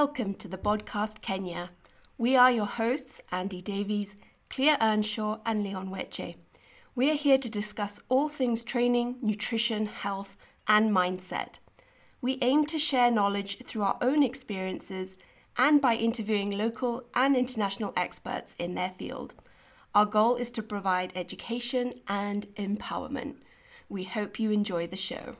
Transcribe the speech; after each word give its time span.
Welcome 0.00 0.34
to 0.42 0.48
the 0.48 0.58
Bodcast 0.58 1.20
Kenya. 1.20 1.70
We 2.18 2.34
are 2.34 2.50
your 2.50 2.66
hosts, 2.66 3.20
Andy 3.30 3.62
Davies, 3.62 4.16
Clea 4.50 4.74
Earnshaw, 4.80 5.38
and 5.46 5.62
Leon 5.62 5.88
Weche. 5.88 6.34
We 6.96 7.12
are 7.12 7.14
here 7.14 7.38
to 7.38 7.48
discuss 7.48 8.00
all 8.08 8.28
things 8.28 8.64
training, 8.64 9.18
nutrition, 9.22 9.86
health, 9.86 10.36
and 10.66 10.90
mindset. 10.90 11.60
We 12.20 12.38
aim 12.42 12.66
to 12.66 12.78
share 12.80 13.12
knowledge 13.12 13.64
through 13.66 13.84
our 13.84 13.96
own 14.00 14.24
experiences 14.24 15.14
and 15.56 15.80
by 15.80 15.94
interviewing 15.94 16.50
local 16.50 17.04
and 17.14 17.36
international 17.36 17.92
experts 17.96 18.56
in 18.58 18.74
their 18.74 18.90
field. 18.90 19.34
Our 19.94 20.06
goal 20.06 20.34
is 20.34 20.50
to 20.50 20.62
provide 20.64 21.12
education 21.14 21.94
and 22.08 22.48
empowerment. 22.56 23.36
We 23.88 24.02
hope 24.02 24.40
you 24.40 24.50
enjoy 24.50 24.88
the 24.88 24.96
show. 24.96 25.36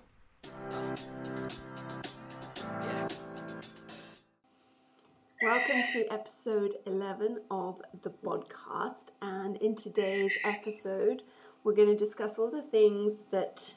Welcome 5.45 5.83
to 5.93 6.11
episode 6.11 6.77
11 6.87 7.43
of 7.51 7.83
the 8.03 8.09
Bodcast. 8.09 9.09
And 9.21 9.59
in 9.59 9.77
today's 9.77 10.33
episode, 10.43 11.23
we're 11.63 11.75
going 11.75 11.91
to 11.91 11.95
discuss 11.95 12.39
all 12.39 12.51
the 12.51 12.63
things 12.63 13.25
that 13.31 13.75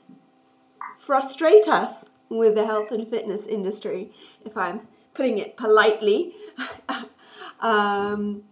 frustrate 0.97 1.67
us 1.67 2.05
with 2.29 2.55
the 2.55 2.65
health 2.65 2.91
and 2.91 3.05
fitness 3.05 3.45
industry, 3.45 4.13
if 4.45 4.55
I'm 4.55 4.87
putting 5.13 5.39
it 5.39 5.57
politely. 5.57 6.35
um, 7.59 8.43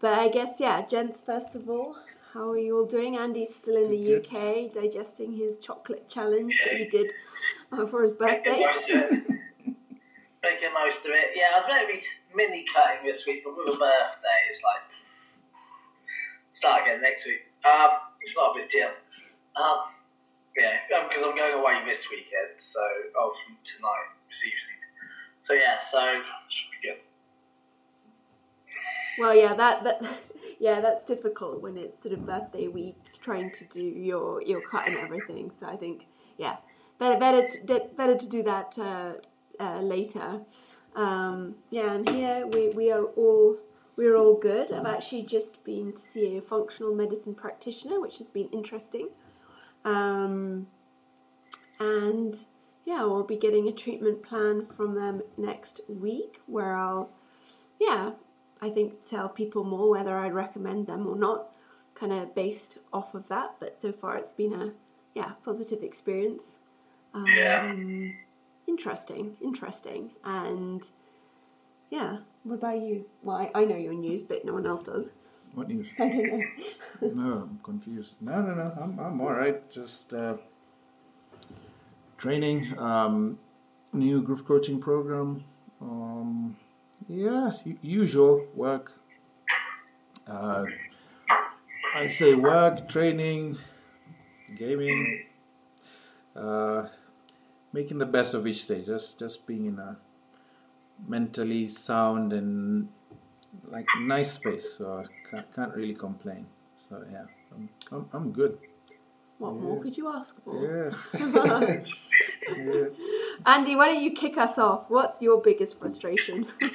but 0.00 0.18
I 0.18 0.26
guess, 0.26 0.56
yeah, 0.58 0.84
gents, 0.84 1.22
first 1.22 1.54
of 1.54 1.70
all, 1.70 1.94
how 2.34 2.50
are 2.50 2.58
you 2.58 2.78
all 2.78 2.86
doing? 2.86 3.16
Andy's 3.16 3.54
still 3.54 3.76
in 3.76 3.88
the 3.88 4.16
UK 4.16 4.72
digesting 4.72 5.34
his 5.34 5.58
chocolate 5.58 6.08
challenge 6.08 6.60
that 6.64 6.76
he 6.76 6.86
did 6.86 7.12
uh, 7.70 7.86
for 7.86 8.02
his 8.02 8.12
birthday. 8.12 8.66
Making 10.42 10.72
most 10.74 11.04
of 11.04 11.12
it. 11.12 11.36
Yeah, 11.36 11.54
I 11.54 11.58
was 11.60 11.86
be 11.86 12.02
mini 12.34 12.64
cutting 12.72 13.06
this 13.06 13.24
week, 13.26 13.42
but 13.44 13.56
with 13.56 13.74
a 13.74 13.78
birthday, 13.78 14.38
it's 14.50 14.62
like 14.62 14.84
start 16.54 16.82
again 16.82 17.00
next 17.00 17.24
week. 17.24 17.46
Um, 17.64 17.90
it's 18.20 18.34
not 18.34 18.52
a 18.52 18.60
big 18.60 18.70
deal. 18.70 18.92
Um, 19.56 19.94
yeah, 20.56 20.82
because 20.88 21.22
I'm 21.24 21.36
going 21.36 21.54
away 21.54 21.84
this 21.86 22.02
weekend, 22.10 22.58
so 22.58 22.80
oh, 23.16 23.32
from 23.44 23.56
tonight 23.62 24.10
this 24.28 24.42
evening. 24.42 24.78
So 25.46 25.52
yeah, 25.54 25.78
so 25.90 26.00
should 26.50 26.70
be 26.74 26.88
good. 26.88 27.00
Well, 29.18 29.34
yeah, 29.34 29.54
that 29.54 29.84
that 29.84 30.02
yeah, 30.58 30.80
that's 30.80 31.02
difficult 31.04 31.62
when 31.62 31.76
it's 31.76 32.02
sort 32.02 32.12
of 32.12 32.26
birthday 32.26 32.68
week, 32.68 32.96
trying 33.20 33.50
to 33.52 33.64
do 33.64 33.82
your 33.82 34.42
your 34.42 34.60
cut 34.60 34.86
and 34.86 34.96
everything. 34.96 35.50
So 35.50 35.66
I 35.66 35.76
think 35.76 36.06
yeah, 36.36 36.56
better 36.98 37.18
better 37.18 37.46
to, 37.48 37.80
better 37.96 38.16
to 38.16 38.28
do 38.28 38.42
that 38.42 38.78
uh, 38.78 39.12
uh, 39.60 39.80
later. 39.80 40.40
Um, 40.94 41.56
yeah, 41.70 41.92
and 41.92 42.08
here 42.08 42.46
we 42.46 42.68
we 42.70 42.90
are 42.90 43.04
all 43.04 43.56
we're 43.96 44.16
all 44.16 44.34
good. 44.34 44.72
I've 44.72 44.86
actually 44.86 45.22
just 45.22 45.64
been 45.64 45.92
to 45.92 46.00
see 46.00 46.36
a 46.36 46.40
functional 46.40 46.94
medicine 46.94 47.34
practitioner, 47.34 48.00
which 48.00 48.18
has 48.18 48.28
been 48.28 48.48
interesting. 48.52 49.08
Um, 49.84 50.68
and 51.80 52.36
yeah, 52.84 53.04
we'll 53.04 53.24
be 53.24 53.36
getting 53.36 53.68
a 53.68 53.72
treatment 53.72 54.22
plan 54.22 54.66
from 54.66 54.94
them 54.94 55.22
next 55.36 55.80
week, 55.88 56.40
where 56.46 56.74
I'll 56.74 57.10
yeah 57.80 58.12
I 58.60 58.70
think 58.70 59.06
tell 59.08 59.28
people 59.28 59.64
more 59.64 59.90
whether 59.90 60.16
I'd 60.16 60.34
recommend 60.34 60.86
them 60.86 61.06
or 61.06 61.16
not, 61.16 61.48
kind 61.94 62.12
of 62.12 62.34
based 62.34 62.78
off 62.92 63.14
of 63.14 63.28
that. 63.28 63.56
But 63.60 63.78
so 63.80 63.92
far, 63.92 64.16
it's 64.16 64.32
been 64.32 64.52
a 64.52 64.72
yeah 65.14 65.32
positive 65.44 65.82
experience. 65.82 66.56
Um, 67.14 67.26
Yeah. 67.26 67.72
Interesting, 68.68 69.36
interesting, 69.40 70.10
and 70.22 70.82
yeah. 71.90 72.18
What 72.44 72.56
about 72.56 72.80
you? 72.80 73.06
Well, 73.22 73.36
I, 73.36 73.50
I 73.54 73.64
know 73.64 73.76
your 73.76 73.94
news, 73.94 74.22
but 74.22 74.44
no 74.44 74.52
one 74.52 74.66
else 74.66 74.82
does. 74.82 75.10
What 75.54 75.68
news? 75.68 75.86
I 75.98 76.08
don't 76.08 76.28
know. 76.28 76.44
No, 77.14 77.32
I'm 77.42 77.60
confused. 77.62 78.14
No, 78.20 78.40
no, 78.42 78.54
no. 78.54 78.72
I'm, 78.80 78.98
I'm 78.98 79.20
all 79.20 79.32
right. 79.32 79.68
Just 79.70 80.12
uh, 80.12 80.36
training, 82.18 82.78
um, 82.78 83.38
new 83.92 84.22
group 84.22 84.46
coaching 84.46 84.80
program. 84.80 85.44
Um, 85.80 86.56
yeah, 87.08 87.52
usual 87.82 88.46
work. 88.54 88.92
Uh, 90.26 90.66
I 91.94 92.06
say 92.06 92.34
work, 92.34 92.88
training, 92.88 93.56
gaming, 94.56 95.24
uh, 96.36 96.88
making 97.72 97.98
the 97.98 98.06
best 98.06 98.34
of 98.34 98.46
each 98.46 98.66
day. 98.66 98.82
Just, 98.84 99.18
just 99.18 99.46
being 99.46 99.66
in 99.66 99.78
a 99.78 99.96
mentally 101.06 101.68
sound 101.68 102.32
and 102.32 102.88
like 103.70 103.86
nice 104.00 104.32
space. 104.32 104.74
So 104.76 105.04
I 105.04 105.30
can't, 105.30 105.54
can't 105.54 105.74
really 105.74 105.94
complain. 105.94 106.46
So 106.88 107.04
yeah, 107.10 107.24
I'm, 107.54 107.68
I'm, 107.92 108.08
I'm 108.12 108.32
good. 108.32 108.58
What 109.38 109.54
more 109.54 109.80
could 109.80 109.96
you 109.96 110.08
ask 110.12 110.34
for? 110.42 110.92
Yeah. 111.14 111.20
yeah. 112.56 112.84
Andy, 113.46 113.76
why 113.76 113.86
don't 113.92 114.02
you 114.02 114.10
kick 114.10 114.36
us 114.36 114.58
off? 114.58 114.86
What's 114.88 115.22
your 115.22 115.40
biggest 115.40 115.78
frustration? 115.78 116.46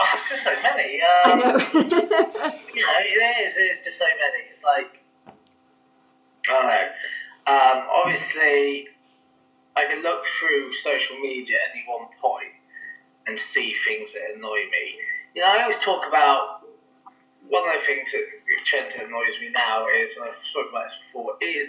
Oh, 0.00 0.16
it's 0.16 0.28
just 0.30 0.44
so 0.44 0.50
many. 0.62 1.00
I 1.02 1.32
Um, 1.32 1.38
know. 1.40 1.46
you 1.48 2.86
know, 2.86 2.98
it 3.00 3.46
is. 3.48 3.54
It's 3.56 3.84
just 3.84 3.98
so 3.98 4.04
many. 4.04 4.44
It's 4.52 4.62
like 4.62 5.02
I 6.46 6.52
don't 6.52 6.66
know. 6.68 6.86
Um, 7.52 7.88
obviously, 7.92 8.86
I 9.78 9.86
can 9.86 10.02
look 10.02 10.22
through 10.40 10.74
social 10.82 11.16
media 11.22 11.56
at 11.56 11.70
any 11.76 11.84
one 11.86 12.08
point 12.20 12.54
and 13.26 13.38
see 13.38 13.74
things 13.86 14.10
that 14.12 14.34
annoy 14.34 14.66
me. 14.74 14.84
You 15.34 15.42
know, 15.42 15.48
I 15.48 15.62
always 15.62 15.78
talk 15.84 16.02
about 16.08 16.66
one 17.46 17.62
of 17.68 17.74
the 17.78 17.86
things 17.86 18.10
that 18.10 18.26
trend 18.66 18.90
that 18.90 19.06
annoys 19.06 19.38
me 19.40 19.50
now 19.54 19.86
is, 19.86 20.16
and 20.16 20.24
I've 20.24 20.42
spoken 20.50 20.70
about 20.74 20.90
this 20.90 20.98
before, 21.06 21.36
is 21.40 21.68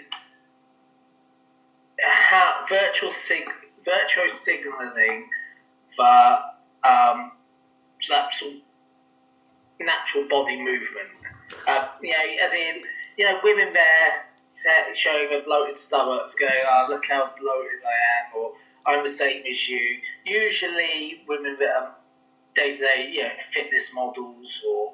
how 2.02 2.66
virtual 2.68 3.14
sig- 3.28 3.53
virtual 3.86 4.30
signaling 4.44 5.30
for 5.96 6.40
um, 6.88 7.31
natural, 8.09 8.58
natural 9.80 10.28
body 10.30 10.58
movement. 10.58 11.14
Uh, 11.68 11.88
you 12.02 12.12
know, 12.12 12.46
as 12.46 12.53
in, 12.53 12.81
you 13.18 13.26
know, 13.26 13.40
women 13.44 13.74
there 13.74 14.26
showing 14.94 15.30
their 15.30 15.44
bloated 15.44 15.80
stomachs, 15.80 16.36
going, 16.36 16.52
"Oh, 16.64 16.70
ah, 16.70 16.86
look 16.90 17.06
how 17.06 17.34
bloated 17.40 17.81
I 17.86 17.97
am," 18.20 18.36
or 18.36 18.56
"I'm 18.86 19.03
the 19.03 19.18
same 19.18 19.44
as 19.46 19.68
you." 19.68 20.02
Usually, 20.25 21.24
women 21.28 21.58
that 21.59 21.75
are 21.75 21.96
day-to-day, 22.56 23.09
you 23.12 23.24
know, 23.24 23.31
fitness 23.53 23.86
models 23.94 24.62
or 24.68 24.94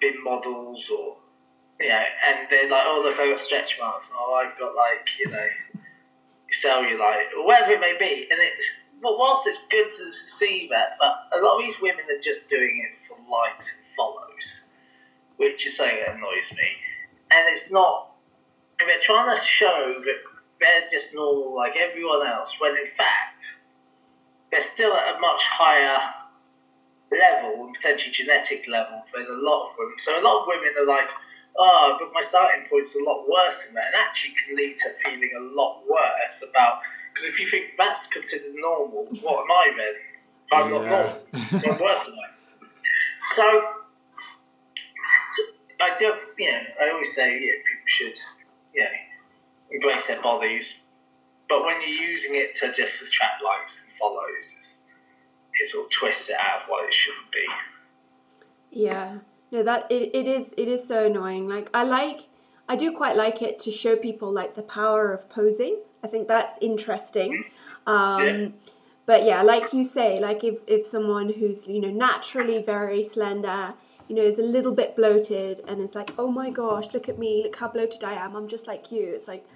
bin 0.00 0.22
models, 0.22 0.88
or 0.90 1.16
you 1.80 1.88
know, 1.88 2.04
and 2.26 2.48
they're 2.50 2.68
like, 2.68 2.84
"Oh, 2.86 3.02
look, 3.04 3.18
I've 3.18 3.36
got 3.36 3.44
stretch 3.44 3.78
marks," 3.78 4.06
or 4.10 4.42
"I've 4.42 4.58
got 4.58 4.74
like, 4.74 5.08
you 5.18 5.28
know." 5.28 5.48
cellulite 6.60 7.32
or 7.36 7.46
whatever 7.46 7.72
it 7.72 7.80
may 7.80 7.96
be. 7.98 8.28
And 8.30 8.38
it's 8.40 8.66
well, 9.02 9.18
whilst 9.18 9.48
it's 9.48 9.58
good 9.70 9.90
to 9.90 10.12
see 10.38 10.68
that, 10.70 10.96
but 10.98 11.26
a 11.36 11.42
lot 11.42 11.58
of 11.58 11.66
these 11.66 11.74
women 11.82 12.04
are 12.06 12.22
just 12.22 12.48
doing 12.48 12.86
it 12.86 12.98
for 13.08 13.18
likes 13.28 13.66
and 13.66 13.82
follows, 13.96 14.46
which 15.38 15.66
is 15.66 15.76
something 15.76 15.96
that 16.06 16.14
annoys 16.14 16.50
me. 16.52 16.68
And 17.30 17.48
it's 17.48 17.70
not. 17.70 18.11
They're 18.86 19.04
trying 19.04 19.36
to 19.36 19.42
show 19.44 20.00
that 20.04 20.18
they're 20.60 20.88
just 20.90 21.14
normal 21.14 21.54
like 21.54 21.76
everyone 21.76 22.26
else, 22.26 22.52
when 22.60 22.72
in 22.72 22.90
fact 22.96 23.46
they're 24.50 24.68
still 24.74 24.92
at 24.92 25.16
a 25.16 25.20
much 25.20 25.42
higher 25.42 25.98
level, 27.10 27.66
and 27.66 27.74
potentially 27.76 28.12
genetic 28.12 28.64
level, 28.68 29.02
than 29.14 29.26
a 29.26 29.40
lot 29.40 29.70
of 29.70 29.76
women. 29.78 29.96
So 29.98 30.18
a 30.18 30.22
lot 30.22 30.42
of 30.42 30.46
women 30.46 30.72
are 30.78 30.86
like, 30.86 31.08
oh, 31.58 31.96
but 32.00 32.12
my 32.12 32.22
starting 32.28 32.64
point's 32.70 32.94
a 32.94 33.02
lot 33.04 33.28
worse 33.28 33.56
than 33.64 33.74
that, 33.74 33.92
and 33.92 33.96
actually 33.96 34.34
can 34.40 34.56
lead 34.56 34.76
to 34.80 34.92
feeling 35.04 35.32
a 35.36 35.42
lot 35.52 35.82
worse 35.88 36.40
about. 36.40 36.80
Because 37.12 37.28
if 37.32 37.38
you 37.40 37.50
think 37.50 37.76
that's 37.76 38.06
considered 38.08 38.54
normal, 38.54 39.04
what 39.20 39.44
am 39.44 39.50
I 39.50 39.66
then? 39.76 39.94
I'm 40.52 40.70
not 40.70 40.84
normal. 40.84 41.20
So 41.60 41.70
I'm 41.70 41.80
worse 41.80 42.04
than 42.06 42.16
that. 42.16 42.32
So, 43.36 43.44
so 45.36 45.42
I 45.80 45.98
do, 45.98 46.12
you 46.38 46.52
know, 46.52 46.60
I 46.80 46.90
always 46.90 47.12
say 47.14 47.28
yeah, 47.32 47.60
people 47.64 47.88
should, 47.88 48.18
you 48.74 48.82
know, 48.82 48.88
embrace 49.70 50.06
their 50.06 50.22
bodies, 50.22 50.74
but 51.48 51.64
when 51.64 51.80
you're 51.80 52.08
using 52.10 52.34
it 52.34 52.56
to 52.56 52.68
just 52.68 52.94
attract 53.02 53.42
likes 53.44 53.78
and 53.84 53.92
follows, 53.98 54.46
it's, 54.58 54.78
it 55.60 55.70
sort 55.70 55.86
of 55.86 55.90
twists 55.92 56.28
it 56.28 56.36
out 56.36 56.62
of 56.62 56.68
what 56.68 56.84
it 56.88 56.94
should 56.94 57.12
be. 57.32 57.46
Yeah. 58.70 59.18
No, 59.50 59.62
that 59.62 59.86
it, 59.90 60.14
it 60.14 60.26
is 60.26 60.54
it 60.56 60.66
is 60.68 60.86
so 60.86 61.06
annoying. 61.06 61.46
Like 61.46 61.68
I 61.74 61.84
like 61.84 62.28
I 62.68 62.76
do 62.76 62.90
quite 62.96 63.16
like 63.16 63.42
it 63.42 63.58
to 63.60 63.70
show 63.70 63.96
people 63.96 64.32
like 64.32 64.54
the 64.54 64.62
power 64.62 65.12
of 65.12 65.28
posing. 65.28 65.78
I 66.02 66.06
think 66.08 66.26
that's 66.26 66.56
interesting. 66.62 67.44
Um 67.86 68.26
Yeah. 68.26 68.48
but 69.04 69.24
yeah, 69.24 69.42
like 69.42 69.72
you 69.74 69.84
say, 69.84 70.18
like 70.18 70.42
if, 70.42 70.60
if 70.66 70.86
someone 70.86 71.32
who's, 71.34 71.66
you 71.66 71.80
know, 71.80 71.90
naturally 71.90 72.62
very 72.62 73.04
slender, 73.04 73.74
you 74.12 74.18
know, 74.18 74.24
is 74.24 74.38
a 74.38 74.42
little 74.42 74.72
bit 74.72 74.94
bloated 74.94 75.62
and 75.66 75.80
is 75.80 75.94
like, 75.94 76.10
Oh 76.18 76.30
my 76.30 76.50
gosh, 76.50 76.92
look 76.92 77.08
at 77.08 77.18
me, 77.18 77.44
look 77.44 77.56
how 77.56 77.68
bloated 77.68 78.04
I 78.04 78.12
am, 78.12 78.36
I'm 78.36 78.46
just 78.46 78.66
like 78.66 78.92
you. 78.92 79.04
It's 79.14 79.26
like 79.26 79.46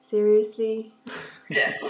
seriously? 0.00 0.94
Yeah. 1.50 1.72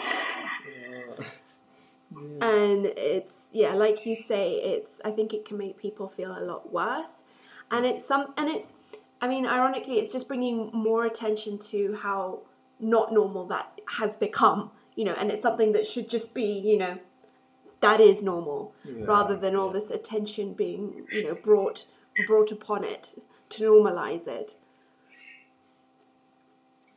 and 2.41 2.87
it's 2.87 3.49
yeah 3.53 3.73
like 3.73 4.05
you 4.07 4.15
say 4.15 4.55
it's 4.55 5.01
i 5.05 5.11
think 5.11 5.33
it 5.33 5.45
can 5.45 5.57
make 5.57 5.77
people 5.77 6.09
feel 6.09 6.37
a 6.37 6.43
lot 6.43 6.73
worse 6.73 7.25
and 7.71 7.85
it's 7.87 8.05
some 8.05 8.33
and 8.37 8.49
it's 8.49 8.73
i 9.21 9.27
mean 9.27 9.47
ironically 9.47 9.99
it's 9.99 10.13
just 10.13 10.29
bringing 10.29 10.71
more 10.73 11.05
attention 11.05 11.59
to 11.59 11.99
how 12.03 12.41
not 12.79 13.13
normal 13.13 13.47
that 13.47 13.81
has 13.99 14.17
become 14.17 14.71
you 14.97 15.05
know 15.05 15.15
and 15.15 15.31
it's 15.31 15.43
something 15.43 15.73
that 15.73 15.87
should 15.87 16.09
just 16.09 16.35
be 16.35 16.45
you 16.45 16.77
know 16.77 16.99
that 17.87 18.01
is 18.01 18.23
normal 18.23 18.61
Yeah, 18.85 19.05
rather 19.15 19.37
than 19.43 19.55
all 19.61 19.71
yeah. 19.73 19.79
this 19.79 19.91
attention 19.99 20.47
being 20.65 20.85
you 21.13 21.23
know 21.25 21.35
brought 21.49 21.79
brought 22.29 22.51
upon 22.59 22.81
it 22.95 23.05
to 23.51 23.57
normalize 23.71 24.27
it 24.39 24.49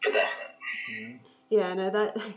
For 0.04 0.12
definite. 0.12 1.20
Yeah, 1.50 1.74
no, 1.74 1.90
that. 1.98 2.18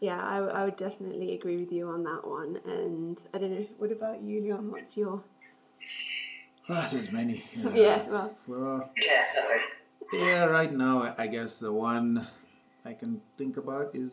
Yeah, 0.00 0.20
I, 0.34 0.36
I 0.58 0.64
would 0.64 0.76
definitely 0.76 1.34
agree 1.34 1.56
with 1.56 1.72
you 1.72 1.88
on 1.88 2.04
that 2.04 2.22
one. 2.24 2.60
And 2.64 3.18
I 3.34 3.38
don't 3.38 3.50
know, 3.50 3.66
what 3.78 3.90
about 3.90 4.22
you, 4.22 4.40
Leon? 4.42 4.70
What's 4.70 4.96
your. 4.96 5.22
Ah, 6.70 6.86
there's 6.92 7.10
many. 7.10 7.42
Yeah, 7.74 8.06
well, 8.08 8.30
Well, 8.46 8.90
Yeah, 8.96 9.24
yeah, 10.12 10.44
right 10.44 10.72
now, 10.72 11.14
I 11.18 11.26
guess 11.26 11.58
the 11.58 11.72
one 11.72 12.28
I 12.84 12.92
can 12.92 13.20
think 13.38 13.56
about 13.56 13.96
is 13.96 14.12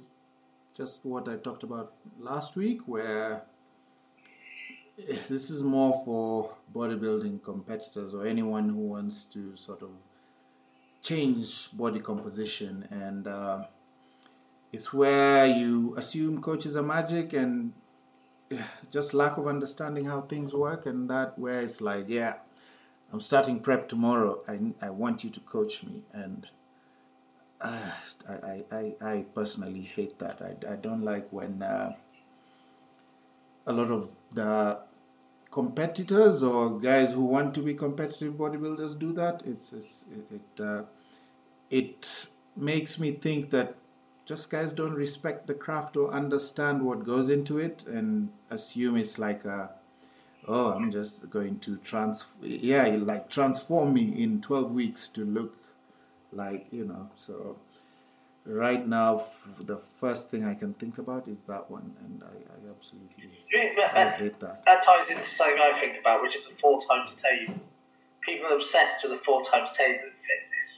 just 0.79 1.01
what 1.03 1.27
I 1.29 1.35
talked 1.35 1.63
about 1.63 1.93
last 2.17 2.55
week, 2.55 2.79
where 2.87 3.43
this 4.97 5.49
is 5.49 5.63
more 5.63 6.01
for 6.05 6.55
bodybuilding 6.73 7.43
competitors 7.43 8.13
or 8.13 8.25
anyone 8.25 8.69
who 8.69 8.79
wants 8.79 9.23
to 9.25 9.55
sort 9.55 9.81
of 9.81 9.89
change 11.01 11.69
body 11.73 11.99
composition. 11.99 12.87
And 12.89 13.27
uh, 13.27 13.65
it's 14.71 14.93
where 14.93 15.45
you 15.45 15.95
assume 15.97 16.41
coaches 16.41 16.75
are 16.75 16.83
magic 16.83 17.33
and 17.33 17.73
just 18.91 19.13
lack 19.13 19.37
of 19.37 19.47
understanding 19.47 20.05
how 20.05 20.21
things 20.21 20.53
work. 20.53 20.85
And 20.85 21.09
that 21.09 21.37
where 21.37 21.61
it's 21.61 21.81
like 21.81 22.05
yeah 22.07 22.35
i'm 23.13 23.21
starting 23.21 23.59
prep 23.59 23.87
tomorrow. 23.87 24.41
I, 24.47 24.59
I 24.85 24.89
want 24.89 25.23
you 25.23 25.29
to 25.29 25.39
coach 25.41 25.83
me. 25.83 26.03
And 26.13 26.47
uh, 27.61 27.91
I, 28.29 28.33
I, 28.33 28.63
I, 28.71 28.95
I 29.01 29.25
personally 29.33 29.83
hate 29.83 30.19
that. 30.19 30.41
I, 30.41 30.73
I 30.73 30.75
don't 30.75 31.03
like 31.03 31.31
when 31.31 31.61
uh, 31.61 31.93
a 33.65 33.73
lot 33.73 33.91
of 33.91 34.09
the 34.33 34.79
competitors 35.51 36.43
or 36.43 36.79
guys 36.79 37.13
who 37.13 37.23
want 37.23 37.53
to 37.55 37.61
be 37.61 37.73
competitive 37.73 38.33
bodybuilders 38.33 38.97
do 38.99 39.13
that? 39.13 39.41
It's, 39.45 39.73
it's 39.73 40.05
it 40.11 40.35
it, 40.35 40.63
uh, 40.63 40.83
it 41.69 42.27
makes 42.55 42.99
me 42.99 43.11
think 43.11 43.51
that 43.51 43.75
just 44.25 44.49
guys 44.49 44.73
don't 44.73 44.93
respect 44.93 45.45
the 45.47 45.53
craft 45.53 45.95
or 45.95 46.11
understand 46.11 46.81
what 46.81 47.05
goes 47.05 47.29
into 47.29 47.59
it 47.59 47.85
and 47.85 48.29
assume 48.49 48.97
it's 48.97 49.19
like 49.19 49.45
a 49.45 49.69
oh 50.47 50.73
i'm 50.73 50.91
just 50.91 51.29
going 51.29 51.59
to 51.59 51.77
trans 51.77 52.25
yeah 52.41 52.85
like 52.99 53.29
transform 53.29 53.93
me 53.93 54.23
in 54.23 54.41
12 54.41 54.71
weeks 54.71 55.07
to 55.07 55.23
look 55.23 55.55
like 56.31 56.67
you 56.71 56.85
know 56.85 57.09
so 57.15 57.57
right 58.45 58.87
now 58.87 59.19
f- 59.19 59.47
the 59.65 59.79
first 59.99 60.29
thing 60.29 60.45
i 60.45 60.53
can 60.53 60.73
think 60.75 60.97
about 60.97 61.27
is 61.27 61.41
that 61.43 61.69
one 61.71 61.95
and 62.03 62.21
i, 62.23 62.27
I 62.53 62.57
absolutely 62.69 63.29
I 63.55 64.09
hate 64.17 64.39
that 64.41 64.63
that 64.65 64.83
ties 64.85 65.07
into 65.09 65.23
something 65.37 65.57
I 65.59 65.79
think 65.79 65.99
about, 65.99 66.21
which 66.21 66.35
is 66.35 66.43
the 66.45 66.55
four 66.61 66.81
times 66.89 67.11
table. 67.23 67.59
People 68.21 68.47
are 68.51 68.57
obsessed 68.57 68.99
with 69.03 69.11
the 69.17 69.21
four 69.25 69.45
times 69.45 69.69
table 69.77 70.01
in 70.11 70.17
fitness. 70.27 70.71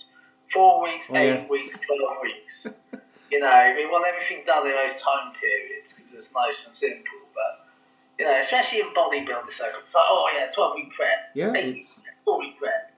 Four 0.54 0.84
weeks, 0.84 1.06
Oh, 1.10 1.16
eight 1.18 1.28
yeah. 1.42 1.48
weeks, 1.48 1.74
twelve 1.88 2.18
weeks. 2.22 2.56
you 3.32 3.40
know, 3.40 3.74
we 3.76 3.86
want 3.88 4.06
everything 4.06 4.44
done 4.46 4.68
in 4.68 4.74
those 4.78 5.00
time 5.02 5.34
periods 5.40 5.94
because 5.96 6.12
it's 6.14 6.30
nice 6.36 6.60
and 6.68 6.74
simple. 6.76 7.20
But 7.34 7.66
you 8.20 8.26
know, 8.26 8.36
especially 8.46 8.80
in 8.86 8.92
bodybuilding 8.94 9.56
circles, 9.58 9.88
it's 9.90 9.96
like, 9.96 10.06
oh 10.12 10.28
yeah, 10.38 10.52
twelve 10.54 10.76
week 10.76 10.92
prep, 10.94 11.34
Yeah, 11.34 11.54
eight 11.56 11.82
week 11.82 11.90
prep, 12.04 12.16
four 12.26 12.38
week 12.40 12.56
prep. 12.60 12.94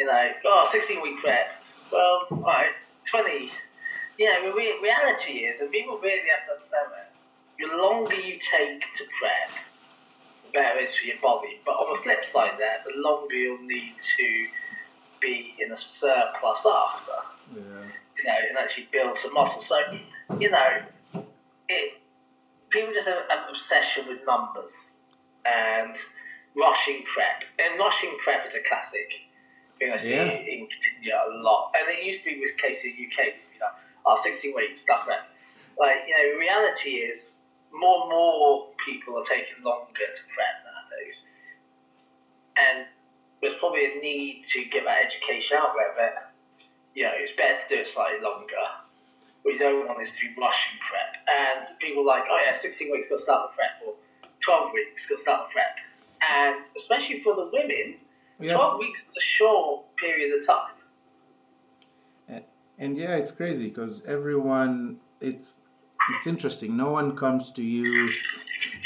You 0.00 0.06
know, 0.06 0.22
oh, 0.46 0.68
16 0.72 1.00
week 1.02 1.20
prep. 1.22 1.46
Well, 1.92 2.26
all 2.32 2.42
right, 2.42 2.74
twenty. 3.08 3.52
You 4.22 4.30
know, 4.30 4.50
the 4.50 4.54
re- 4.54 4.78
reality 4.80 5.50
is, 5.50 5.58
and 5.60 5.66
people 5.74 5.98
really 5.98 6.30
have 6.30 6.46
to 6.46 6.52
understand 6.54 6.94
that, 6.94 7.10
the 7.58 7.66
longer 7.74 8.14
you 8.14 8.38
take 8.38 8.78
to 8.98 9.02
prep, 9.18 9.50
the 10.46 10.50
better 10.54 10.78
it 10.78 10.90
is 10.90 10.94
for 10.94 11.06
your 11.10 11.18
body. 11.20 11.58
But 11.66 11.72
on 11.74 11.96
the 11.96 12.02
flip 12.06 12.22
side, 12.32 12.54
there, 12.58 12.78
the 12.86 13.02
longer 13.02 13.34
you'll 13.34 13.66
need 13.66 13.94
to 13.98 14.28
be 15.20 15.54
in 15.58 15.72
a 15.74 15.78
surplus 15.98 16.62
after, 16.62 17.18
yeah 17.50 17.90
you 18.14 18.24
know, 18.28 18.38
and 18.50 18.58
actually 18.58 18.86
build 18.92 19.18
some 19.22 19.34
muscle. 19.34 19.64
So, 19.66 19.78
you 20.38 20.50
know, 20.50 20.70
it 21.68 21.98
people 22.70 22.92
just 22.94 23.08
have 23.08 23.26
an 23.26 23.42
obsession 23.50 24.06
with 24.06 24.20
numbers 24.26 24.72
and 25.44 25.96
rushing 26.54 27.02
prep. 27.10 27.42
And 27.58 27.74
rushing 27.78 28.14
prep 28.22 28.46
is 28.46 28.54
a 28.54 28.62
classic 28.68 29.08
thing 29.80 29.90
I 29.90 29.98
see 30.00 30.14
Yeah. 30.14 30.30
in 30.46 30.68
Kenya 30.70 31.18
a 31.26 31.42
lot. 31.42 31.72
And 31.74 31.90
it 31.90 32.04
used 32.06 32.22
to 32.22 32.30
be 32.30 32.38
with 32.40 32.54
case 32.62 32.78
in 32.84 32.94
the 32.94 33.02
UK, 33.10 33.18
it 33.26 33.34
used 33.42 33.48
to 33.50 33.52
be 33.54 33.58
like, 33.60 33.74
oh, 34.06 34.20
16 34.22 34.54
weeks, 34.54 34.82
stuff 34.82 35.06
prep. 35.06 35.28
Like, 35.78 36.04
you 36.06 36.14
know, 36.14 36.38
reality 36.38 37.02
is 37.02 37.18
more 37.72 38.02
and 38.02 38.10
more 38.10 38.68
people 38.84 39.18
are 39.18 39.24
taking 39.24 39.64
longer 39.64 40.06
to 40.06 40.22
prep 40.34 40.56
nowadays. 40.66 41.16
And 42.56 42.86
there's 43.40 43.56
probably 43.58 43.86
a 43.86 43.94
need 43.98 44.44
to 44.52 44.64
get 44.68 44.84
that 44.84 45.08
education 45.08 45.56
out 45.56 45.74
there 45.74 45.94
that, 45.98 46.32
you 46.94 47.04
know, 47.04 47.16
it's 47.16 47.32
better 47.34 47.58
to 47.58 47.66
do 47.68 47.76
it 47.82 47.88
slightly 47.92 48.20
longer. 48.20 48.60
We 49.44 49.58
don't 49.58 49.88
want 49.88 49.98
this 49.98 50.12
to 50.12 50.20
be 50.22 50.30
rushing 50.38 50.78
prep. 50.86 51.10
And 51.26 51.74
people 51.80 52.06
are 52.06 52.20
like, 52.20 52.24
oh 52.30 52.38
yeah, 52.38 52.60
16 52.60 52.92
weeks 52.92 53.08
got 53.08 53.18
to 53.18 53.26
start 53.26 53.50
the 53.50 53.52
prep, 53.56 53.74
or 53.82 53.94
12 54.44 54.70
weeks 54.76 55.02
got 55.08 55.16
to 55.16 55.22
start 55.22 55.40
the 55.48 55.52
prep. 55.56 55.74
And 56.22 56.62
especially 56.78 57.24
for 57.26 57.34
the 57.34 57.50
women, 57.50 57.98
yeah 58.38 58.54
12 58.54 58.78
weeks 58.78 59.00
is 59.00 59.16
a 59.16 59.26
short 59.38 59.90
period 59.96 60.38
of 60.38 60.46
time. 60.46 60.78
And, 62.78 62.96
yeah, 62.96 63.16
it's 63.16 63.30
crazy 63.30 63.68
because 63.68 64.02
everyone, 64.04 64.98
it's 65.20 65.58
it's 66.10 66.26
interesting. 66.26 66.76
No 66.76 66.90
one 66.90 67.16
comes 67.16 67.50
to 67.52 67.62
you. 67.62 68.08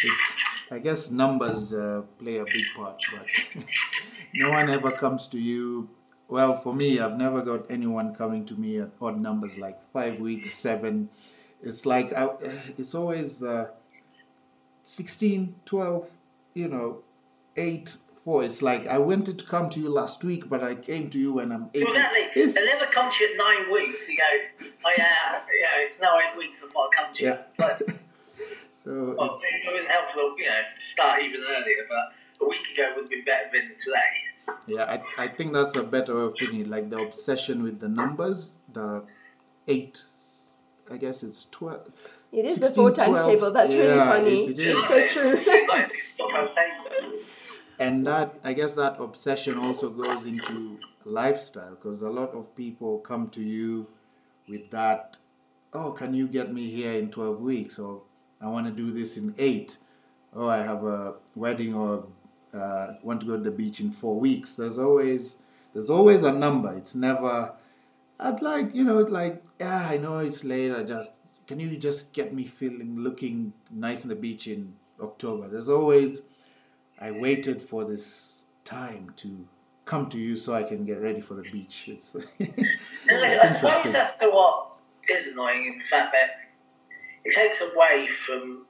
It's 0.03 0.35
I 0.71 0.79
guess 0.79 1.11
numbers 1.11 1.73
uh, 1.73 2.03
play 2.19 2.39
a 2.39 2.45
big 2.45 2.65
part, 2.75 2.97
but 3.13 3.65
no 4.35 4.51
one 4.51 4.69
ever 4.69 4.91
comes 4.91 5.29
to 5.29 5.39
you. 5.39 5.89
Well, 6.29 6.57
for 6.57 6.75
me, 6.75 6.99
I've 6.99 7.17
never 7.17 7.41
got 7.41 7.71
anyone 7.71 8.15
coming 8.15 8.45
to 8.47 8.55
me 8.55 8.81
at 8.81 8.91
odd 9.01 9.21
numbers 9.21 9.57
like 9.57 9.79
five 9.93 10.19
weeks, 10.19 10.53
seven. 10.53 11.09
It's 11.63 11.87
like 11.87 12.13
I, 12.13 12.29
it's 12.79 12.95
always 12.95 13.43
uh, 13.43 13.69
16, 14.83 15.55
12, 15.65 16.09
you 16.55 16.69
know, 16.69 17.03
8, 17.57 17.97
4. 18.27 18.43
It's 18.45 18.61
like 18.61 18.89
I 18.89 18.99
wanted 18.99 19.39
to 19.39 19.45
come 19.45 19.71
to 19.71 19.79
you 19.81 19.89
last 19.89 20.25
week, 20.25 20.49
but 20.49 20.63
I 20.63 20.75
came 20.75 21.09
to 21.11 21.19
you 21.19 21.33
when 21.35 21.53
I'm 21.53 21.71
8. 21.73 21.83
Exactly. 21.83 22.21
It's- 22.43 22.55
They 22.55 22.67
never 22.67 22.87
come 22.87 23.09
to 23.11 23.17
you 23.25 23.31
at 23.31 23.37
nine 23.47 23.73
weeks. 23.73 23.97
You 24.09 24.17
go, 24.17 24.31
oh 24.85 24.93
yeah, 24.99 25.41
yeah, 25.63 25.85
it's 25.85 26.01
now 26.03 26.19
eight 26.19 26.37
weeks 26.37 26.61
before 26.61 26.89
I 26.93 26.97
come 27.05 27.15
to 27.15 27.23
you. 27.23 27.29
Yeah. 27.29 27.43
But 27.57 27.79
so 28.73 29.15
well, 29.17 29.31
it's, 29.31 29.45
it 29.69 29.73
would 29.73 29.87
help 29.89 30.07
to, 30.15 30.43
you 30.43 30.49
know, 30.51 30.63
start 30.93 31.23
even 31.23 31.41
earlier. 31.41 31.87
But 31.89 32.45
a 32.45 32.49
week 32.49 32.67
ago 32.75 32.93
would 32.97 33.05
have 33.05 33.11
been 33.11 33.25
better 33.25 33.49
than 33.53 33.67
today. 33.85 34.13
yeah, 34.67 35.01
I, 35.19 35.25
I 35.25 35.29
think 35.29 35.53
that's 35.53 35.77
a 35.77 35.85
better 35.85 36.17
way 36.19 36.25
of 36.25 36.35
putting 36.37 36.61
it. 36.63 36.67
Like 36.69 36.91
the 36.91 36.99
obsession 36.99 37.63
with 37.63 37.79
the 37.79 37.89
numbers, 37.89 38.57
the 38.73 39.05
eight, 39.69 40.03
I 40.91 40.97
guess 40.97 41.23
it's 41.23 41.47
twelve. 41.53 41.91
it 42.33 42.45
is 42.45 42.57
the 42.59 42.71
four 42.71 42.91
times 42.91 43.11
12. 43.19 43.31
table. 43.33 43.51
That's 43.53 43.73
really 43.73 43.99
funny. 43.99 44.47
it- 44.47 44.59
it 44.59 44.67
is. 44.77 44.89
So 44.89 45.07
true. 45.15 45.45
And 47.79 48.07
that 48.07 48.39
I 48.43 48.53
guess 48.53 48.75
that 48.75 48.97
obsession 49.01 49.59
also 49.59 49.91
goes 49.91 50.25
into 50.25 50.79
lifestyle 51.05 51.71
because 51.71 52.03
a 52.03 52.09
lot 52.09 52.31
of 52.31 52.55
people 52.57 52.99
come 52.99 53.29
to 53.31 53.43
you 53.43 53.89
with 54.49 54.71
that. 54.71 55.19
Oh, 55.73 55.93
can 55.93 56.15
you 56.15 56.27
get 56.27 56.53
me 56.53 56.71
here 56.71 56.93
in 56.95 57.11
twelve 57.11 57.41
weeks? 57.41 57.79
Or 57.79 58.03
I 58.41 58.49
want 58.49 58.67
to 58.67 58.73
do 58.73 58.93
this 58.93 59.17
in 59.17 59.35
eight. 59.39 59.77
Oh, 60.35 60.49
I 60.49 60.59
have 60.59 60.85
a 60.85 61.15
wedding 61.35 61.75
or 61.75 62.07
uh, 62.55 62.95
want 63.03 63.21
to 63.21 63.27
go 63.27 63.37
to 63.37 63.43
the 63.43 63.51
beach 63.51 63.81
in 63.81 63.91
four 63.91 64.19
weeks. 64.19 64.57
There's 64.57 64.79
always 64.79 65.37
there's 65.75 65.91
always 65.91 66.23
a 66.23 66.33
number. 66.33 66.73
It's 66.75 66.95
never. 66.95 67.53
I'd 68.19 68.41
like 68.41 68.75
you 68.75 68.85
know 68.85 68.99
it's 69.01 69.11
like 69.11 69.43
yeah 69.61 69.89
I 69.91 69.99
know 69.99 70.19
it's 70.19 70.45
late. 70.45 70.73
I 70.73 70.83
just 70.83 71.13
can 71.47 71.61
you 71.61 71.77
just 71.77 72.13
get 72.13 72.33
me 72.33 72.45
feeling 72.45 72.99
looking 73.01 73.53
nice 73.71 74.03
on 74.03 74.09
the 74.09 74.17
beach 74.17 74.47
in 74.47 74.77
October. 75.01 75.49
There's 75.49 75.69
always 75.69 76.23
I 76.99 77.11
waited 77.11 77.61
for 77.61 77.85
this 77.85 78.45
time 78.65 79.13
to 79.17 79.47
come 79.85 80.09
to 80.11 80.19
you 80.19 80.37
so 80.37 80.55
I 80.55 80.63
can 80.63 80.85
get 80.85 81.01
ready 81.01 81.21
for 81.21 81.35
the 81.35 81.43
beach. 81.43 81.85
It's, 81.87 82.17
it's 82.39 83.45
interesting. 83.45 83.93
that's 83.93 84.21
what 84.21 84.73
is 85.09 85.27
annoying 85.29 85.67
in 85.67 85.79
the 85.79 85.85
fact 85.91 86.13
that 86.13 86.51
it 87.25 87.35
takes 87.35 87.61
away 87.61 88.09
from 88.27 88.67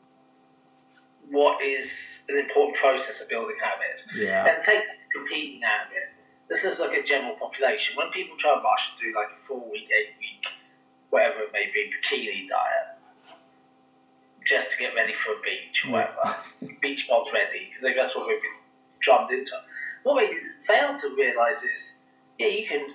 what 1.30 1.62
is 1.62 1.88
an 2.28 2.38
important 2.38 2.76
process 2.76 3.20
of 3.20 3.28
building 3.28 3.56
habits. 3.62 4.06
Yeah. 4.14 4.46
And 4.46 4.64
take 4.64 4.82
competing 5.14 5.60
out 5.64 5.86
of 5.86 5.92
it. 5.92 6.12
This 6.48 6.62
is 6.62 6.78
like 6.78 6.94
a 6.94 7.02
general 7.02 7.34
population. 7.36 7.96
When 7.96 8.12
people 8.12 8.36
try 8.38 8.54
and 8.54 8.62
rush 8.62 8.84
and 8.92 8.96
do 9.02 9.08
like 9.18 9.32
a 9.32 9.40
four 9.48 9.64
week, 9.70 9.88
eight 9.90 10.14
week, 10.20 10.44
whatever 11.10 11.42
it 11.42 11.50
may 11.52 11.66
be, 11.72 11.90
bikini 11.90 12.46
diet, 12.46 12.95
just 14.46 14.70
to 14.70 14.76
get 14.78 14.94
ready 14.94 15.12
for 15.24 15.34
a 15.34 15.40
beach 15.42 15.76
or 15.86 15.90
whatever. 15.92 16.24
beach 16.82 17.04
mods 17.10 17.30
ready, 17.34 17.70
because 17.70 17.94
that's 17.96 18.14
what 18.14 18.26
we've 18.28 18.40
been 18.40 18.60
drummed 19.02 19.30
into. 19.30 19.52
What 20.02 20.16
we 20.16 20.30
fail 20.66 20.94
to 20.98 21.06
realise 21.18 21.58
is, 21.62 21.80
yeah, 22.38 22.48
you 22.48 22.66
can 22.66 22.94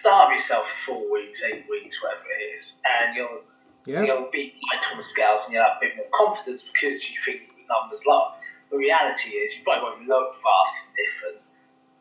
starve 0.00 0.32
yourself 0.32 0.64
for 0.86 0.94
four 1.02 1.12
weeks, 1.12 1.40
eight 1.44 1.66
weeks, 1.68 1.96
whatever 2.02 2.24
it 2.30 2.42
is, 2.58 2.72
and 2.86 3.16
you'll 3.16 3.42
Yeah. 3.86 4.02
you'll 4.02 4.30
be 4.32 4.54
light 4.72 4.80
on 4.92 4.96
the 4.96 5.04
scales 5.04 5.42
and 5.44 5.52
you'll 5.52 5.62
have 5.62 5.76
a 5.76 5.80
bit 5.80 5.96
more 5.96 6.08
confidence 6.14 6.62
because 6.62 7.02
you 7.04 7.16
think 7.26 7.50
the 7.52 7.64
numbers 7.68 8.00
low. 8.06 8.32
The 8.70 8.78
reality 8.78 9.28
is 9.30 9.58
you 9.58 9.62
probably 9.62 9.84
won't 9.84 10.08
look 10.08 10.36
vastly 10.40 10.88
different 10.96 11.42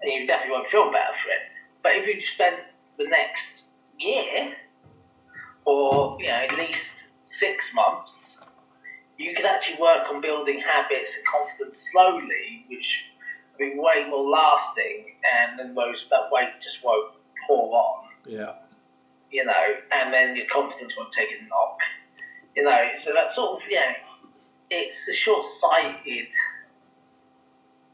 and 0.01 0.07
you 0.13 0.25
definitely 0.25 0.53
won't 0.55 0.69
feel 0.71 0.87
better 0.91 1.11
for 1.21 1.29
it. 1.35 1.43
But 1.83 1.91
if 1.97 2.07
you 2.07 2.21
spend 2.25 2.55
the 2.97 3.03
next 3.11 3.67
year 3.99 4.55
or 5.65 6.17
you 6.21 6.27
know 6.27 6.33
at 6.47 6.57
least 6.57 6.79
six 7.37 7.65
months, 7.73 8.13
you 9.17 9.33
can 9.35 9.45
actually 9.45 9.79
work 9.79 10.03
on 10.11 10.21
building 10.21 10.59
habits 10.59 11.11
and 11.15 11.23
confidence 11.25 11.83
slowly, 11.91 12.65
which 12.69 12.87
will 13.59 13.69
be 13.69 13.79
way 13.79 14.05
more 14.09 14.27
lasting, 14.29 15.05
and 15.23 15.59
then 15.59 15.75
those 15.75 16.05
that 16.09 16.29
weight 16.31 16.49
just 16.63 16.83
won't 16.83 17.13
pour 17.47 17.73
on 17.75 18.09
Yeah. 18.25 18.53
you 19.31 19.43
know, 19.45 19.65
and 19.91 20.13
then 20.13 20.35
your 20.35 20.45
confidence 20.51 20.93
won't 20.97 21.11
take 21.13 21.29
a 21.29 21.43
knock, 21.49 21.77
you 22.55 22.63
know. 22.63 22.81
So 23.03 23.13
that 23.13 23.33
sort 23.33 23.61
of, 23.61 23.69
yeah, 23.69 23.93
it's 24.69 24.97
a 25.09 25.15
short-sighted, 25.15 26.27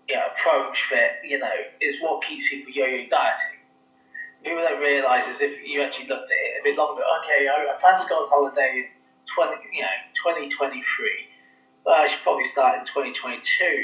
you 0.08 0.16
know, 0.16 0.26
approach 0.36 0.78
that 0.92 1.20
you 1.24 1.38
know 1.40 1.52
is 1.82 1.96
what 2.02 2.24
keeps 2.26 2.48
people 2.50 2.72
yo-yo 2.72 3.08
dieting. 3.10 3.60
People 4.44 4.64
don't 4.64 4.80
realise 4.80 5.28
is 5.36 5.38
if 5.42 5.60
you 5.68 5.82
actually 5.84 6.08
looked 6.08 6.32
at 6.32 6.40
it 6.40 6.62
a 6.62 6.64
bit 6.64 6.78
longer. 6.78 7.04
Okay, 7.24 7.48
I, 7.48 7.76
I 7.76 7.80
plan 7.82 8.02
to 8.02 8.08
go 8.08 8.24
on 8.24 8.30
holiday 8.30 8.72
in 8.78 8.86
twenty, 9.36 9.60
you 9.76 9.82
know, 9.84 9.98
twenty 10.22 10.50
twenty-three. 10.56 11.20
Well, 11.86 11.96
I 11.96 12.10
should 12.10 12.22
probably 12.24 12.48
start 12.52 12.80
in 12.80 12.86
twenty 12.86 13.14
twenty-two, 13.14 13.78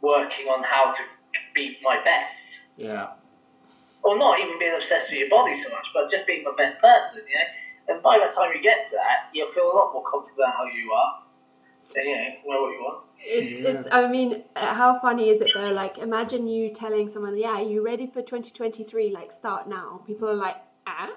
working 0.00 0.46
on 0.48 0.62
how 0.64 0.92
to 0.92 1.02
be 1.54 1.78
my 1.82 1.96
best 2.04 2.34
Yeah. 2.76 3.08
or 4.02 4.18
not 4.18 4.38
even 4.40 4.58
being 4.58 4.74
obsessed 4.74 5.10
with 5.10 5.18
your 5.18 5.28
body 5.30 5.60
so 5.62 5.68
much, 5.70 5.86
but 5.94 6.10
just 6.10 6.26
being 6.26 6.44
the 6.44 6.52
best 6.56 6.78
person, 6.80 7.22
you 7.28 7.34
know. 7.34 7.94
And 7.94 8.02
by 8.02 8.18
the 8.18 8.32
time 8.34 8.52
you 8.54 8.62
get 8.62 8.88
to 8.90 8.96
that, 8.96 9.30
you'll 9.32 9.52
feel 9.52 9.64
a 9.70 9.74
lot 9.74 9.92
more 9.92 10.04
confident 10.08 10.38
about 10.38 10.54
how 10.54 10.64
you 10.66 10.92
are. 10.92 11.22
And, 11.94 12.08
you 12.08 12.14
know, 12.16 12.54
know 12.54 12.62
what 12.62 12.72
you 12.72 12.80
want. 12.82 13.04
It's, 13.24 13.60
Yeah. 13.60 13.68
it's. 13.70 13.88
I 13.92 14.08
mean, 14.08 14.42
uh, 14.56 14.74
how 14.74 14.98
funny 14.98 15.28
is 15.30 15.40
it 15.40 15.48
though? 15.54 15.70
Like, 15.72 15.98
imagine 15.98 16.46
you 16.48 16.70
telling 16.70 17.08
someone, 17.08 17.36
"Yeah, 17.36 17.56
are 17.60 17.62
you 17.62 17.84
ready 17.84 18.06
for 18.06 18.22
2023? 18.22 19.10
Like, 19.10 19.32
start 19.32 19.68
now." 19.68 20.02
People 20.06 20.28
are 20.28 20.34
like, 20.34 20.56
"Ah." 20.86 21.10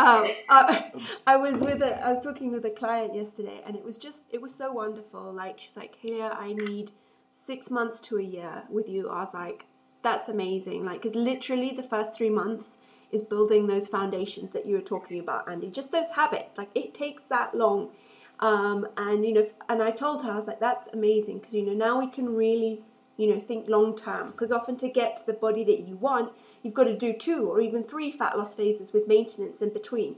Um, 0.00 0.28
I, 0.48 0.92
I 1.26 1.36
was 1.36 1.60
with 1.60 1.82
a. 1.82 2.00
I 2.04 2.12
was 2.12 2.24
talking 2.24 2.52
with 2.52 2.64
a 2.64 2.70
client 2.70 3.14
yesterday, 3.14 3.60
and 3.66 3.76
it 3.76 3.84
was 3.84 3.98
just. 3.98 4.22
It 4.30 4.40
was 4.40 4.54
so 4.54 4.72
wonderful. 4.72 5.32
Like, 5.32 5.60
she's 5.60 5.76
like, 5.76 5.96
"Here, 5.96 6.30
I 6.32 6.52
need 6.52 6.92
six 7.32 7.70
months 7.70 8.00
to 8.00 8.18
a 8.18 8.22
year 8.22 8.64
with 8.70 8.88
you." 8.88 9.08
I 9.08 9.20
was 9.20 9.34
like, 9.34 9.66
"That's 10.02 10.28
amazing!" 10.28 10.84
Like, 10.84 11.02
because 11.02 11.14
literally 11.16 11.72
the 11.72 11.82
first 11.82 12.14
three 12.14 12.30
months 12.30 12.78
is 13.12 13.22
building 13.22 13.66
those 13.66 13.88
foundations 13.88 14.52
that 14.52 14.64
you 14.66 14.74
were 14.76 14.80
talking 14.82 15.18
about, 15.20 15.50
Andy. 15.50 15.68
Just 15.68 15.90
those 15.92 16.10
habits. 16.14 16.56
Like, 16.56 16.70
it 16.74 16.94
takes 16.94 17.24
that 17.24 17.54
long. 17.54 17.90
Um, 18.38 18.86
and 18.96 19.26
you 19.26 19.34
know, 19.34 19.46
and 19.68 19.82
I 19.82 19.90
told 19.90 20.24
her 20.24 20.30
I 20.32 20.36
was 20.36 20.46
like, 20.46 20.60
"That's 20.60 20.88
amazing," 20.92 21.38
because 21.40 21.54
you 21.54 21.62
know 21.66 21.74
now 21.74 21.98
we 21.98 22.06
can 22.06 22.34
really, 22.34 22.82
you 23.20 23.26
know, 23.28 23.38
think 23.40 23.68
long 23.68 23.94
term. 23.96 24.30
Because 24.30 24.50
often 24.50 24.76
to 24.78 24.88
get 24.88 25.18
to 25.18 25.26
the 25.26 25.34
body 25.34 25.62
that 25.64 25.80
you 25.86 25.94
want, 25.96 26.32
you've 26.62 26.74
got 26.74 26.84
to 26.84 26.96
do 26.96 27.12
two 27.12 27.46
or 27.50 27.60
even 27.60 27.84
three 27.84 28.10
fat 28.10 28.36
loss 28.38 28.54
phases 28.54 28.92
with 28.94 29.06
maintenance 29.06 29.60
in 29.60 29.68
between. 29.70 30.16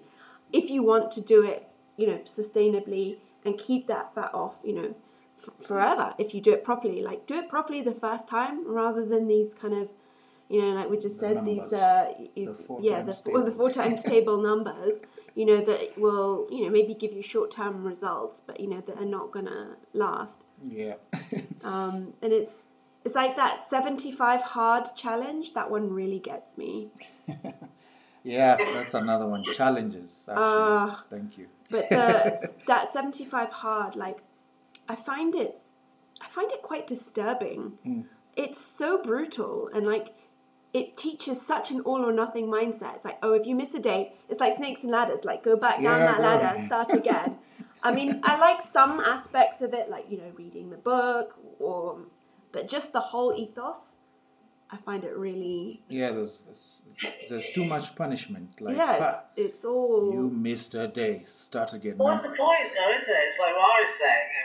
If 0.52 0.70
you 0.70 0.82
want 0.84 1.10
to 1.12 1.20
do 1.20 1.42
it, 1.42 1.68
you 1.96 2.06
know, 2.06 2.18
sustainably 2.24 3.16
and 3.44 3.58
keep 3.58 3.88
that 3.88 4.14
fat 4.14 4.30
off, 4.32 4.54
you 4.62 4.72
know, 4.72 4.94
f- 5.42 5.66
forever. 5.66 6.14
If 6.16 6.32
you 6.32 6.40
do 6.40 6.52
it 6.52 6.62
properly, 6.62 7.02
like 7.02 7.26
do 7.26 7.34
it 7.34 7.48
properly 7.48 7.82
the 7.82 7.94
first 8.06 8.28
time 8.28 8.56
rather 8.66 9.04
than 9.04 9.26
these 9.26 9.52
kind 9.52 9.74
of, 9.74 9.90
you 10.48 10.62
know, 10.62 10.68
like 10.68 10.88
we 10.88 10.96
just 10.96 11.18
The 11.18 11.34
said, 11.34 11.44
these, 11.44 11.72
uh, 11.72 12.12
y- 12.18 12.28
The 12.36 12.54
four 12.54 12.80
yeah, 12.82 13.02
the 13.02 13.14
four, 13.14 13.42
the 13.42 13.50
four 13.52 13.70
times 13.70 14.02
table 14.14 14.40
numbers 14.40 15.00
you 15.34 15.46
know 15.46 15.64
that 15.64 15.98
will 15.98 16.46
you 16.50 16.62
know 16.62 16.70
maybe 16.70 16.94
give 16.94 17.10
you 17.10 17.22
short 17.22 17.50
term 17.50 17.82
results 17.84 18.42
but 18.46 18.60
you 18.60 18.68
know 18.68 18.82
that 18.86 18.98
are 18.98 19.06
not 19.06 19.32
gonna 19.32 19.76
last 19.94 20.40
Yeah. 20.62 20.96
um, 21.64 22.12
and 22.20 22.32
it's 22.34 22.64
it's 23.04 23.14
like 23.14 23.36
that 23.36 23.68
75 23.68 24.42
hard 24.42 24.94
challenge 24.96 25.54
that 25.54 25.70
one 25.70 25.90
really 25.90 26.18
gets 26.18 26.56
me 26.56 26.88
yeah, 28.24 28.56
that's 28.74 28.94
another 28.94 29.26
one. 29.26 29.42
Challenges, 29.52 30.10
actually. 30.28 30.36
Ah. 30.36 31.04
Thank 31.10 31.38
you. 31.38 31.46
but 31.70 31.88
the 31.88 32.50
that 32.66 32.92
75 32.92 33.48
hard 33.50 33.96
like 33.96 34.18
i 34.88 34.94
find 34.94 35.34
it's 35.34 35.74
i 36.20 36.28
find 36.28 36.50
it 36.52 36.62
quite 36.62 36.86
disturbing 36.86 38.06
it's 38.36 38.60
so 38.64 39.02
brutal 39.02 39.68
and 39.74 39.86
like 39.86 40.14
it 40.72 40.96
teaches 40.96 41.40
such 41.44 41.70
an 41.70 41.80
all 41.80 42.02
or 42.04 42.12
nothing 42.12 42.46
mindset 42.46 42.94
it's 42.96 43.04
like 43.04 43.18
oh 43.22 43.32
if 43.32 43.46
you 43.46 43.54
miss 43.54 43.74
a 43.74 43.80
date 43.80 44.12
it's 44.28 44.40
like 44.40 44.54
snakes 44.54 44.82
and 44.84 44.92
ladders 44.92 45.24
like 45.24 45.42
go 45.42 45.56
back 45.56 45.82
down 45.82 45.98
Yeah, 46.00 46.12
that 46.12 46.20
ladder 46.20 46.66
start 46.66 46.92
again 46.92 47.36
i 47.82 47.92
mean 47.92 48.20
i 48.24 48.38
like 48.38 48.62
some 48.62 49.00
aspects 49.00 49.60
of 49.60 49.72
it 49.74 49.90
like 49.90 50.06
you 50.10 50.18
know 50.18 50.30
reading 50.36 50.70
the 50.70 50.76
book 50.76 51.34
or 51.58 51.98
but 52.52 52.68
just 52.68 52.92
the 52.92 53.00
whole 53.00 53.32
ethos 53.34 53.96
i 54.70 54.76
find 54.76 55.04
it 55.04 55.14
really 55.16 55.82
Yeah, 55.88 56.10
there's, 56.16 56.42
there's, 56.46 56.82
there's 57.28 57.50
too 57.50 57.64
much 57.64 57.86
punishment. 57.96 58.48
Like, 58.60 58.76
yeah 58.76 58.98
"Ha, 58.98 59.10
it's, 59.36 59.54
it's 59.56 59.62
all 59.64 60.12
you 60.16 60.30
missed 60.30 60.74
a 60.74 60.88
day. 60.88 61.24
Start 61.26 61.70
again. 61.78 61.96
What's 61.98 62.22
the 62.22 62.32
point, 62.32 62.68
though, 62.76 62.92
isn't 62.96 63.16
it? 63.20 63.24
It's 63.28 63.38
like 63.44 63.54
what 63.58 63.68
I 63.68 63.78
was 63.84 63.94
saying. 64.00 64.28
you 64.32 64.44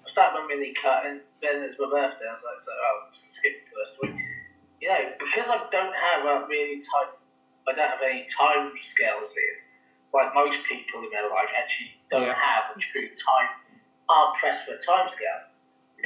I 0.00 0.08
started 0.08 0.32
my 0.38 0.42
mini 0.48 0.72
cut, 0.80 1.00
and 1.08 1.16
then 1.42 1.54
it's 1.66 1.76
my 1.82 1.88
birthday. 1.92 2.24
I 2.30 2.34
was 2.38 2.44
like, 2.48 2.60
so, 2.64 2.72
oh, 2.72 2.96
skip 3.36 3.54
the 3.58 3.70
first 3.76 3.94
week. 4.00 4.16
You 4.80 4.88
know, 4.88 5.02
because 5.20 5.48
I 5.50 5.58
don't 5.68 5.92
have 6.08 6.20
a 6.24 6.34
really 6.48 6.80
tight, 6.88 7.12
I 7.68 7.70
don't 7.76 7.90
have 7.90 8.00
any 8.00 8.24
time 8.32 8.72
scales 8.96 9.28
in, 9.34 9.54
like 10.16 10.30
most 10.32 10.56
people 10.70 11.04
in 11.04 11.10
their 11.12 11.28
life 11.28 11.52
actually 11.52 11.92
don't 12.08 12.24
Yeah. 12.24 12.38
have 12.38 12.72
a 12.72 12.76
true 12.80 13.08
time, 13.12 13.50
aren't 14.08 14.40
pressed 14.40 14.64
for 14.64 14.72
a 14.78 14.80
time 14.88 15.12
scale. 15.12 15.45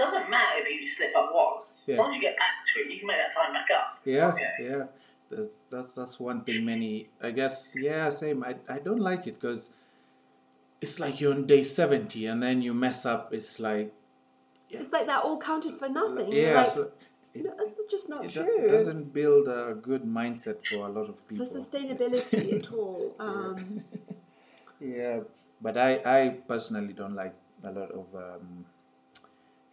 It 0.01 0.05
doesn't 0.05 0.31
matter 0.31 0.61
if 0.63 0.81
you 0.81 0.89
slip 0.97 1.11
up 1.17 1.31
once. 1.33 1.67
As 1.89 1.99
long 1.99 2.11
as 2.13 2.17
you 2.17 2.21
get 2.23 2.37
back 2.37 2.55
to 2.75 2.81
it, 2.81 2.93
you 2.93 2.99
can 3.01 3.07
make 3.07 3.17
that 3.17 3.35
time 3.35 3.53
back 3.53 3.67
up. 3.75 3.99
Yeah, 4.05 4.35
Yeah. 4.37 4.69
yeah. 4.69 4.85
That's 5.31 5.59
that's 5.71 5.95
that's 5.95 6.19
one 6.19 6.43
thing. 6.45 6.65
Many, 6.65 7.09
I 7.23 7.31
guess. 7.31 7.73
Yeah, 7.77 8.11
same. 8.11 8.43
I 8.43 8.57
I 8.69 8.79
don't 8.81 8.99
like 9.01 9.27
it 9.29 9.35
because 9.41 9.69
it's 10.81 10.99
like 10.99 11.21
you're 11.21 11.33
on 11.33 11.47
day 11.47 11.63
seventy 11.63 12.27
and 12.27 12.43
then 12.43 12.63
you 12.63 12.75
mess 12.75 13.07
up. 13.07 13.33
It's 13.33 13.61
like 13.61 13.93
it's 14.69 14.93
like 14.93 15.07
that 15.07 15.23
all 15.23 15.39
counted 15.39 15.79
for 15.79 15.89
nothing 15.89 16.33
yeah, 16.33 16.63
like, 16.63 16.71
so 16.71 16.91
it, 17.35 17.45
no, 17.45 17.53
that's 17.59 17.79
just 17.91 18.09
not 18.09 18.29
true. 18.29 18.45
it 18.67 18.71
doesn't 18.71 19.13
build 19.13 19.47
a 19.49 19.75
good 19.75 20.05
mindset 20.05 20.59
for 20.69 20.87
a 20.87 20.89
lot 20.89 21.09
of 21.09 21.27
people 21.29 21.45
for 21.47 21.59
sustainability 21.59 22.55
at 22.59 22.73
all. 22.73 23.15
Um, 23.19 23.85
Yeah, 24.81 25.21
but 25.61 25.77
I 25.77 26.01
I 26.05 26.29
personally 26.49 26.95
don't 26.95 27.15
like 27.15 27.35
a 27.63 27.71
lot 27.71 27.91
of 27.91 28.07
um, 28.15 28.65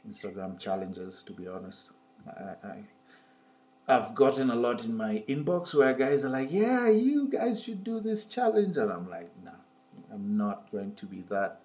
Instagram 0.10 0.60
challenges. 0.60 1.24
To 1.24 1.34
be 1.34 1.48
honest, 1.48 1.90
I, 2.28 2.68
I 2.68 2.76
I've 3.88 4.14
gotten 4.16 4.50
a 4.50 4.56
lot 4.56 4.84
in 4.84 4.96
my 4.96 5.24
inbox 5.28 5.74
where 5.74 5.94
guys 5.94 6.26
are 6.26 6.30
like, 6.30 6.52
"Yeah, 6.52 6.90
you 6.90 7.28
guys 7.30 7.64
should 7.64 7.84
do 7.84 8.00
this 8.00 8.26
challenge," 8.26 8.78
and 8.78 8.92
I'm 8.92 9.10
like, 9.10 9.30
"No, 9.44 9.52
I'm 10.14 10.38
not 10.38 10.72
going 10.72 10.96
to 10.96 11.06
be 11.06 11.24
that 11.30 11.62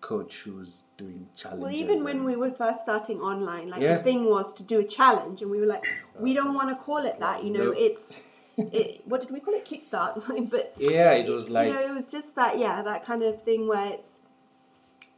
coach 0.00 0.38
who's 0.40 0.82
doing 0.96 1.28
challenges." 1.36 1.62
well, 1.62 1.72
even 1.72 2.04
when 2.04 2.24
we 2.24 2.36
were 2.36 2.50
first 2.50 2.82
starting 2.82 3.20
online, 3.20 3.68
like 3.70 3.80
Yeah. 3.80 3.96
the 3.98 4.02
thing 4.02 4.24
was 4.24 4.52
to 4.54 4.62
do 4.62 4.80
a 4.80 4.84
challenge, 4.84 5.42
and 5.42 5.50
we 5.50 5.60
were 5.60 5.66
like, 5.66 5.84
uh, 5.84 6.20
we 6.20 6.34
don't 6.34 6.54
want 6.54 6.68
to 6.70 6.76
call 6.76 6.98
it 6.98 7.18
that. 7.20 7.44
You 7.44 7.50
know, 7.50 7.64
Nope. 7.66 7.76
it's 7.78 8.12
it, 8.56 9.02
what 9.06 9.20
did 9.20 9.30
we 9.30 9.38
call 9.40 9.54
it? 9.54 9.64
Kickstart. 9.64 10.50
but 10.50 10.74
yeah, 10.78 11.12
it 11.12 11.28
was 11.28 11.48
like 11.48 11.68
you 11.68 11.74
know, 11.74 11.80
it 11.86 11.94
was 11.94 12.10
just 12.10 12.34
that 12.34 12.58
yeah, 12.58 12.82
that 12.82 13.04
kind 13.04 13.22
of 13.22 13.42
thing 13.44 13.68
where 13.68 13.86
it's 13.92 14.18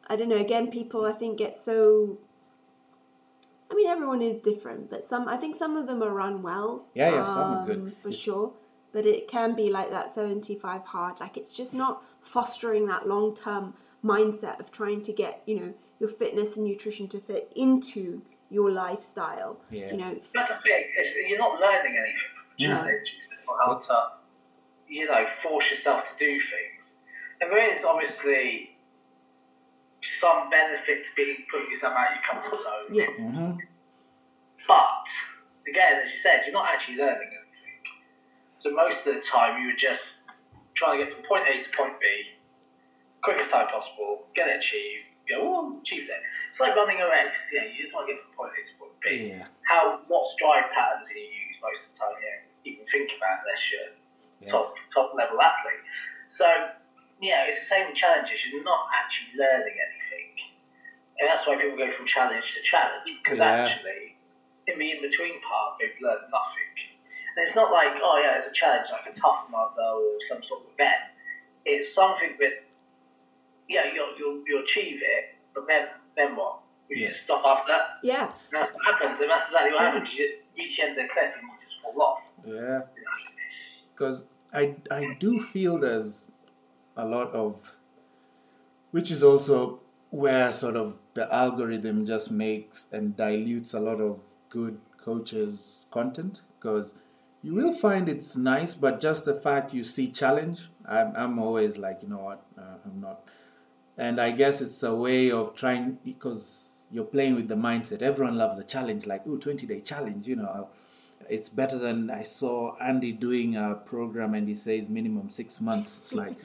I 0.09 0.17
don't 0.17 0.28
know. 0.28 0.37
Again, 0.37 0.71
people 0.71 1.07
I 1.07 1.12
think 1.12 1.38
get 1.38 1.57
so. 1.57 2.19
I 3.70 3.75
mean, 3.75 3.87
everyone 3.88 4.22
is 4.22 4.38
different, 4.38 4.88
but 4.90 5.04
some 5.04 5.28
I 5.28 5.37
think 5.37 5.54
some 5.56 5.76
of 5.76 5.87
them 5.87 6.02
are 6.02 6.10
run 6.10 6.42
well. 6.42 6.87
Yeah, 6.94 7.10
yeah, 7.10 7.26
some 7.26 7.38
are 7.54 7.66
good. 7.66 7.76
um, 7.76 7.92
for 8.00 8.08
It's- 8.08 8.20
sure. 8.20 8.52
But 8.90 9.04
it 9.04 9.28
can 9.28 9.54
be 9.54 9.68
like 9.68 9.90
that 9.90 10.10
seventy-five 10.10 10.82
hard. 10.87 11.20
Like 11.20 11.37
it's 11.37 11.52
just 11.52 11.75
not 11.75 12.02
fostering 12.22 12.87
that 12.87 13.06
long-term 13.06 13.75
mindset 14.02 14.58
of 14.60 14.70
trying 14.70 15.02
to 15.02 15.12
get 15.12 15.42
you 15.44 15.60
know 15.60 15.75
your 16.00 16.08
fitness 16.08 16.56
and 16.56 16.64
nutrition 16.64 17.06
to 17.08 17.20
fit 17.20 17.52
into 17.54 18.22
your 18.50 18.70
lifestyle. 18.70 19.60
Yeah. 19.70 19.90
You 19.90 19.96
know, 19.98 20.14
That's 20.34 20.48
the 20.48 20.54
thing. 20.62 20.84
It's, 20.96 21.10
you're 21.28 21.38
not 21.38 21.60
learning 21.60 21.92
anything 21.98 22.16
from 22.34 22.46
the 22.56 22.64
challenge. 22.64 23.08
It's 23.18 23.28
not 23.46 23.56
how 23.62 23.75
to, 23.88 23.96
you 24.88 25.04
know, 25.06 25.26
force 25.42 25.66
yourself 25.70 26.04
to 26.04 26.25
do 26.25 26.32
things. 26.32 26.84
And 27.42 27.50
there 27.52 27.76
is 27.76 27.84
obviously 27.84 28.70
some 30.21 30.49
benefit 30.50 31.05
to 31.05 31.11
being 31.17 31.45
putting 31.50 31.71
yourself 31.71 31.95
out 31.95 32.11
of 32.11 32.14
your 32.17 32.25
comfort 32.25 32.61
zone. 32.62 32.95
yeah, 32.95 33.07
Mhm. 33.19 33.59
But 34.67 35.05
again, 35.67 36.00
as 36.05 36.12
you 36.12 36.19
said, 36.23 36.43
you're 36.45 36.52
not 36.52 36.69
actually 36.69 36.97
learning 36.97 37.28
anything. 37.28 37.81
So 38.59 38.71
most 38.71 39.07
of 39.07 39.14
the 39.14 39.21
time, 39.23 39.61
you 39.62 39.69
were 39.69 39.78
just 39.81 40.02
trying 40.76 40.99
to 40.99 41.05
get 41.07 41.14
from 41.14 41.25
point 41.25 41.49
A 41.49 41.62
to 41.62 41.71
point 41.76 41.99
B, 42.00 42.35
quickest 43.23 43.50
time 43.50 43.67
possible, 43.69 44.28
get 44.35 44.49
it 44.49 44.57
achieved, 44.59 45.07
go, 45.28 45.37
oh, 45.43 45.81
achieve 45.83 46.07
that. 46.09 46.21
It's 46.50 46.61
like 46.61 46.76
running 46.76 47.00
a 47.00 47.09
race. 47.09 47.35
You 47.52 47.61
know, 47.61 47.67
you 47.67 47.83
just 47.83 47.95
want 47.95 48.07
to 48.09 48.14
get 48.14 48.23
from 48.23 48.33
point 48.37 48.52
A 48.55 48.61
to 48.67 48.75
point 48.78 49.00
B. 49.02 49.09
Yeah. 49.35 49.47
How 49.67 50.00
what 50.07 50.31
stride 50.33 50.71
patterns 50.73 51.09
do 51.09 51.14
you 51.19 51.26
use 51.26 51.57
most 51.62 51.87
of 51.87 51.93
the 51.93 51.99
time? 51.99 52.14
You 52.23 52.31
know, 52.31 52.38
even 52.64 52.85
think 52.93 53.11
about 53.17 53.40
unless 53.43 53.62
you're 53.73 53.93
Yeah. 54.40 54.50
top 54.52 54.75
top 54.95 55.14
level 55.14 55.40
athlete. 55.40 55.83
So 56.31 56.47
yeah, 57.20 57.50
it's 57.50 57.60
the 57.62 57.68
same 57.70 57.87
with 57.90 57.96
challenges. 57.98 58.38
You're 58.50 58.62
not 58.64 58.87
actually 58.94 59.34
learning 59.38 59.75
anything, 59.75 60.28
and 61.18 61.25
that's 61.28 61.46
why 61.46 61.56
people 61.58 61.76
go 61.78 61.90
from 61.96 62.06
challenge 62.06 62.44
to 62.54 62.60
challenge 62.66 63.06
because 63.22 63.38
Yeah. 63.38 63.66
actually 63.66 64.16
in 64.70 64.78
the 64.78 64.88
in 64.92 65.00
between 65.02 65.40
part 65.42 65.78
they've 65.80 65.96
learned 66.00 66.28
nothing. 66.30 66.70
And 67.37 67.46
it's 67.46 67.54
not 67.56 67.70
like 67.72 67.94
oh 68.02 68.16
yeah, 68.22 68.38
it's 68.38 68.48
a 68.50 68.54
challenge 68.54 68.87
like 68.90 69.06
a 69.10 69.14
tough 69.18 69.46
mudder 69.50 69.90
or 69.98 70.18
some 70.28 70.42
sort 70.46 70.66
of 70.66 70.75
event. 70.75 71.14
It's 71.64 71.94
something 71.94 72.37
that 72.38 72.64
yeah 73.68 73.92
you'll 73.94 74.14
you'll, 74.18 74.42
you'll 74.46 74.64
achieve 74.64 75.00
it, 75.02 75.34
but 75.54 75.66
then 75.66 75.88
then 76.16 76.37
what? 76.37 76.60
You 76.88 76.96
Yeah. 77.04 77.08
just 77.12 77.25
stop 77.25 77.44
after 77.44 77.72
that. 77.72 77.98
Yeah. 78.02 78.25
And 78.50 78.62
that's 78.62 78.72
what 78.72 78.82
happens, 78.84 79.20
and 79.20 79.28
that's 79.30 79.46
exactly 79.50 79.72
what 79.72 79.82
Yeah. 79.82 79.90
happens. 79.92 80.08
You 80.14 80.26
just 80.26 80.38
reach 80.56 80.76
the 80.76 80.82
end 80.84 80.90
of 80.98 81.04
the 81.04 81.12
cliff 81.12 81.32
and 81.37 81.44
you 81.44 81.56
just 81.66 81.76
fall 81.82 82.02
off. 82.02 82.20
Yeah. 82.46 82.80
Because 83.94 84.25
I, 84.54 84.76
I 84.90 85.16
do 85.20 85.42
feel 85.52 85.78
there's 85.78 86.25
a 86.99 87.07
lot 87.07 87.33
of, 87.33 87.73
which 88.90 89.11
is 89.11 89.23
also 89.23 89.81
where 90.11 90.52
sort 90.52 90.76
of 90.76 90.99
the 91.14 91.33
algorithm 91.33 92.05
just 92.05 92.31
makes 92.31 92.87
and 92.90 93.17
dilutes 93.17 93.73
a 93.73 93.81
lot 93.81 94.00
of 94.00 94.21
good 94.50 94.81
coaches' 95.02 95.87
content. 95.90 96.40
Because 96.59 96.93
you 97.43 97.55
will 97.55 97.73
find 97.73 98.09
it's 98.09 98.37
nice, 98.37 98.75
but 98.75 99.00
just 99.00 99.25
the 99.25 99.35
fact 99.35 99.73
you 99.73 99.85
see 99.85 100.11
challenge, 100.11 100.69
I'm, 100.87 101.14
I'm 101.14 101.38
always 101.38 101.78
like, 101.78 102.02
you 102.02 102.09
know 102.09 102.19
what, 102.19 102.45
uh, 102.59 102.78
I'm 102.85 103.00
not. 103.00 103.21
And 103.97 104.21
I 104.21 104.33
guess 104.33 104.61
it's 104.61 104.83
a 104.83 104.95
way 104.95 105.31
of 105.31 105.55
trying, 105.55 105.99
because 106.05 106.69
you're 106.90 107.05
playing 107.05 107.37
with 107.37 107.49
the 107.49 107.55
mindset. 107.55 108.02
Everyone 108.02 108.37
loves 108.37 108.59
a 108.59 108.64
challenge, 108.64 109.07
like, 109.07 109.26
ooh, 109.26 109.38
20 109.38 109.67
day 109.67 109.81
challenge, 109.81 110.26
you 110.26 110.37
know 110.37 110.69
it's 111.30 111.49
better 111.49 111.78
than 111.78 112.11
I 112.11 112.23
saw 112.23 112.76
Andy 112.78 113.12
doing 113.12 113.56
a 113.56 113.75
program 113.75 114.35
and 114.35 114.49
he 114.49 114.54
says 114.54 114.88
minimum 114.88 115.28
six 115.28 115.61
months. 115.61 115.97
It's 115.99 116.14
like 116.14 116.37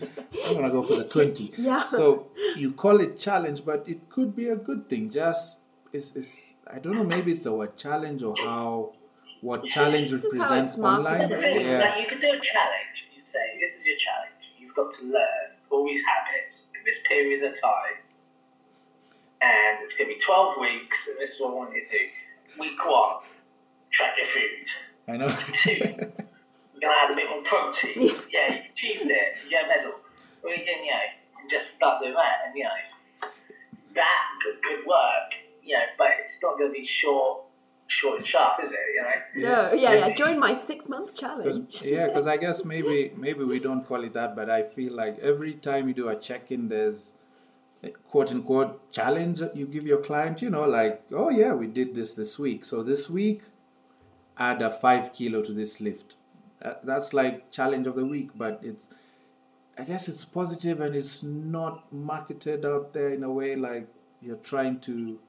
I'm 0.45 0.53
gonna 0.55 0.69
go 0.71 0.83
for 0.83 0.95
the 0.95 1.05
twenty. 1.05 1.53
Yeah. 1.57 1.83
So 1.89 2.27
you 2.55 2.73
call 2.73 2.99
it 3.01 3.17
challenge, 3.19 3.63
but 3.65 3.83
it 3.87 4.09
could 4.09 4.35
be 4.35 4.49
a 4.49 4.55
good 4.55 4.89
thing. 4.89 5.09
Just 5.09 5.59
it's, 5.91 6.11
it's 6.15 6.53
I 6.71 6.79
don't 6.79 6.95
know. 6.95 7.03
Maybe 7.03 7.31
it's 7.31 7.41
the 7.41 7.53
word 7.53 7.77
challenge 7.77 8.23
or 8.23 8.35
how 8.37 8.93
what 9.41 9.63
challenge 9.65 10.11
It's 10.11 10.23
just 10.23 10.35
how 10.35 10.41
represents 10.43 10.71
it's 10.71 10.79
online. 10.79 11.03
marketed. 11.03 11.37
The 11.37 11.41
thing 11.41 11.55
is 11.61 11.67
Yeah. 11.67 11.77
that 11.79 11.99
you 11.99 12.07
could 12.07 12.21
do 12.21 12.27
a 12.27 12.39
challenge. 12.39 12.95
You'd 13.15 13.27
say, 13.29 13.45
this 13.59 13.73
is 13.79 13.83
your 13.85 13.99
challenge. 13.99 14.41
You've 14.57 14.73
got 14.75 14.93
to 14.99 15.03
learn 15.03 15.47
all 15.69 15.83
these 15.85 16.01
habits 16.07 16.63
in 16.73 16.81
this 16.85 16.95
period 17.07 17.43
of 17.43 17.53
time. 17.61 17.99
And 19.41 19.83
it's 19.83 19.93
going 19.99 20.07
to 20.09 20.15
be 20.15 20.21
12 20.23 20.55
weeks, 20.61 20.97
and 21.11 21.19
this 21.19 21.35
is 21.35 21.41
what 21.41 21.51
I 21.51 21.55
want 21.59 21.75
you 21.75 21.83
to 21.83 21.91
do. 21.91 22.03
Week 22.59 22.79
one, 22.85 23.19
track 23.91 24.15
your 24.15 24.27
food. 24.31 24.52
I 25.07 25.17
know. 25.17 25.27
Two, 25.63 25.79
we're 25.79 25.95
going 25.95 26.09
to 26.81 26.87
add 26.87 27.11
a 27.11 27.15
bit 27.15 27.29
more 27.29 27.43
protein. 27.43 28.15
yeah, 28.31 28.53
you 28.53 28.59
achieved 28.75 29.09
it. 29.09 29.27
You 29.43 29.49
get 29.49 29.65
a 29.65 29.67
medal. 29.67 29.93
Well, 30.43 30.53
you 30.53 30.59
can, 30.63 30.83
you 30.83 30.91
know, 30.91 31.43
you 31.43 31.49
just 31.49 31.65
start 31.75 32.01
doing 32.01 32.13
that, 32.13 32.47
and, 32.47 32.55
you 32.55 32.63
know, 32.63 33.29
that 33.95 34.21
could, 34.43 34.61
could 34.63 34.85
work, 34.87 35.29
you 35.63 35.73
know, 35.75 35.83
but 35.97 36.07
it's 36.23 36.33
not 36.41 36.57
going 36.57 36.69
to 36.69 36.73
be 36.73 36.85
short, 36.85 37.41
short 37.87 38.19
and 38.19 38.27
sharp, 38.27 38.59
is 38.63 38.69
it, 38.71 38.77
you 38.95 39.01
know? 39.01 39.49
No, 39.49 39.73
yeah, 39.73 39.91
Yes. 39.93 40.07
yeah. 40.09 40.15
Join 40.15 40.39
my 40.39 40.57
six 40.57 40.89
month 40.89 41.13
challenge. 41.15 41.81
yeah, 41.83 42.07
because 42.07 42.27
I 42.27 42.37
guess 42.37 42.65
maybe 42.65 43.11
maybe 43.15 43.43
we 43.43 43.59
don't 43.59 43.85
call 43.85 44.03
it 44.03 44.13
that, 44.13 44.35
but 44.35 44.49
I 44.49 44.63
feel 44.63 44.93
like 44.93 45.19
every 45.19 45.53
time 45.53 45.87
you 45.87 45.93
do 45.93 46.09
a 46.09 46.15
check-in, 46.15 46.69
there's 46.69 47.13
a 47.83 47.89
quote 48.09 48.31
unquote 48.31 48.91
challenge 48.91 49.39
that 49.39 49.55
you 49.55 49.65
give 49.67 49.85
your 49.85 49.99
client. 49.99 50.41
You 50.41 50.49
know, 50.49 50.65
like 50.67 51.03
oh 51.13 51.29
yeah, 51.29 51.53
we 51.53 51.67
did 51.67 51.93
this 51.93 52.13
this 52.13 52.39
week, 52.39 52.65
so 52.65 52.81
this 52.83 53.09
week 53.09 53.41
add 54.37 54.61
a 54.61 54.69
five 54.69 55.13
kilo 55.13 55.41
to 55.41 55.53
this 55.53 55.79
lift. 55.79 56.15
That, 56.61 56.85
that's 56.85 57.13
like 57.13 57.51
challenge 57.51 57.87
of 57.87 57.95
the 57.95 58.05
week, 58.05 58.31
but 58.35 58.59
it's 58.63 58.87
I 59.77 59.83
guess 59.83 60.07
it's 60.07 60.23
positive 60.23 60.79
and 60.81 60.95
it's 60.95 61.23
not 61.23 61.91
marketed 61.91 62.63
out 62.65 62.93
there 62.93 63.09
in 63.09 63.23
a 63.23 63.31
way 63.31 63.55
like 63.55 63.87
you're 64.21 64.35
trying 64.37 64.79
to 64.81 65.19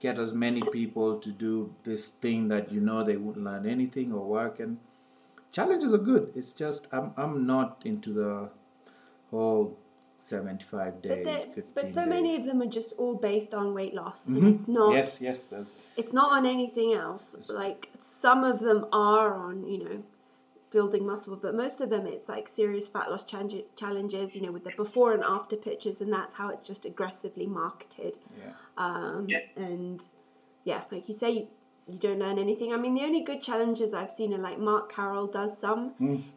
get 0.00 0.18
as 0.18 0.32
many 0.32 0.62
people 0.62 1.18
to 1.18 1.30
do 1.30 1.74
this 1.84 2.08
thing 2.08 2.48
that 2.48 2.70
you 2.72 2.80
know 2.80 3.02
they 3.02 3.16
wouldn't 3.16 3.44
learn 3.44 3.66
anything 3.66 4.12
or 4.12 4.26
work 4.26 4.60
and 4.60 4.78
challenges 5.52 5.92
are 5.92 5.98
good 5.98 6.32
it's 6.34 6.52
just 6.52 6.86
i'm, 6.92 7.12
I'm 7.16 7.46
not 7.46 7.82
into 7.84 8.12
the 8.12 8.48
whole 9.30 9.76
75 10.22 11.02
days 11.02 11.24
they're- 11.24 11.40
15 11.40 11.64
but 11.74 11.88
so 11.88 12.00
days. 12.02 12.08
many 12.10 12.36
of 12.36 12.44
them 12.44 12.60
are 12.62 12.66
just 12.66 12.92
all 12.98 13.14
based 13.14 13.54
on 13.54 13.74
weight 13.74 13.94
loss. 13.94 14.26
and 14.26 14.36
Mhm. 14.36 14.54
It's 14.54 14.68
not. 14.68 14.92
yes 14.92 15.20
yes 15.20 15.44
that's 15.46 15.74
It's 15.96 16.12
not 16.12 16.30
on 16.32 16.46
anything 16.46 16.92
else. 16.92 17.34
Like 17.50 17.88
some 17.98 18.44
of 18.44 18.60
them 18.60 18.86
are 18.92 19.34
on, 19.34 19.66
you 19.66 19.78
know, 19.84 20.02
building 20.70 21.04
muscle, 21.04 21.34
but 21.36 21.54
most 21.54 21.80
of 21.80 21.90
them 21.90 22.06
it's 22.06 22.28
like 22.28 22.48
serious 22.48 22.88
fat 22.88 23.10
loss 23.10 23.24
chan- 23.24 23.64
challenges. 23.76 24.36
You 24.36 24.42
know, 24.42 24.52
with 24.52 24.64
the 24.64 24.72
before 24.76 25.12
and 25.12 25.24
after 25.24 25.56
pictures, 25.56 26.00
and 26.00 26.12
that's 26.12 26.34
how 26.34 26.48
it's 26.50 26.66
just 26.66 26.84
aggressively 26.84 27.46
marketed. 27.46 28.18
yeah 28.38 28.52
Um, 28.76 29.26
Yeah. 29.28 29.40
And 29.56 30.00
yeah, 30.64 30.82
like 30.92 31.08
you 31.08 31.14
say, 31.14 31.30
you, 31.32 31.48
you 31.88 31.98
don't 31.98 32.20
learn 32.20 32.38
anything. 32.38 32.72
I 32.72 32.76
mean, 32.76 32.94
the 32.94 33.02
only 33.02 33.20
good 33.22 33.42
challenges 33.42 33.92
I've 33.92 34.12
seen 34.12 34.32
are 34.32 34.38
like 34.38 34.58
Mark 34.60 34.92
Carroll 34.92 35.26
does 35.26 35.58
some, 35.58 35.82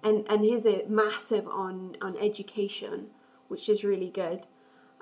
and 0.04 0.26
and 0.32 0.43
his 0.43 0.65
a 0.65 0.84
massive 0.88 1.48
on 1.48 1.96
on 2.02 2.17
education, 2.17 3.12
which 3.48 3.70
is 3.70 3.84
really 3.84 4.10
good. 4.10 4.46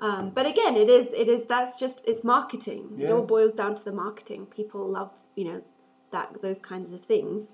Um, 0.00 0.30
but 0.30 0.46
again, 0.46 0.76
it 0.76 0.88
is 0.88 1.12
it 1.12 1.28
is 1.28 1.44
that's 1.44 1.78
just 1.78 2.00
it's 2.04 2.24
marketing. 2.24 2.98
It 2.98 3.10
all 3.10 3.22
boils 3.22 3.52
down 3.52 3.74
to 3.76 3.84
the 3.84 3.92
marketing. 3.92 4.46
People 4.46 4.88
love 4.88 5.10
you 5.36 5.44
know 5.44 5.62
that 6.10 6.42
those 6.42 6.60
kinds 6.60 6.92
of 6.92 7.04
things. 7.04 7.48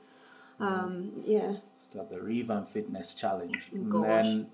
Um, 0.60 1.22
yeah, 1.24 1.56
start 1.90 2.10
the 2.10 2.20
revamp 2.20 2.68
fitness 2.70 3.14
challenge 3.14 3.70
and 3.72 4.04
then 4.04 4.46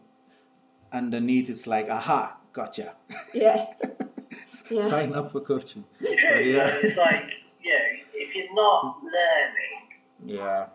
underneath 0.92 1.48
it's 1.48 1.66
like 1.66 1.88
aha 1.88 2.36
gotcha 2.52 2.94
yeah, 3.32 3.66
yeah. 4.70 4.88
sign 4.88 5.14
up 5.14 5.32
for 5.32 5.40
coaching 5.40 5.84
True. 5.98 6.14
But 6.32 6.44
yeah. 6.44 6.68
It's 6.82 6.96
like, 6.96 7.24
you 7.62 7.72
know, 7.72 7.84
if 8.12 8.34
you're 8.36 8.54
not 8.54 8.98
learning, 9.02 10.30
yeah 10.38 10.66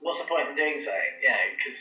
what's 0.00 0.20
the 0.20 0.26
point 0.26 0.48
in 0.48 0.56
doing 0.56 0.80
so? 0.84 0.90
You 1.22 1.28
know, 1.28 1.44
because 1.56 1.80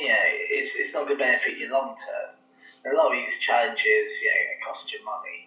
you 0.00 0.08
know, 0.08 0.26
it's, 0.56 0.70
it's 0.76 0.92
not 0.94 1.06
going 1.06 1.18
to 1.18 1.24
benefit 1.24 1.58
you 1.58 1.68
long 1.72 1.96
term. 1.96 2.36
A 2.86 2.94
lot 2.96 3.10
of 3.10 3.18
these 3.18 3.34
challenges, 3.42 4.06
you 4.22 4.28
know, 4.30 4.40
it 4.54 4.58
cost 4.62 4.84
you 4.92 5.00
money. 5.04 5.38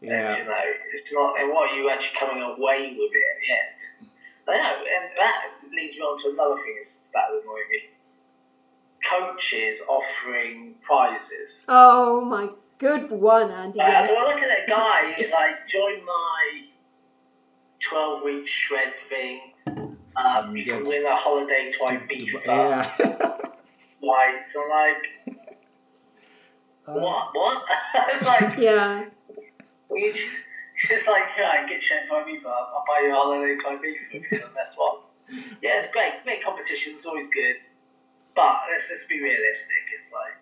And, 0.00 0.10
yeah 0.10 0.38
you 0.38 0.44
know, 0.48 0.64
it's 0.94 1.10
not, 1.12 1.36
and 1.40 1.50
what 1.52 1.70
are 1.70 1.74
you 1.76 1.90
actually 1.90 2.16
coming 2.18 2.40
away 2.42 2.94
with 2.96 3.12
it 3.12 3.24
at 3.28 3.36
the 3.42 3.48
end? 3.52 4.10
I 4.48 4.56
know, 4.56 4.76
and 4.80 5.04
that 5.18 5.38
leads 5.76 5.92
me 5.96 6.00
on 6.00 6.16
to 6.24 6.30
another 6.32 6.56
thing 6.64 6.74
that's, 6.80 6.96
that 7.12 7.28
would 7.28 7.42
annoy 7.44 7.64
me. 7.68 7.92
Coaches 9.04 9.78
offering 9.88 10.74
prizes. 10.82 11.50
Oh 11.68 12.20
my 12.24 12.48
good 12.78 13.10
one, 13.10 13.50
Andy. 13.50 13.80
Uh, 13.80 13.86
Yes. 13.88 14.10
well, 14.10 14.28
look 14.28 14.40
at 14.42 14.48
that 14.48 14.66
guy. 14.68 15.12
He's 15.16 15.30
like, 15.30 15.68
join 15.68 16.04
my 16.04 16.62
12 17.90 18.22
week 18.24 18.46
shred 18.66 18.92
thing. 19.08 19.40
Um, 20.16 20.56
you 20.56 20.64
can 20.64 20.84
win 20.84 21.04
a 21.06 21.14
holiday 21.16 21.70
to 21.72 21.78
Ibiza. 21.84 22.46
yeah 22.46 23.36
Like, 24.02 24.46
so 24.52 24.62
I'm 24.62 24.70
like, 24.70 25.02
what? 26.86 27.34
What? 27.34 27.62
it's 28.14 28.26
like, 28.26 28.58
Yeah, 28.58 29.04
well, 29.88 29.98
you 29.98 30.12
just, 30.12 30.90
it's 30.90 31.06
like, 31.06 31.24
yeah, 31.36 31.66
get 31.68 31.82
shred 31.82 32.06
to 32.08 32.14
Ibiza. 32.14 32.46
I'll, 32.46 32.78
I'll 32.78 32.84
buy 32.86 33.02
you 33.02 33.10
a 33.10 33.14
holiday 33.14 33.56
to 33.56 33.64
Ibiza 33.64 34.04
if 34.12 34.30
you're 34.30 34.40
the 34.40 34.54
best 34.54 34.76
one. 34.76 35.02
Yeah, 35.60 35.82
it's 35.82 35.92
great. 35.92 36.22
Great 36.24 36.44
competition. 36.44 36.94
It's 36.96 37.06
always 37.06 37.28
good. 37.34 37.56
But 38.34 38.70
let's, 38.70 38.86
let's 38.88 39.04
be 39.08 39.20
realistic. 39.20 39.82
It's 39.98 40.08
like, 40.14 40.38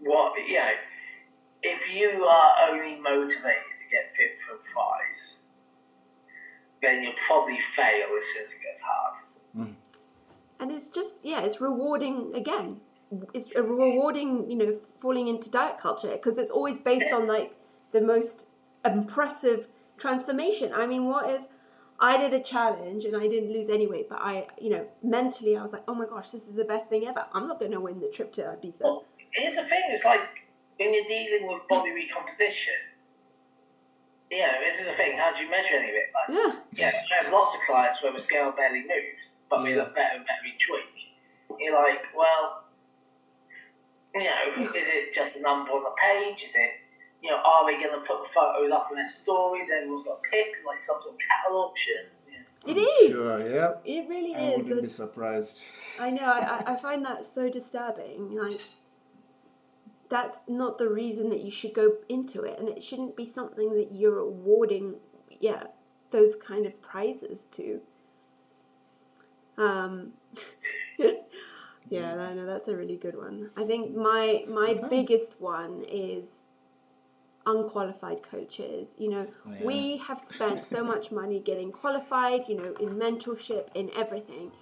what, 0.00 0.32
you 0.48 0.56
know, 0.56 0.74
if 1.62 1.80
you 1.92 2.24
are 2.24 2.70
only 2.70 2.96
motivated 2.96 3.74
to 3.82 3.86
get 3.90 4.16
fit 4.16 4.40
for 4.46 4.56
a 4.56 4.62
prize, 4.72 5.36
then 6.82 7.02
you'll 7.02 7.20
probably 7.26 7.58
fail 7.76 8.08
as 8.10 8.24
soon 8.32 8.44
as 8.46 8.52
it 8.52 8.60
gets 8.62 8.80
hard. 8.80 9.15
And 10.60 10.70
it's 10.70 10.88
just 10.90 11.16
yeah, 11.22 11.40
it's 11.40 11.60
rewarding 11.60 12.32
again. 12.34 12.80
It's 13.32 13.48
a 13.54 13.62
rewarding, 13.62 14.50
you 14.50 14.56
know, 14.56 14.78
falling 15.00 15.28
into 15.28 15.48
diet 15.48 15.78
culture 15.78 16.10
because 16.10 16.38
it's 16.38 16.50
always 16.50 16.80
based 16.80 17.12
on 17.12 17.26
like 17.28 17.54
the 17.92 18.00
most 18.00 18.46
impressive 18.84 19.68
transformation. 19.96 20.72
I 20.74 20.86
mean, 20.86 21.04
what 21.04 21.30
if 21.30 21.42
I 22.00 22.16
did 22.18 22.34
a 22.34 22.40
challenge 22.40 23.04
and 23.04 23.16
I 23.16 23.28
didn't 23.28 23.52
lose 23.52 23.70
any 23.70 23.86
weight, 23.86 24.08
but 24.08 24.18
I, 24.20 24.48
you 24.60 24.70
know, 24.70 24.86
mentally 25.02 25.56
I 25.56 25.62
was 25.62 25.72
like, 25.72 25.84
oh 25.88 25.94
my 25.94 26.06
gosh, 26.06 26.30
this 26.30 26.46
is 26.48 26.54
the 26.54 26.64
best 26.64 26.88
thing 26.90 27.06
ever. 27.06 27.24
I'm 27.32 27.46
not 27.48 27.58
going 27.60 27.72
to 27.72 27.80
win 27.80 28.00
the 28.00 28.08
trip 28.08 28.32
to 28.34 28.42
Ibiza. 28.42 28.80
Well, 28.80 29.04
here's 29.32 29.54
the 29.56 29.62
thing: 29.62 29.82
it's 29.90 30.04
like 30.04 30.20
when 30.78 30.92
you're 30.92 31.04
dealing 31.08 31.46
with 31.48 31.62
body 31.68 31.90
recomposition. 31.92 32.74
yeah, 34.30 34.50
this 34.60 34.80
is 34.80 34.86
the 34.86 34.96
thing. 34.96 35.16
How 35.16 35.32
do 35.34 35.42
you 35.44 35.48
measure 35.50 35.76
any 35.78 35.88
of 35.90 35.94
it? 35.94 36.08
Like, 36.12 36.28
Yeah, 36.72 36.90
yeah, 36.90 37.00
I 37.20 37.24
have 37.24 37.32
lots 37.32 37.54
of 37.54 37.60
clients 37.66 38.02
where 38.02 38.12
the 38.12 38.20
scale 38.20 38.52
barely 38.56 38.80
moves, 38.80 39.30
but 39.50 39.62
we 39.62 39.70
Yeah. 39.70 39.82
look 39.84 39.94
better 39.94 40.16
and 40.16 40.24
better 40.26 40.44
each 40.46 40.66
week. 40.70 41.58
You're 41.60 41.74
like, 41.74 42.02
well, 42.16 42.64
You 44.14 44.24
know, 44.24 44.62
is 44.64 44.70
it 44.74 45.14
just 45.14 45.36
a 45.36 45.40
number 45.40 45.72
on 45.72 45.82
the 45.84 45.90
page? 46.00 46.38
Is 46.48 46.54
it, 46.54 46.70
you 47.22 47.28
know, 47.30 47.36
are 47.36 47.66
they 47.66 47.76
going 47.82 47.92
to 48.00 48.06
put 48.06 48.22
the 48.22 48.28
photos 48.34 48.72
up 48.72 48.88
in 48.90 48.96
their 48.96 49.10
stories? 49.22 49.68
Everyone's 49.70 50.06
got 50.06 50.18
a 50.18 50.22
pic, 50.30 50.46
like 50.66 50.78
some 50.86 50.96
sort 51.02 51.14
of 51.14 51.20
cattle 51.20 51.58
auction. 51.58 52.06
Yeah. 52.26 52.72
It 52.72 52.78
I'm 52.78 53.10
is. 53.10 53.10
Sure, 53.14 53.54
yeah. 53.54 53.72
It 53.84 54.08
really 54.08 54.34
I 54.34 54.52
is. 54.52 54.64
wouldn't 54.64 54.82
be 54.82 54.88
surprised. 54.88 55.62
I 56.00 56.10
know. 56.10 56.22
I, 56.24 56.38
I- 56.64 56.72
I 56.72 56.76
find 56.76 57.04
that 57.04 57.26
so 57.26 57.50
disturbing. 57.50 58.34
Like, 58.34 58.58
that's 60.08 60.38
not 60.48 60.78
the 60.78 60.88
reason 60.88 61.28
that 61.30 61.40
you 61.40 61.50
should 61.50 61.74
go 61.74 61.96
into 62.08 62.42
it, 62.42 62.58
and 62.58 62.68
it 62.70 62.82
shouldn't 62.82 63.16
be 63.16 63.28
something 63.28 63.74
that 63.74 63.92
you're 63.92 64.18
awarding. 64.18 64.94
Yeah, 65.40 65.64
those 66.10 66.36
kind 66.36 66.64
of 66.64 66.80
prizes 66.80 67.44
to. 67.52 67.80
Um, 69.58 70.12
yeah, 71.88 72.14
I 72.16 72.34
know 72.34 72.46
that's 72.46 72.68
a 72.68 72.76
really 72.76 72.96
good 72.96 73.16
one. 73.16 73.50
I 73.56 73.64
think 73.64 73.94
my 73.96 74.44
my 74.48 74.70
Okay. 74.72 74.86
biggest 74.88 75.40
one 75.40 75.84
is 75.88 76.42
unqualified 77.46 78.22
coaches. 78.22 78.94
You 78.98 79.10
know, 79.10 79.26
Oh, 79.46 79.50
yeah. 79.52 79.64
we 79.66 79.96
have 79.98 80.20
spent 80.20 80.66
so 80.66 80.82
much 80.82 81.12
money 81.12 81.38
getting 81.40 81.72
qualified. 81.72 82.48
You 82.48 82.56
know, 82.56 82.74
in 82.80 82.90
mentorship, 82.96 83.68
in 83.74 83.90
everything, 83.96 84.52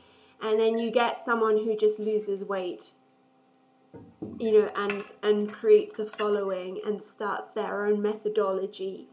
and 0.40 0.60
then 0.60 0.78
you 0.78 0.90
get 0.90 1.18
someone 1.20 1.58
who 1.64 1.76
just 1.76 1.98
loses 1.98 2.44
weight. 2.44 2.92
You 4.38 4.52
know, 4.52 4.70
and 4.76 5.04
and 5.22 5.52
creates 5.52 5.98
a 5.98 6.06
following 6.06 6.80
and 6.84 7.02
starts 7.02 7.52
their 7.52 7.86
own 7.86 8.02
methodology. 8.02 9.08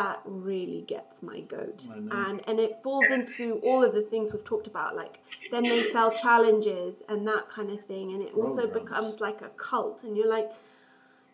That 0.00 0.18
really 0.24 0.82
gets 0.94 1.22
my 1.30 1.38
goat, 1.54 1.80
and 2.22 2.38
and 2.48 2.56
it 2.66 2.72
falls 2.84 3.08
into 3.18 3.44
all 3.66 3.80
of 3.88 3.92
the 3.98 4.06
things 4.10 4.24
we've 4.32 4.48
talked 4.52 4.68
about. 4.74 4.90
Like 5.02 5.14
then 5.52 5.62
they 5.72 5.82
sell 5.94 6.10
challenges 6.24 6.94
and 7.08 7.26
that 7.32 7.44
kind 7.56 7.70
of 7.76 7.80
thing, 7.90 8.06
and 8.12 8.20
it 8.26 8.32
also 8.42 8.64
becomes 8.80 9.20
like 9.26 9.40
a 9.48 9.50
cult. 9.68 9.98
And 10.04 10.12
you're 10.16 10.34
like, 10.38 10.48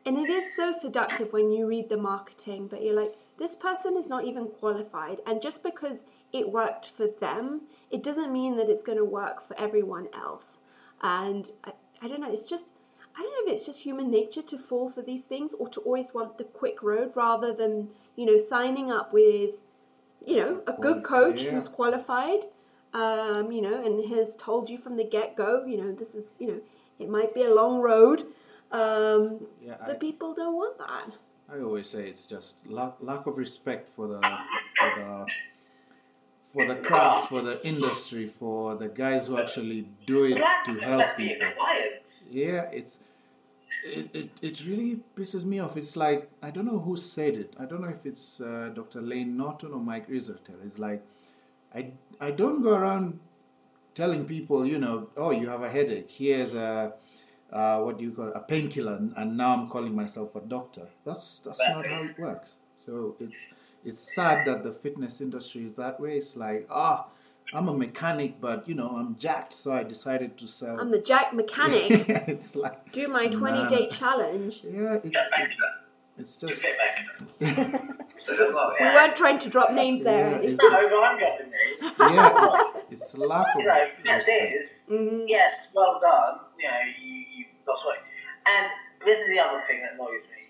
and 0.06 0.14
it 0.18 0.30
is 0.38 0.44
so 0.54 0.66
seductive 0.84 1.32
when 1.32 1.50
you 1.50 1.66
read 1.66 1.88
the 1.88 1.96
marketing, 1.96 2.68
but 2.68 2.82
you're 2.84 3.00
like, 3.04 3.14
this 3.38 3.54
person 3.54 3.96
is 3.96 4.08
not 4.08 4.24
even 4.24 4.46
qualified. 4.46 5.18
And 5.26 5.40
just 5.42 5.62
because 5.62 6.04
it 6.32 6.50
worked 6.60 6.86
for 6.96 7.06
them, 7.06 7.62
it 7.90 8.02
doesn't 8.02 8.32
mean 8.32 8.56
that 8.56 8.68
it's 8.68 8.82
going 8.82 8.98
to 8.98 9.04
work 9.04 9.46
for 9.46 9.54
everyone 9.58 10.08
else. 10.14 10.60
And 11.02 11.50
I, 11.64 11.72
I 12.00 12.08
don't 12.08 12.20
know, 12.20 12.32
it's 12.32 12.48
just, 12.54 12.66
I 13.16 13.22
don't 13.22 13.30
know 13.30 13.52
if 13.52 13.56
it's 13.56 13.66
just 13.66 13.82
human 13.82 14.10
nature 14.10 14.42
to 14.42 14.58
fall 14.58 14.88
for 14.88 15.02
these 15.02 15.22
things 15.22 15.54
or 15.58 15.68
to 15.68 15.80
always 15.80 16.14
want 16.14 16.38
the 16.38 16.44
quick 16.44 16.82
road 16.82 17.12
rather 17.14 17.52
than, 17.52 17.90
you 18.16 18.24
know, 18.26 18.38
signing 18.38 18.90
up 18.90 19.12
with, 19.12 19.60
you 20.24 20.36
know, 20.36 20.62
a 20.66 20.72
good 20.72 21.02
coach 21.02 21.42
yeah. 21.42 21.52
who's 21.52 21.68
qualified, 21.68 22.46
um, 22.94 23.52
you 23.52 23.60
know, 23.60 23.84
and 23.84 24.08
has 24.14 24.34
told 24.36 24.70
you 24.70 24.78
from 24.78 24.96
the 24.96 25.04
get 25.04 25.36
go, 25.36 25.64
you 25.66 25.76
know, 25.76 25.92
this 25.92 26.14
is, 26.14 26.32
you 26.38 26.46
know, 26.46 26.60
it 26.98 27.08
might 27.08 27.34
be 27.34 27.42
a 27.42 27.52
long 27.52 27.80
road. 27.80 28.26
Um, 28.70 29.46
Yeah, 29.60 29.76
I, 29.80 29.86
but 29.86 30.00
people 30.00 30.34
don't 30.34 30.54
want 30.54 30.78
that. 30.78 31.12
I 31.52 31.60
always 31.60 31.88
say 31.88 32.08
it's 32.08 32.24
just 32.24 32.56
lack, 32.66 32.94
lack 33.00 33.26
of 33.26 33.36
respect 33.36 33.90
for 33.90 34.08
the 34.08 34.20
for 34.20 34.90
the 34.96 35.26
for 36.52 36.66
the 36.66 36.76
craft, 36.76 37.28
for 37.28 37.42
the 37.42 37.64
industry, 37.66 38.26
for 38.26 38.74
the 38.76 38.88
guys 38.88 39.26
who 39.28 39.38
actually 39.38 39.88
do 40.06 40.24
it 40.24 40.34
to 40.66 40.72
help 40.80 41.00
respect 41.16 41.16
for 41.16 41.22
your 41.22 41.38
people. 41.38 41.52
Yeah, 42.30 42.62
it's 42.78 42.98
it, 43.84 44.10
it, 44.14 44.30
it 44.40 44.66
really 44.66 45.00
pisses 45.16 45.44
me 45.44 45.58
off. 45.58 45.76
It's 45.76 45.96
like 45.96 46.30
I 46.42 46.50
don't 46.50 46.66
know 46.66 46.78
who 46.78 46.96
said 46.96 47.34
it. 47.34 47.54
I 47.58 47.64
don't 47.64 47.80
know 47.80 47.88
if 47.88 48.06
it's 48.06 48.40
uh, 48.40 48.70
Dr. 48.74 49.00
Layne 49.02 49.36
Norton 49.36 49.72
or 49.72 49.80
Mike 49.80 50.08
Israetel. 50.08 50.58
It's 50.64 50.78
like 50.78 51.02
I 51.74 51.92
I 52.20 52.30
don't 52.30 52.62
go 52.62 52.74
around 52.74 53.18
telling 53.94 54.24
people, 54.24 54.64
you 54.66 54.78
know, 54.78 55.08
oh, 55.16 55.30
you 55.30 55.48
have 55.48 55.62
a 55.62 55.70
headache. 55.70 56.10
Here's 56.10 56.54
a 56.54 56.92
uh, 57.52 57.78
what 57.80 57.98
do 57.98 58.04
you 58.04 58.12
call 58.12 58.28
it? 58.28 58.32
a 58.34 58.40
painkiller, 58.40 58.94
and- 58.96 59.12
and 59.16 59.36
now 59.36 59.52
I'm 59.54 59.68
calling 59.68 59.94
myself 59.94 60.34
a 60.36 60.40
doctor. 60.40 60.86
That's 61.04 61.40
that's 61.40 61.58
not 61.68 61.86
how 61.86 62.02
it 62.04 62.18
works. 62.18 62.56
So 62.86 63.16
it's 63.20 63.40
it's 63.84 64.14
sad 64.14 64.46
that 64.46 64.62
the 64.64 64.72
fitness 64.72 65.20
industry 65.20 65.64
is 65.64 65.72
that 65.74 66.00
way. 66.00 66.16
It's 66.18 66.36
like 66.36 66.66
ah. 66.70 67.06
I'm 67.54 67.68
a 67.68 67.74
mechanic, 67.74 68.40
but 68.40 68.66
you 68.66 68.74
know 68.74 68.96
I'm 68.96 69.14
jacked, 69.18 69.52
so 69.52 69.72
I 69.72 69.82
decided 69.82 70.38
to 70.38 70.46
sell. 70.46 70.80
I'm 70.80 70.90
the 70.90 71.00
Jack 71.02 71.34
mechanic. 71.34 72.08
it's 72.26 72.56
like 72.56 72.92
Do 72.92 73.08
my 73.08 73.26
20 73.26 73.58
Nah. 73.58 73.68
day 73.68 73.88
challenge. 73.88 74.62
yeah, 74.64 74.94
it's 74.94 75.10
Get 75.10 75.28
it's, 75.38 75.56
it's 76.16 76.36
just 76.38 76.62
fit 76.62 76.76
back 76.78 76.94
to 77.18 77.44
that. 77.44 77.82
So 78.26 78.36
there's 78.36 78.40
a 78.40 78.54
lot, 78.54 78.72
We 78.80 78.86
weren't 78.86 79.16
trying 79.16 79.38
to 79.40 79.50
drop 79.50 79.70
names 79.72 80.02
there. 80.02 80.30
Yeah, 80.30 80.36
It's 80.48 80.54
it's- 80.54 80.60
No, 80.62 80.88
but 80.88 81.04
I'm 81.04 81.18
dropping 81.18 81.50
names. 81.50 81.94
yeah, 82.16 82.80
it's, 82.90 83.02
it's 83.02 83.18
lack 83.18 83.44
of 83.54 83.60
You 83.60 83.66
know, 83.66 83.84
as 84.08 84.24
respect. 84.24 84.54
is, 84.56 84.68
Mhm. 84.90 85.24
yes, 85.28 85.52
well 85.74 86.00
done. 86.00 86.40
You 86.58 86.68
know, 86.68 86.80
you, 87.04 87.14
you 87.36 87.44
lost 87.68 87.82
weight. 87.84 88.00
And 88.46 88.66
this 89.04 89.18
is 89.20 89.28
the 89.28 89.40
other 89.40 89.60
thing 89.68 89.82
that 89.82 89.92
annoys 89.94 90.24
me. 90.32 90.48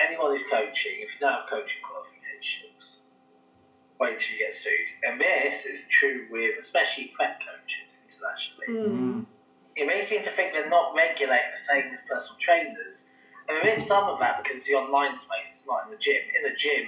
Anyone 0.00 0.30
who's 0.32 0.46
coaching, 0.50 1.04
if 1.04 1.08
you 1.12 1.18
don't 1.20 1.32
have 1.32 1.50
coaching 1.50 1.82
qualifications, 2.38 3.02
wait 4.00 4.18
till 4.20 4.30
you 4.30 4.38
get 4.38 4.54
sued. 4.54 4.88
And 5.06 5.20
this 5.20 5.66
is 5.66 5.80
true 6.00 6.26
with 6.30 6.58
especially 6.62 7.12
prep 7.16 7.38
coaches 7.42 7.88
internationally. 8.06 8.68
Mm. 8.70 9.26
It 9.76 9.86
may 9.86 10.06
seem 10.06 10.24
to 10.24 10.32
think 10.34 10.52
they're 10.52 10.70
not 10.70 10.94
regulated 10.94 11.54
the 11.54 11.64
same 11.70 11.86
as 11.94 12.00
personal 12.10 12.38
trainers. 12.42 12.98
And 13.46 13.56
there 13.62 13.78
is 13.78 13.86
some 13.88 14.04
of 14.10 14.18
that 14.18 14.42
because 14.42 14.58
it's 14.58 14.66
the 14.66 14.74
online 14.74 15.16
space, 15.18 15.48
it's 15.56 15.66
not 15.66 15.86
in 15.86 15.94
the 15.94 16.00
gym. 16.02 16.20
In 16.34 16.42
the 16.44 16.56
gym, 16.58 16.84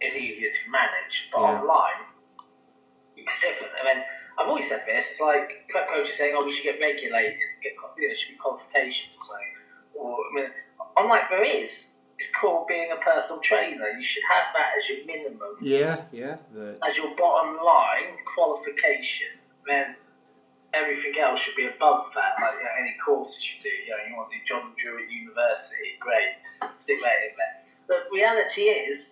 it's 0.00 0.14
easier 0.14 0.52
to 0.52 0.64
manage, 0.70 1.14
but 1.32 1.40
Yeah. 1.42 1.58
online, 1.58 2.00
it's 3.16 3.40
different. 3.40 3.72
And 3.80 3.86
then 3.88 4.04
I've 4.38 4.46
always 4.46 4.68
said 4.68 4.86
this, 4.86 5.04
it's 5.10 5.18
like 5.20 5.66
prep 5.70 5.88
coaches 5.88 6.14
saying, 6.16 6.36
oh, 6.36 6.44
we 6.44 6.54
should 6.54 6.62
get 6.62 6.78
regulated, 6.78 7.34
get, 7.62 7.72
you 7.74 7.80
know, 7.80 7.90
there 7.96 8.14
should 8.14 8.28
be 8.28 8.36
qualifications 8.38 9.16
or 9.18 9.24
something. 9.26 9.54
Or, 9.98 10.14
I 10.14 10.30
mean, 10.34 10.48
I'm 10.96 11.08
like, 11.08 11.26
there 11.28 11.42
is. 11.42 11.72
It's 12.18 12.30
called 12.34 12.66
being 12.66 12.90
a 12.90 12.98
personal 12.98 13.38
trainer. 13.46 13.86
You 13.94 14.02
should 14.02 14.26
have 14.26 14.50
that 14.50 14.74
as 14.74 14.82
your 14.90 15.00
minimum 15.06 15.54
Yeah, 15.62 16.02
yeah. 16.10 16.42
The, 16.50 16.74
as 16.82 16.96
your 16.98 17.14
bottom 17.14 17.62
line 17.62 18.18
qualification, 18.34 19.38
then 19.66 19.94
everything 20.74 21.14
else 21.22 21.38
should 21.46 21.54
be 21.54 21.70
above 21.70 22.10
that. 22.18 22.34
Like 22.42 22.58
you 22.58 22.66
know, 22.66 22.74
any 22.82 22.94
courses 22.98 23.38
you 23.38 23.56
do, 23.62 23.70
you 23.70 23.90
know, 23.94 24.02
you 24.02 24.12
want 24.18 24.28
to 24.30 24.36
do 24.36 24.42
John 24.50 24.74
Druitt 24.74 25.06
University, 25.06 25.94
great, 26.02 26.34
stick 26.82 26.98
that 26.98 27.18
in 27.22 27.32
there. 27.38 27.54
The 27.86 27.98
reality 28.10 28.66
is 28.66 29.06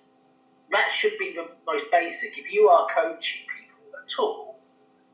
that 0.70 0.90
should 0.98 1.14
be 1.18 1.32
the 1.38 1.46
most 1.62 1.86
basic. 1.94 2.34
If 2.34 2.50
you 2.50 2.68
are 2.68 2.86
coaching 2.90 3.46
people 3.46 3.94
at 3.94 4.10
all, 4.18 4.58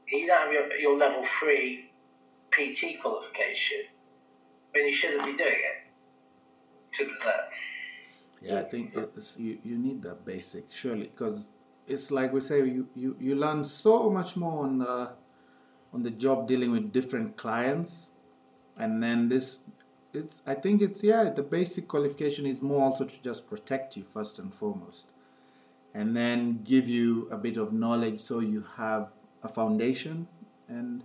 you 0.09 0.27
don't 0.27 0.49
have 0.49 0.53
your, 0.53 0.73
your 0.77 0.97
level 0.97 1.25
three 1.41 1.93
PT 2.53 3.01
qualification, 3.01 3.89
then 4.75 4.87
you 4.87 4.97
shouldn't 4.97 5.25
be 5.25 5.37
doing 5.37 5.61
it. 5.61 5.79
To 6.99 7.05
that. 7.25 7.49
Yeah, 8.43 8.61
I 8.61 8.63
think 8.65 8.95
it's 8.95 9.39
you, 9.39 9.59
you 9.65 9.79
need 9.79 10.03
that 10.03 10.25
basic 10.25 10.67
surely 10.71 11.11
because 11.15 11.49
it's 11.87 12.11
like 12.11 12.33
we 12.33 12.41
say 12.41 12.59
you, 12.59 12.89
you, 12.95 13.17
you 13.21 13.35
learn 13.35 13.65
so 13.65 14.11
much 14.11 14.37
more 14.37 14.65
on 14.65 14.79
the 14.79 15.13
on 15.93 16.03
the 16.03 16.11
job 16.11 16.49
dealing 16.49 16.71
with 16.71 16.93
different 16.93 17.37
clients, 17.37 18.09
and 18.77 19.03
then 19.03 19.29
this 19.29 19.59
it's 20.13 20.43
I 20.47 20.55
think 20.55 20.83
it's 20.83 21.03
yeah 21.03 21.31
the 21.31 21.43
basic 21.43 21.89
qualification 21.89 22.47
is 22.47 22.63
more 22.63 22.83
also 22.85 23.05
to 23.05 23.23
just 23.23 23.49
protect 23.49 23.97
you 23.97 24.05
first 24.05 24.39
and 24.39 24.55
foremost, 24.55 25.07
and 25.95 26.17
then 26.17 26.63
give 26.65 26.89
you 26.89 27.29
a 27.31 27.37
bit 27.37 27.57
of 27.57 27.73
knowledge 27.73 28.21
so 28.21 28.41
you 28.41 28.65
have 28.77 29.11
a 29.43 29.49
foundation 29.49 30.29
and. 30.69 31.05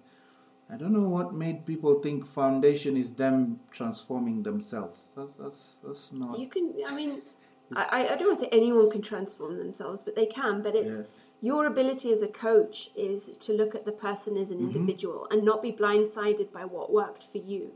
I 0.69 0.75
don't 0.75 0.91
know 0.91 1.07
what 1.07 1.33
made 1.33 1.65
people 1.65 1.99
think 2.01 2.25
foundation 2.25 2.97
is 2.97 3.13
them 3.13 3.61
transforming 3.71 4.43
themselves. 4.43 5.07
That's 5.15 5.35
that's 5.35 5.61
that's 5.83 6.11
not. 6.11 6.37
You 6.39 6.47
can, 6.47 6.73
I 6.87 6.93
mean, 6.93 7.21
I, 7.75 8.09
I 8.09 8.15
don't 8.17 8.27
want 8.27 8.39
to 8.39 8.45
say 8.45 8.49
anyone 8.51 8.89
can 8.89 9.01
transform 9.01 9.57
themselves, 9.57 10.01
but 10.03 10.15
they 10.15 10.25
can. 10.25 10.61
But 10.61 10.75
it's 10.75 10.97
Yeah. 10.99 11.05
your 11.41 11.65
ability 11.67 12.11
as 12.11 12.21
a 12.21 12.27
coach 12.27 12.89
is 12.95 13.37
to 13.45 13.53
look 13.53 13.75
at 13.75 13.85
the 13.85 13.91
person 13.93 14.37
as 14.37 14.51
an 14.51 14.59
individual 14.59 15.27
and 15.31 15.43
not 15.43 15.61
be 15.61 15.71
blindsided 15.71 16.51
by 16.51 16.65
what 16.65 16.91
worked 16.91 17.23
for 17.23 17.37
you, 17.37 17.71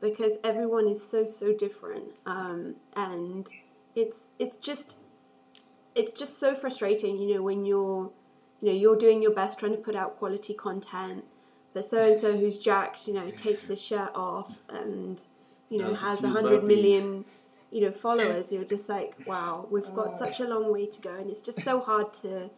because 0.00 0.38
everyone 0.42 0.88
is 0.88 1.00
so 1.08 1.24
so 1.24 1.52
different, 1.52 2.16
um, 2.26 2.74
and 2.94 3.48
it's 3.94 4.32
it's 4.40 4.56
just 4.56 4.96
it's 5.94 6.12
just 6.12 6.38
so 6.40 6.54
frustrating, 6.56 7.18
you 7.18 7.34
know, 7.34 7.42
when 7.42 7.64
you're 7.64 8.10
you 8.60 8.68
know 8.72 8.76
you're 8.82 8.96
doing 8.96 9.22
your 9.22 9.32
best 9.32 9.60
trying 9.60 9.72
to 9.72 9.78
put 9.78 9.94
out 9.94 10.18
quality 10.18 10.54
content, 10.54 11.24
but 11.76 11.84
so 11.84 12.02
and 12.02 12.18
so 12.18 12.34
who's 12.34 12.56
jacked, 12.56 13.06
you 13.06 13.12
know, 13.12 13.30
takes 13.30 13.66
his 13.66 13.78
shirt 13.78 14.10
off 14.14 14.50
and 14.70 15.20
you 15.68 15.76
know 15.76 15.90
Does 15.90 16.00
has 16.00 16.18
a 16.20 16.22
few 16.22 16.30
hundred 16.32 16.62
burpees. 16.62 16.72
million 16.72 17.24
you 17.70 17.82
know 17.82 17.92
followers. 17.92 18.50
You're 18.50 18.64
just 18.64 18.88
like, 18.88 19.12
wow, 19.26 19.68
we've 19.70 19.92
got 19.94 20.12
oh. 20.14 20.18
such 20.18 20.40
a 20.40 20.44
long 20.48 20.72
way 20.72 20.86
to 20.86 21.00
go, 21.02 21.12
and 21.12 21.28
it's 21.28 21.42
just 21.42 21.62
so 21.62 21.80
hard 21.80 22.14
to. 22.24 22.48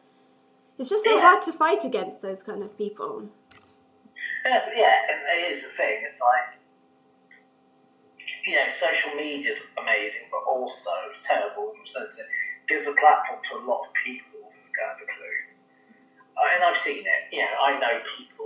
It's 0.79 0.89
just 0.89 1.03
so 1.03 1.17
Yeah. 1.17 1.23
hard 1.27 1.43
to 1.51 1.53
fight 1.53 1.83
against 1.85 2.23
those 2.23 2.45
kind 2.45 2.63
of 2.63 2.79
people. 2.79 3.27
Yes, 4.45 4.71
yeah, 4.77 5.11
and 5.11 5.19
it 5.35 5.43
is 5.51 5.65
the 5.67 5.73
thing. 5.77 5.99
It's 6.09 6.21
like, 6.23 6.55
you 8.47 8.55
know, 8.55 8.71
social 8.79 9.19
media's 9.19 9.59
amazing, 9.83 10.31
but 10.31 10.47
also 10.47 10.95
it's 11.11 11.27
terrible 11.27 11.75
in 11.75 11.83
the 11.83 11.91
sense 11.91 12.15
it 12.23 12.31
gives 12.69 12.87
a 12.87 12.95
platform 12.95 13.41
to 13.51 13.59
a 13.59 13.63
lot 13.67 13.83
of 13.83 13.91
people 14.07 14.47
who 14.47 14.67
don't 14.79 14.89
have 14.95 15.03
a 15.03 15.11
clue. 15.11 15.39
And 16.55 16.63
I've 16.63 16.81
seen 16.87 17.03
it. 17.03 17.23
You 17.35 17.43
know, 17.43 17.59
I 17.67 17.71
know 17.83 17.99
people 18.15 18.38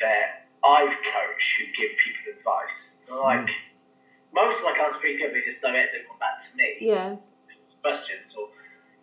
that 0.00 0.48
I've 0.64 0.92
coached 0.92 1.50
who 1.58 1.64
give 1.76 1.92
people 2.00 2.24
advice. 2.36 2.78
Like 3.10 3.48
most 4.32 4.58
of 4.58 4.64
my 4.64 4.72
clients 4.74 4.98
speak 4.98 5.20
up, 5.24 5.32
they 5.32 5.42
just 5.44 5.60
directly 5.60 6.00
come 6.08 6.18
back 6.18 6.40
to 6.44 6.50
me 6.56 6.78
Yeah. 6.80 7.16
questions 7.82 8.34
or 8.36 8.48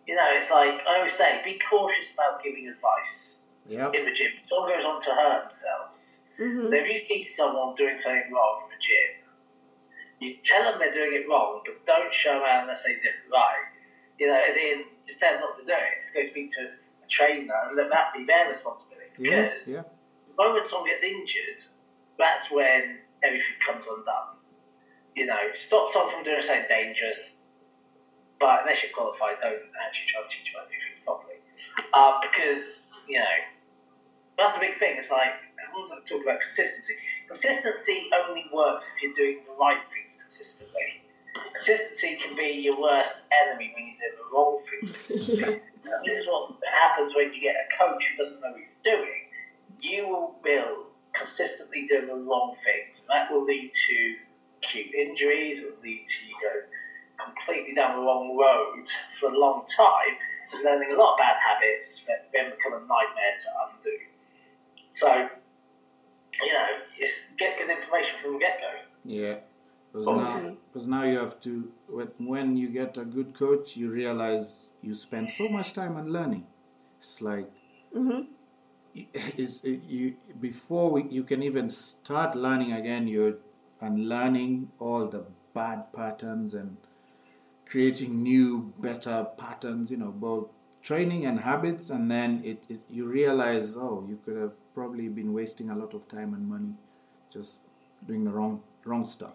you 0.08 0.16
know, 0.16 0.24
it's 0.40 0.48
like 0.50 0.80
I 0.88 0.98
always 1.04 1.12
say, 1.20 1.40
be 1.44 1.60
cautious 1.68 2.08
about 2.14 2.42
giving 2.42 2.66
advice 2.68 3.36
Yep. 3.68 3.92
in 3.94 4.04
the 4.08 4.12
gym. 4.16 4.32
Someone 4.48 4.72
goes 4.72 4.84
on 4.84 5.02
to 5.04 5.10
hurt 5.12 5.52
themselves. 5.52 6.00
hmm 6.40 6.72
So 6.72 6.74
if 6.80 6.86
you 6.88 6.98
see 7.04 7.28
someone 7.36 7.76
doing 7.76 8.00
something 8.00 8.32
wrong 8.32 8.64
in 8.64 8.68
the 8.72 8.80
gym, 8.80 9.10
you 10.20 10.28
tell 10.48 10.64
them 10.64 10.80
they're 10.80 10.94
doing 10.96 11.12
it 11.12 11.28
wrong, 11.28 11.60
but 11.66 11.76
don't 11.84 12.08
show 12.14 12.40
around 12.40 12.64
unless 12.64 12.80
they 12.82 12.96
did 13.04 13.12
it 13.20 13.28
right. 13.30 13.68
You 14.18 14.26
know, 14.32 14.40
as 14.40 14.56
in, 14.56 14.88
just 15.06 15.20
tell 15.20 15.32
them 15.36 15.44
not 15.44 15.54
to 15.60 15.64
do 15.68 15.76
it. 15.76 15.94
Just 16.00 16.14
go 16.16 16.24
speak 16.32 16.48
to 16.56 16.72
a 16.72 17.06
trainer 17.12 17.54
and 17.68 17.76
let 17.76 17.90
that 17.92 18.16
be 18.16 18.24
their 18.24 18.48
responsibility. 18.48 19.12
Yeah. 19.20 19.52
Because 19.52 19.68
Yeah. 19.68 19.84
Moment 20.38 20.70
someone 20.70 20.88
gets 20.88 21.02
injured, 21.02 21.66
that's 22.16 22.46
when 22.54 23.02
everything 23.26 23.58
comes 23.66 23.82
undone. 23.82 24.38
You 25.18 25.26
know, 25.26 25.42
stop 25.66 25.90
someone 25.90 26.14
from 26.14 26.24
doing 26.24 26.46
something 26.46 26.70
dangerous, 26.70 27.18
but 28.38 28.62
unless 28.62 28.78
you're 28.86 28.94
qualified, 28.94 29.42
don't 29.42 29.66
actually 29.82 30.08
try 30.14 30.22
to 30.22 30.30
teach 30.30 30.46
them 30.46 30.62
how 30.62 30.64
to 30.64 30.70
do 30.70 30.78
things 30.78 31.02
properly. 31.02 31.38
Uh, 31.90 32.22
because, 32.22 32.62
you 33.10 33.18
know, 33.18 33.36
that's 34.38 34.54
the 34.54 34.62
big 34.62 34.78
thing. 34.78 34.94
It's 35.02 35.10
like, 35.10 35.34
everyone's 35.58 35.90
like 35.90 36.06
talking 36.06 36.22
about 36.22 36.38
consistency. 36.38 36.94
Consistency 37.26 38.06
only 38.14 38.46
works 38.54 38.86
if 38.94 38.96
you're 39.02 39.18
doing 39.18 39.42
the 39.42 39.58
right 39.58 39.82
things 39.90 40.14
consistently. 40.22 41.02
Consistency 41.34 42.22
can 42.22 42.38
be 42.38 42.62
your 42.62 42.78
worst 42.78 43.10
enemy 43.34 43.74
when 43.74 43.90
you 43.90 43.94
do 43.98 44.08
the 44.14 44.26
wrong 44.30 44.62
things. 44.70 44.94
yeah. 45.34 45.58
This 46.04 46.20
is 46.20 46.26
what 46.28 46.52
happens 46.68 47.16
when 47.16 47.32
you 47.32 47.40
get 47.40 47.56
a 47.56 47.66
coach 47.72 47.96
who 47.96 48.12
doesn't 48.20 48.40
know 48.44 48.52
what 48.52 48.60
he's 48.60 48.76
doing. 48.84 49.27
You 49.80 50.08
will 50.08 50.34
will 50.42 50.88
consistently 51.14 51.86
do 51.88 52.06
the 52.06 52.14
wrong 52.14 52.54
things. 52.62 53.00
And 53.00 53.08
that 53.08 53.32
will 53.32 53.44
lead 53.44 53.72
to 53.72 53.98
acute 54.62 54.94
injuries, 54.94 55.58
it 55.58 55.64
will 55.64 55.82
lead 55.82 56.06
to 56.06 56.18
you 56.26 56.34
go 56.42 56.54
completely 57.18 57.74
down 57.74 57.98
the 57.98 58.02
wrong 58.02 58.36
road 58.38 58.86
for 59.20 59.30
a 59.30 59.38
long 59.38 59.66
time, 59.76 60.14
and 60.52 60.62
learning 60.62 60.94
a 60.94 60.98
lot 60.98 61.14
of 61.14 61.18
bad 61.18 61.36
habits 61.42 62.00
that 62.06 62.30
then 62.32 62.50
become 62.54 62.78
a 62.78 62.82
nightmare 62.86 63.34
to 63.42 63.48
undo. 63.66 63.96
So, 65.00 65.08
you 66.46 66.52
know, 66.52 66.68
just 66.98 67.18
get 67.38 67.58
good 67.58 67.70
information 67.70 68.14
from 68.22 68.34
the 68.34 68.38
get 68.38 68.58
go. 68.60 68.70
Yeah. 69.04 69.34
Because 69.92 70.06
now, 70.06 70.56
because 70.72 70.88
now 70.88 71.02
you 71.04 71.18
have 71.18 71.40
to, 71.40 71.72
when, 71.88 72.08
when 72.18 72.56
you 72.56 72.68
get 72.68 72.96
a 72.96 73.04
good 73.04 73.34
coach, 73.34 73.76
you 73.76 73.90
realize 73.90 74.68
you 74.82 74.94
spend 74.94 75.30
so 75.30 75.48
much 75.48 75.72
time 75.72 75.96
on 75.96 76.12
learning. 76.12 76.46
It's 77.00 77.20
like, 77.20 77.50
hmm 77.92 78.20
it, 78.94 79.82
you, 79.86 80.14
before 80.40 80.90
we, 80.90 81.04
you 81.08 81.24
can 81.24 81.42
even 81.42 81.70
start 81.70 82.36
learning 82.36 82.72
again, 82.72 83.06
you're 83.06 83.36
unlearning 83.80 84.70
all 84.78 85.06
the 85.06 85.24
bad 85.54 85.92
patterns 85.92 86.54
and 86.54 86.76
creating 87.66 88.22
new, 88.22 88.72
better 88.78 89.26
patterns, 89.36 89.90
you 89.90 89.96
know, 89.96 90.10
both 90.10 90.48
training 90.82 91.26
and 91.26 91.40
habits. 91.40 91.90
And 91.90 92.10
then 92.10 92.42
it, 92.44 92.64
it 92.68 92.80
you 92.88 93.06
realize, 93.06 93.76
oh, 93.76 94.04
you 94.08 94.18
could 94.24 94.36
have 94.36 94.52
probably 94.74 95.08
been 95.08 95.32
wasting 95.32 95.70
a 95.70 95.76
lot 95.76 95.94
of 95.94 96.08
time 96.08 96.34
and 96.34 96.48
money 96.48 96.74
just 97.30 97.58
doing 98.06 98.24
the 98.24 98.30
wrong, 98.30 98.62
wrong 98.84 99.04
stuff. 99.04 99.34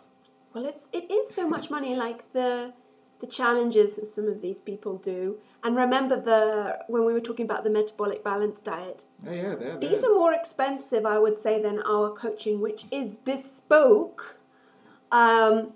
Well, 0.54 0.66
it's 0.66 0.88
it 0.94 1.10
is 1.12 1.34
so 1.34 1.50
much 1.50 1.70
money, 1.70 1.96
like 1.96 2.32
the 2.34 2.74
the 3.20 3.28
challenges 3.28 3.96
that 3.96 4.06
some 4.06 4.28
of 4.28 4.42
these 4.42 4.60
people 4.60 4.98
do. 4.98 5.38
And 5.66 5.76
remember 5.78 6.20
the 6.20 6.80
when 6.88 7.06
we 7.06 7.14
were 7.14 7.22
talking 7.22 7.46
about 7.46 7.64
the 7.64 7.70
metabolic 7.70 8.24
balance 8.24 8.60
diet, 8.60 9.04
Yeah, 9.24 9.32
yeah, 9.32 9.56
they're, 9.56 9.78
these 9.80 10.02
they're- 10.02 10.12
are 10.12 10.16
more 10.16 10.34
expensive, 10.34 11.06
I 11.06 11.18
would 11.20 11.38
say, 11.42 11.62
than 11.62 11.82
our 11.84 12.10
coaching, 12.12 12.60
which 12.60 12.86
is 12.92 13.18
bespoke. 13.18 14.38
Um, 15.12 15.74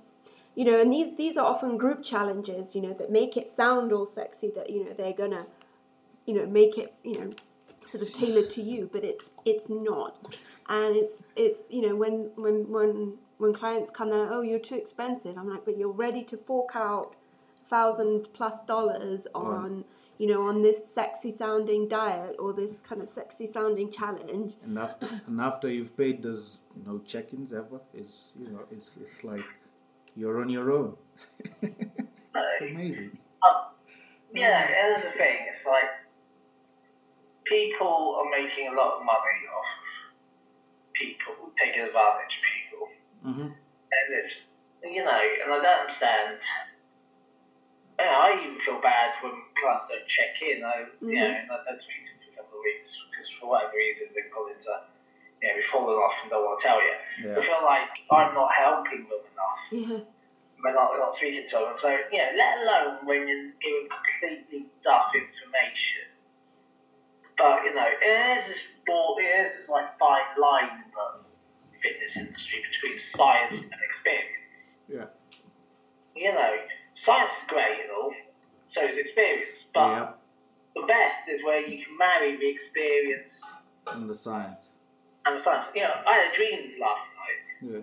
you 0.56 0.66
know, 0.66 0.80
and 0.80 0.92
these 0.92 1.16
these 1.16 1.38
are 1.38 1.46
often 1.46 1.78
group 1.78 2.04
challenges, 2.04 2.76
you 2.76 2.82
know, 2.82 2.94
that 2.94 3.12
make 3.12 3.38
it 3.38 3.50
sound 3.50 3.94
all 3.94 4.06
sexy. 4.06 4.52
That 4.56 4.70
you 4.70 4.84
know 4.86 4.94
they're 4.94 5.14
gonna, 5.14 5.46
you 6.26 6.34
know, 6.34 6.46
make 6.46 6.78
it 6.78 6.94
you 7.04 7.20
know 7.20 7.30
sort 7.82 8.04
of 8.04 8.12
tailored 8.12 8.50
to 8.52 8.62
you, 8.62 8.90
but 8.92 9.04
it's 9.06 9.30
it's 9.46 9.70
not. 9.70 10.36
And 10.68 10.96
it's 10.98 11.24
it's 11.36 11.60
you 11.70 11.82
know 11.88 11.96
when 11.96 12.32
when 12.36 12.70
when 12.72 13.14
when 13.38 13.54
clients 13.54 13.90
come 13.92 14.10
in, 14.12 14.28
oh 14.32 14.42
you're 14.42 14.60
too 14.60 14.76
expensive. 14.76 15.38
I'm 15.38 15.50
like, 15.50 15.64
but 15.64 15.78
you're 15.78 15.92
ready 15.92 16.24
to 16.26 16.36
fork 16.36 16.72
out 16.76 17.16
thousand 17.70 18.28
plus 18.34 18.60
dollars 18.68 19.28
on 19.36 19.86
you 20.18 20.28
know 20.28 20.42
on 20.48 20.62
this 20.62 20.94
sexy 20.94 21.32
sounding 21.32 21.88
diet 21.88 22.36
or 22.40 22.54
this 22.54 22.82
kind 22.82 23.02
of 23.02 23.10
sexy 23.10 23.46
sounding 23.46 23.92
challenge. 23.92 24.56
And 24.64 24.78
after, 24.80 25.08
and 25.28 25.40
after 25.40 25.70
you've 25.70 25.96
paid, 25.96 26.24
there's 26.24 26.60
no 26.86 27.00
check-ins 27.00 27.52
ever. 27.54 27.82
It's 27.94 28.34
you 28.40 28.50
know, 28.50 28.62
it's 28.72 28.98
it's 28.98 29.24
like 29.24 29.46
you're 30.16 30.42
on 30.42 30.50
your 30.50 30.72
own. 30.72 30.96
it's 31.62 32.62
amazing. 32.62 33.18
Yeah, 34.34 34.68
and 34.68 34.96
that's 34.96 35.08
the 35.08 35.18
thing. 35.18 35.38
It's 35.54 35.66
like 35.66 35.90
people 37.46 38.20
are 38.20 38.30
making 38.30 38.68
a 38.68 38.76
lot 38.76 39.00
of 39.00 39.06
money 39.06 39.42
off 39.56 39.72
people 40.94 41.50
taking 41.58 41.82
advantage 41.84 42.34
of 42.38 42.44
people, 42.54 42.88
hmm 43.24 43.54
and 43.98 44.08
it's 44.14 44.34
you 44.84 45.04
know, 45.04 45.12
and 45.12 45.54
I 45.54 45.58
don't 45.62 45.80
understand. 45.82 46.38
You 47.98 48.06
know, 48.06 48.14
I 48.14 48.30
even 48.38 48.62
feel 48.62 48.78
bad 48.78 49.18
when 49.26 49.34
clients 49.58 49.90
don't 49.90 50.06
check 50.06 50.38
in. 50.46 50.62
I, 50.62 50.86
you 51.02 51.18
know, 51.18 51.34
and 51.34 51.50
I 51.50 51.58
don't 51.66 51.82
speak 51.82 52.06
to 52.06 52.14
them 52.14 52.22
for 52.22 52.30
a 52.30 52.36
couple 52.38 52.62
of 52.62 52.64
weeks 52.64 52.94
because 53.10 53.28
for 53.42 53.46
whatever 53.50 53.74
reason 53.74 54.14
they've 54.14 54.30
gone 54.30 54.54
into, 54.54 54.70
you 55.42 55.46
know, 55.50 55.54
we've 55.58 55.72
fallen 55.74 55.98
off 55.98 56.14
and 56.22 56.30
don't 56.30 56.46
want 56.46 56.62
to 56.62 56.66
tell 56.66 56.78
you. 56.78 56.94
I 57.34 57.42
feel 57.42 57.62
like 57.66 57.90
I'm 58.14 58.38
not 58.38 58.54
helping 58.54 59.10
them 59.10 59.26
enough. 59.26 59.62
Yeah. 59.74 60.06
We're 60.62 60.74
not, 60.74 60.90
we're 60.94 61.02
not 61.02 61.18
speaking 61.18 61.46
to 61.50 61.58
them. 61.58 61.78
So, 61.82 61.90
you 61.90 62.18
know, 62.22 62.32
let 62.38 62.54
alone 62.66 63.06
when 63.06 63.26
you're 63.30 63.54
giving 63.62 63.90
completely 63.90 64.70
duff 64.86 65.14
information. 65.14 66.10
But, 67.38 67.66
you 67.66 67.74
know, 67.78 67.86
it 67.86 68.02
is 68.02 68.58
this 68.58 68.64
ball, 68.86 69.18
it 69.22 69.26
is 69.26 69.50
this 69.62 69.70
like 69.70 69.94
fine 70.02 70.34
line 70.42 70.82
in 70.82 70.90
the 70.90 71.08
fitness 71.82 72.14
industry 72.18 72.62
between 72.62 72.98
science 73.14 73.58
and 73.58 73.82
experience. 73.82 74.62
Yeah. 74.90 75.10
You 76.18 76.34
know, 76.34 76.54
science 77.06 77.32
is 77.42 77.48
great 77.48 77.82
and 77.84 77.92
all, 77.98 78.14
so 78.74 78.82
is 78.86 78.98
experience. 78.98 79.66
But 79.74 79.90
Yeah. 79.90 80.12
the 80.76 80.82
best 80.88 81.30
is 81.30 81.44
where 81.44 81.62
you 81.66 81.84
can 81.84 81.98
marry 81.98 82.36
the 82.38 82.50
experience 82.50 83.34
And 83.88 84.10
the 84.10 84.16
science. 84.16 84.70
and 85.26 85.40
the 85.40 85.44
science. 85.44 85.68
You 85.76 85.84
know, 85.84 85.94
I 86.06 86.14
had 86.20 86.32
a 86.32 86.36
dream 86.36 86.80
last 86.80 87.08
night. 87.16 87.42
Yeah. 87.74 87.82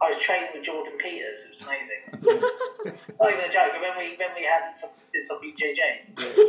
I 0.00 0.10
was 0.12 0.22
training 0.22 0.50
with 0.54 0.62
Jordan 0.64 0.92
Peters. 0.98 1.40
It 1.44 1.50
was 1.56 1.60
amazing. 1.64 2.02
Not 3.18 3.32
even 3.32 3.44
a 3.48 3.52
joke. 3.52 3.72
When 3.80 3.96
we 3.96 4.16
when 4.20 4.32
we 4.36 4.44
had 4.44 4.76
some, 4.80 4.90
did 5.12 5.26
some 5.26 5.40
BJJ, 5.40 5.80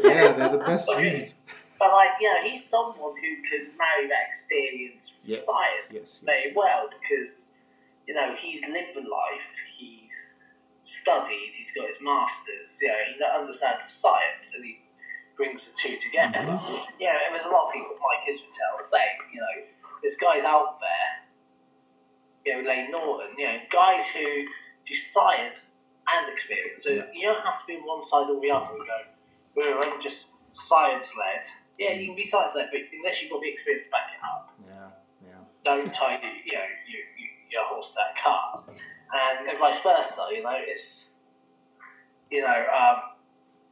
yeah, 0.04 0.32
they're 0.36 0.50
the 0.50 0.58
best 0.58 0.90
dreams. 0.96 1.34
but 1.80 1.90
like 1.94 2.12
you 2.20 2.28
know, 2.28 2.42
he's 2.44 2.70
someone 2.70 3.16
who 3.16 3.32
can 3.48 3.72
marry 3.80 4.08
that 4.12 4.24
experience 4.36 5.12
with 5.24 5.30
Yes. 5.40 5.46
science 5.48 5.88
Yes. 5.92 6.20
very 6.26 6.48
yes. 6.52 6.56
well 6.56 6.90
because 6.92 7.32
you 8.06 8.14
know 8.14 8.36
he's 8.42 8.60
lived 8.68 8.96
the 9.00 9.08
life, 9.08 9.48
studied, 11.08 11.56
he's 11.56 11.72
got 11.72 11.88
his 11.88 12.00
masters. 12.04 12.68
You 12.84 12.92
know, 12.92 13.00
he 13.08 13.24
understands 13.24 13.88
science 14.04 14.52
and 14.52 14.60
he 14.68 14.84
brings 15.40 15.64
the 15.64 15.72
two 15.80 15.96
together. 16.04 16.44
Mhm. 16.44 16.84
Yeah, 17.00 17.16
and 17.26 17.32
there's 17.32 17.48
a 17.48 17.54
lot 17.54 17.72
of 17.72 17.74
people 17.74 17.96
my 17.96 18.20
kids 18.28 18.44
would 18.44 18.52
tell 18.60 18.76
saying, 18.92 19.18
you 19.32 19.40
know, 19.40 19.56
there's 20.04 20.18
guys 20.20 20.44
out 20.44 20.80
there, 20.84 21.12
you 22.44 22.52
know, 22.60 22.68
Layne 22.68 22.92
Norton, 22.92 23.32
you 23.40 23.48
know, 23.48 23.58
guys 23.72 24.04
who 24.14 24.28
do 24.86 24.94
science 25.14 25.64
and 26.08 26.28
experience. 26.34 26.84
So 26.84 26.90
Yeah. 26.92 27.12
you 27.14 27.28
don't 27.28 27.44
have 27.44 27.62
to 27.62 27.66
be 27.68 27.78
on 27.78 27.88
one 27.88 28.04
side 28.08 28.28
or 28.30 28.40
the 28.40 28.52
other 28.52 28.76
and 28.76 28.86
go, 28.86 29.82
I'm 29.82 30.02
just 30.02 30.26
science 30.68 31.08
led. 31.16 31.44
Yeah, 31.78 31.92
you 31.92 32.08
can 32.08 32.16
be 32.16 32.28
science 32.30 32.54
led, 32.56 32.70
but 32.72 32.82
unless 32.92 33.22
you've 33.22 33.32
got 33.32 33.42
the 33.42 33.50
experience 33.50 33.86
to 33.86 33.92
back 33.92 34.12
it 34.14 34.24
up, 34.24 34.54
Yeah. 34.68 34.92
Yeah. 35.24 35.40
don't 35.64 35.94
tie 35.94 36.20
you, 36.22 36.30
you 36.46 36.54
know, 36.54 36.66
you, 36.88 37.00
you, 37.18 37.30
your 37.50 37.64
horse 37.66 37.88
to 37.90 37.94
that 37.96 38.16
cart. 38.22 38.70
And, 39.08 39.48
and 39.48 39.56
vice 39.60 39.80
versa, 39.84 40.28
you 40.36 40.44
know, 40.44 40.60
it's, 40.60 41.08
you 42.30 42.42
know, 42.44 42.60
um, 42.68 43.16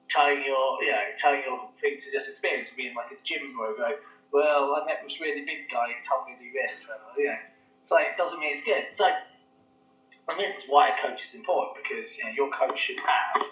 telling 0.08 0.40
your, 0.48 0.80
you 0.80 0.92
know, 0.96 1.06
telling 1.20 1.44
your 1.44 1.68
thing 1.82 2.00
to 2.00 2.08
just 2.12 2.32
experience 2.32 2.72
being 2.78 2.96
like 2.96 3.12
a 3.12 3.20
gym 3.28 3.52
bro, 3.52 3.76
go, 3.76 4.00
well, 4.32 4.80
I 4.80 4.88
met 4.88 5.04
this 5.04 5.20
really 5.20 5.44
big 5.44 5.68
guy 5.68 5.92
who 5.92 6.00
told 6.08 6.28
me 6.28 6.40
to 6.40 6.44
do 6.44 6.52
this, 6.56 6.80
whatever, 6.88 7.20
you 7.20 7.36
know. 7.36 7.44
So 7.84 8.00
it 8.00 8.16
doesn't 8.18 8.40
mean 8.40 8.58
it's 8.58 8.66
good. 8.66 8.88
So, 8.98 9.06
and 9.12 10.40
this 10.40 10.56
is 10.56 10.64
why 10.68 10.90
a 10.90 10.96
coach 11.04 11.20
is 11.20 11.36
important 11.36 11.84
because, 11.84 12.10
you 12.16 12.24
know, 12.24 12.32
your 12.32 12.50
coach 12.50 12.80
should 12.80 12.98
have 13.04 13.44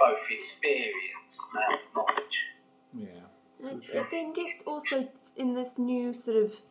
both 0.00 0.24
experience 0.24 1.36
and 1.52 1.78
knowledge. 1.94 2.36
Yeah. 2.96 3.28
I, 3.60 4.00
I 4.00 4.04
think 4.08 4.36
it's 4.38 4.62
also 4.66 5.08
in 5.36 5.54
this 5.54 5.78
new 5.78 6.12
sort 6.12 6.36
of 6.36 6.62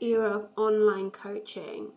era 0.00 0.30
of 0.30 0.48
online 0.56 1.10
coaching 1.10 1.92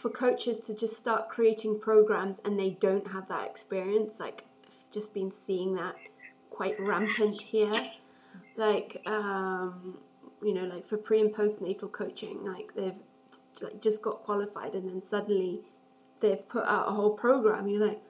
for 0.00 0.08
coaches 0.10 0.60
to 0.60 0.74
just 0.74 0.96
start 0.96 1.28
creating 1.28 1.78
programs 1.78 2.40
and 2.44 2.58
they 2.58 2.70
don't 2.70 3.08
have 3.08 3.28
that 3.28 3.46
experience. 3.46 4.18
Like, 4.18 4.44
I've 4.64 4.90
just 4.90 5.12
been 5.12 5.30
seeing 5.30 5.74
that 5.74 5.94
quite 6.50 6.78
rampant 6.80 7.40
here. 7.42 7.90
Like, 8.56 9.02
um, 9.06 9.98
you 10.42 10.54
know, 10.54 10.64
like 10.64 10.86
for 10.88 10.96
pre 10.96 11.20
and 11.20 11.34
postnatal 11.34 11.90
coaching, 11.92 12.44
like 12.44 12.74
they've 12.74 12.94
like, 13.62 13.80
just 13.80 14.00
got 14.02 14.22
qualified 14.22 14.74
and 14.74 14.88
then 14.88 15.02
suddenly 15.02 15.60
they've 16.20 16.46
put 16.48 16.64
out 16.64 16.88
a 16.88 16.92
whole 16.92 17.10
program. 17.10 17.68
You're 17.68 17.86
like, 17.86 18.00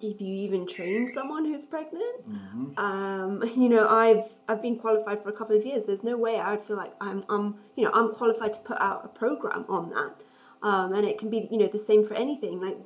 if 0.00 0.20
you 0.20 0.34
even 0.34 0.66
train 0.66 1.08
someone 1.08 1.44
who's 1.44 1.64
pregnant, 1.64 2.28
Mm-hmm. 2.28 2.78
um, 2.78 3.42
you 3.56 3.68
know, 3.68 3.86
I've 3.88 4.24
I've 4.48 4.60
been 4.62 4.76
qualified 4.76 5.22
for 5.22 5.28
a 5.28 5.32
couple 5.32 5.56
of 5.56 5.64
years. 5.64 5.86
There's 5.86 6.02
no 6.02 6.16
way 6.16 6.38
I 6.40 6.52
would 6.56 6.64
feel 6.66 6.76
like 6.76 6.92
I'm 7.00 7.24
I'm 7.28 7.56
you 7.76 7.84
know 7.84 7.92
I'm 7.92 8.12
qualified 8.14 8.52
to 8.54 8.60
put 8.60 8.78
out 8.80 9.02
a 9.04 9.08
program 9.08 9.64
on 9.68 9.90
that, 9.90 10.14
um, 10.62 10.92
and 10.92 11.06
it 11.06 11.18
can 11.18 11.30
be 11.30 11.48
you 11.50 11.58
know 11.58 11.66
the 11.66 11.78
same 11.78 12.04
for 12.04 12.14
anything. 12.14 12.60
Like, 12.60 12.78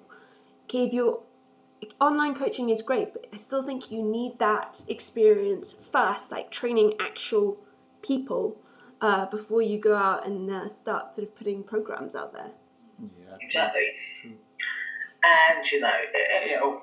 okay, 0.65 0.85
if 0.85 0.93
you're 0.93 1.21
online 2.01 2.35
coaching 2.35 2.71
is 2.71 2.83
great, 2.83 3.13
but 3.13 3.27
I 3.33 3.37
still 3.37 3.63
think 3.63 3.91
you 3.91 4.03
need 4.03 4.39
that 4.39 4.83
experience 4.89 5.75
first, 5.93 6.31
like 6.31 6.51
training 6.51 6.95
actual 7.01 7.59
people 8.03 8.57
uh, 9.01 9.27
before 9.27 9.63
you 9.63 9.79
go 9.79 9.95
out 9.95 10.27
and 10.27 10.51
uh, 10.51 10.69
start 10.69 11.15
sort 11.15 11.29
of 11.29 11.37
putting 11.37 11.63
programs 11.63 12.15
out 12.15 12.33
there. 12.33 12.51
Yeah. 13.01 13.37
Exactly. 13.41 13.83
True. 14.23 14.33
And 15.23 15.67
you 15.71 15.81
know, 15.81 15.89
uh, 15.89 16.47
you 16.47 16.57
know, 16.57 16.83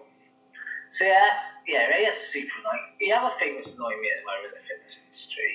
so 0.97 1.05
yeah, 1.05 1.19
that's, 1.27 1.41
yeah, 1.67 1.87
that's 1.89 2.21
super 2.31 2.51
annoying. 2.59 2.85
The 2.99 3.13
other 3.13 3.33
thing 3.39 3.55
that's 3.55 3.73
annoying 3.75 4.01
me 4.01 4.09
at 4.09 4.21
the 4.21 4.27
moment 4.29 4.45
in 4.45 4.53
the 4.53 4.65
fitness 4.67 4.95
industry 5.09 5.53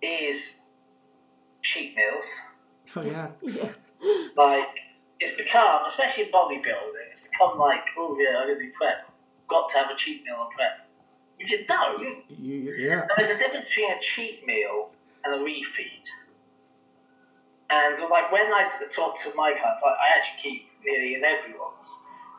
is 0.00 0.40
cheat 1.62 1.96
meals. 1.96 2.24
Oh 2.96 3.04
yeah. 3.04 3.28
Yeah. 3.42 3.72
Like 4.36 4.70
it's 5.20 5.36
become, 5.36 5.86
especially 5.90 6.24
in 6.24 6.32
bodybuilding, 6.32 7.08
it's 7.10 7.22
become 7.26 7.58
like, 7.58 7.82
oh 7.98 8.16
yeah, 8.18 8.38
I'm 8.38 8.48
gonna 8.48 8.60
do 8.60 8.70
prep. 8.78 9.10
Got 9.48 9.70
to 9.70 9.78
have 9.78 9.90
a 9.90 9.96
cheat 9.98 10.22
meal 10.24 10.36
on 10.38 10.50
prep. 10.54 10.86
You 11.38 11.64
don't, 11.66 12.26
You, 12.28 12.74
yeah. 12.74 13.06
There's 13.16 13.30
a 13.30 13.38
difference 13.38 13.66
between 13.70 13.90
a 13.94 14.00
cheat 14.14 14.46
meal 14.46 14.90
and 15.24 15.34
a 15.34 15.38
refeed. 15.38 16.06
And 17.70 18.00
like 18.10 18.32
when 18.32 18.48
I 18.50 18.66
talk 18.94 19.22
to 19.22 19.34
my 19.36 19.52
clients, 19.52 19.82
I, 19.84 19.90
I 19.90 20.06
actually 20.18 20.40
keep 20.42 20.60
nearly 20.82 21.14
in 21.14 21.22
everyone's 21.22 21.86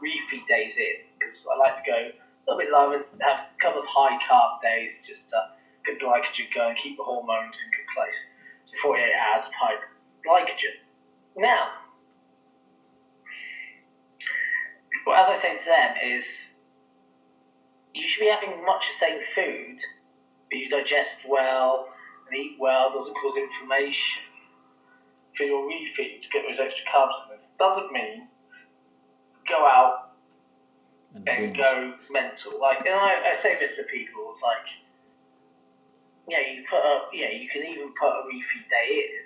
refeed 0.03 0.47
days 0.47 0.75
in 0.75 1.05
because 1.19 1.39
I 1.47 1.55
like 1.59 1.79
to 1.79 1.85
go 1.85 1.99
a 1.99 2.43
little 2.47 2.59
bit 2.59 2.71
lower 2.71 2.95
and 2.97 3.05
have 3.21 3.51
a 3.51 3.59
couple 3.61 3.81
of 3.83 3.87
high 3.87 4.17
carb 4.25 4.59
days 4.63 4.91
just 5.05 5.27
to 5.31 5.53
get 5.85 6.01
glycogen 6.01 6.49
going, 6.55 6.75
keep 6.81 6.97
the 6.97 7.05
hormones 7.05 7.55
in 7.55 7.67
good 7.71 7.87
place. 7.93 8.19
So 8.67 8.73
48 8.83 9.05
hours 9.05 9.45
of 9.47 9.53
high 9.53 9.77
glycogen. 10.25 10.88
Now, 11.37 11.69
well, 15.05 15.15
as 15.15 15.39
I 15.39 15.41
say 15.41 15.57
to 15.57 15.65
them 15.65 15.95
is 16.19 16.25
you 17.93 18.07
should 18.07 18.19
be 18.21 18.29
having 18.29 18.65
much 18.65 18.83
the 18.99 19.05
same 19.05 19.19
food, 19.35 19.79
but 20.49 20.57
you 20.57 20.69
digest 20.69 21.25
well 21.27 21.87
and 22.27 22.35
eat 22.37 22.57
well, 22.59 22.91
doesn't 22.93 23.15
cause 23.15 23.35
inflammation 23.37 24.23
for 25.37 25.43
your 25.43 25.65
refeed 25.65 26.21
to 26.21 26.29
get 26.31 26.43
those 26.47 26.59
extra 26.59 26.85
carbs 26.93 27.27
in. 27.31 27.39
it. 27.39 27.45
Doesn't 27.57 27.91
mean 27.91 28.27
go 29.47 29.65
out 29.65 30.11
And 31.15 31.27
and 31.27 31.57
go 31.57 31.93
mental. 32.11 32.59
Like, 32.59 32.79
and 32.85 32.93
I, 32.93 33.37
I 33.37 33.41
say 33.41 33.57
this 33.59 33.75
to 33.77 33.83
people, 33.83 34.33
it's 34.33 34.43
like, 34.43 34.67
yeah, 36.29 36.39
you 36.53 36.63
put 36.69 36.79
a, 36.79 37.09
yeah, 37.13 37.31
you 37.31 37.49
can 37.49 37.63
even 37.63 37.89
put 37.99 38.09
a 38.09 38.21
refeed 38.29 38.69
day 38.69 38.89
in, 38.93 39.25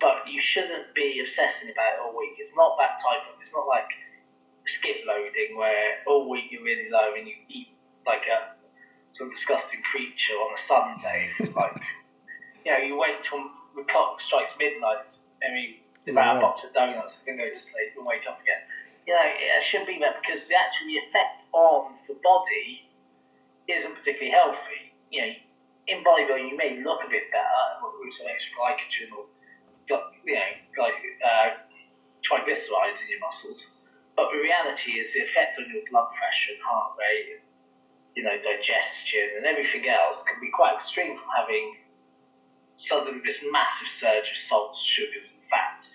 but 0.00 0.26
you 0.30 0.40
shouldn't 0.40 0.94
be 0.94 1.18
obsessing 1.22 1.70
about 1.70 1.98
it 1.98 2.00
all 2.02 2.14
week. 2.14 2.38
It's 2.38 2.54
not 2.54 2.78
that 2.78 3.02
type 3.02 3.26
of, 3.26 3.38
it's 3.42 3.52
not 3.54 3.66
like 3.66 3.90
skip 4.66 5.02
loading 5.06 5.56
where 5.56 6.02
all 6.06 6.28
week 6.28 6.50
you're 6.50 6.62
really 6.62 6.90
low 6.90 7.14
and 7.16 7.26
you 7.26 7.34
eat 7.48 7.74
like 8.06 8.24
a 8.30 8.58
some 9.18 9.34
disgusting 9.34 9.82
creature 9.90 10.38
on 10.38 10.50
a 10.54 10.60
Sunday. 10.70 11.20
like, 11.58 11.74
you 12.62 12.70
know, 12.70 12.78
you 12.78 12.94
wait 12.94 13.18
till 13.26 13.42
the 13.74 13.82
clock 13.90 14.22
strikes 14.22 14.54
midnight 14.58 15.02
and 15.42 15.58
you 15.58 15.82
devour 16.06 16.38
a 16.38 16.40
box 16.40 16.62
of 16.62 16.70
donuts 16.70 17.18
and 17.18 17.34
then 17.34 17.36
go 17.42 17.46
to 17.50 17.58
sleep 17.58 17.90
and 17.98 18.06
wake 18.06 18.22
up 18.30 18.38
again. 18.38 18.62
You 19.04 19.18
know, 19.18 19.26
it 19.26 19.64
should 19.72 19.88
be 19.88 19.98
that 20.04 20.20
because 20.22 20.46
the 20.46 20.54
actual 20.54 20.88
effect 20.94 21.42
on 21.50 21.98
the 22.06 22.16
body 22.22 22.86
isn't 23.66 23.94
particularly 23.98 24.30
healthy. 24.30 24.94
You 25.10 25.20
know, 25.24 25.32
in 25.88 26.04
bodybuilding 26.04 26.52
you 26.52 26.56
may 26.56 26.80
look 26.84 27.00
a 27.02 27.10
bit 27.10 27.32
better 27.32 27.60
with 27.80 28.12
some 28.16 28.28
extra 28.28 28.52
glycogen 28.56 29.08
or 29.16 29.24
gl- 29.88 30.12
you 30.24 30.36
know, 30.36 30.50
like 30.84 30.98
uh, 31.24 31.48
triglycerides 32.22 33.00
in 33.02 33.08
your 33.08 33.22
muscles. 33.24 33.58
But 34.14 34.30
the 34.34 34.38
reality 34.42 34.98
is 34.98 35.08
the 35.14 35.24
effect 35.30 35.56
on 35.58 35.70
your 35.70 35.82
blood 35.90 36.10
pressure 36.12 36.58
and 36.58 36.62
heart 36.62 36.98
rate, 36.98 37.40
you 38.18 38.22
know, 38.26 38.34
digestion 38.34 39.38
and 39.38 39.46
everything 39.46 39.86
else 39.86 40.18
can 40.26 40.36
be 40.42 40.50
quite 40.50 40.74
extreme 40.74 41.14
from 41.14 41.30
having 41.30 41.64
suddenly 42.90 43.22
this 43.22 43.38
massive 43.50 43.90
surge 44.02 44.26
of 44.26 44.38
salts, 44.50 44.78
sugars, 44.94 45.30
and 45.30 45.44
fats. 45.46 45.86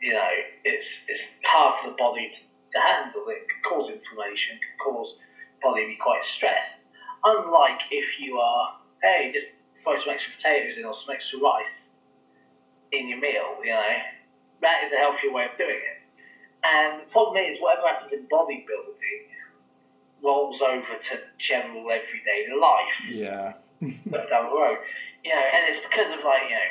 You 0.00 0.16
know, 0.16 0.32
it's 0.64 0.88
it's 1.12 1.24
hard 1.44 1.84
for 1.84 1.92
the 1.92 1.98
body 2.00 2.32
to, 2.32 2.40
to 2.40 2.78
handle. 2.80 3.28
It 3.28 3.44
can 3.44 3.60
cause 3.68 3.92
inflammation, 3.92 4.56
can 4.56 4.76
cause 4.80 5.12
the 5.12 5.60
body 5.60 5.84
to 5.84 5.88
be 5.92 6.00
quite 6.00 6.24
stressed. 6.40 6.80
Unlike 7.20 7.84
if 7.92 8.08
you 8.16 8.40
are, 8.40 8.80
hey, 9.04 9.28
just 9.28 9.52
throw 9.84 10.00
some 10.00 10.16
extra 10.16 10.32
potatoes 10.40 10.80
in 10.80 10.88
or 10.88 10.96
some 11.04 11.12
extra 11.12 11.36
rice 11.36 11.79
in 12.92 13.08
your 13.08 13.20
meal, 13.20 13.58
you 13.62 13.70
know, 13.70 13.94
that 14.62 14.84
is 14.84 14.92
a 14.92 14.98
healthier 14.98 15.32
way 15.32 15.46
of 15.46 15.56
doing 15.56 15.78
it. 15.78 15.98
And 16.62 17.00
the 17.00 17.08
problem 17.10 17.40
is, 17.40 17.56
whatever 17.60 17.88
happens 17.88 18.12
in 18.12 18.28
bodybuilding 18.28 19.20
rolls 20.22 20.60
over 20.60 20.94
to 21.00 21.14
general 21.48 21.88
everyday 21.88 22.52
life 22.52 22.96
Yeah. 23.08 23.52
but 24.12 24.28
down 24.28 24.52
the 24.52 24.56
road. 24.56 24.76
You 25.24 25.32
know, 25.32 25.40
and 25.40 25.62
it's 25.72 25.80
because 25.88 26.12
of 26.12 26.20
like, 26.24 26.44
you 26.48 26.56
know, 26.56 26.70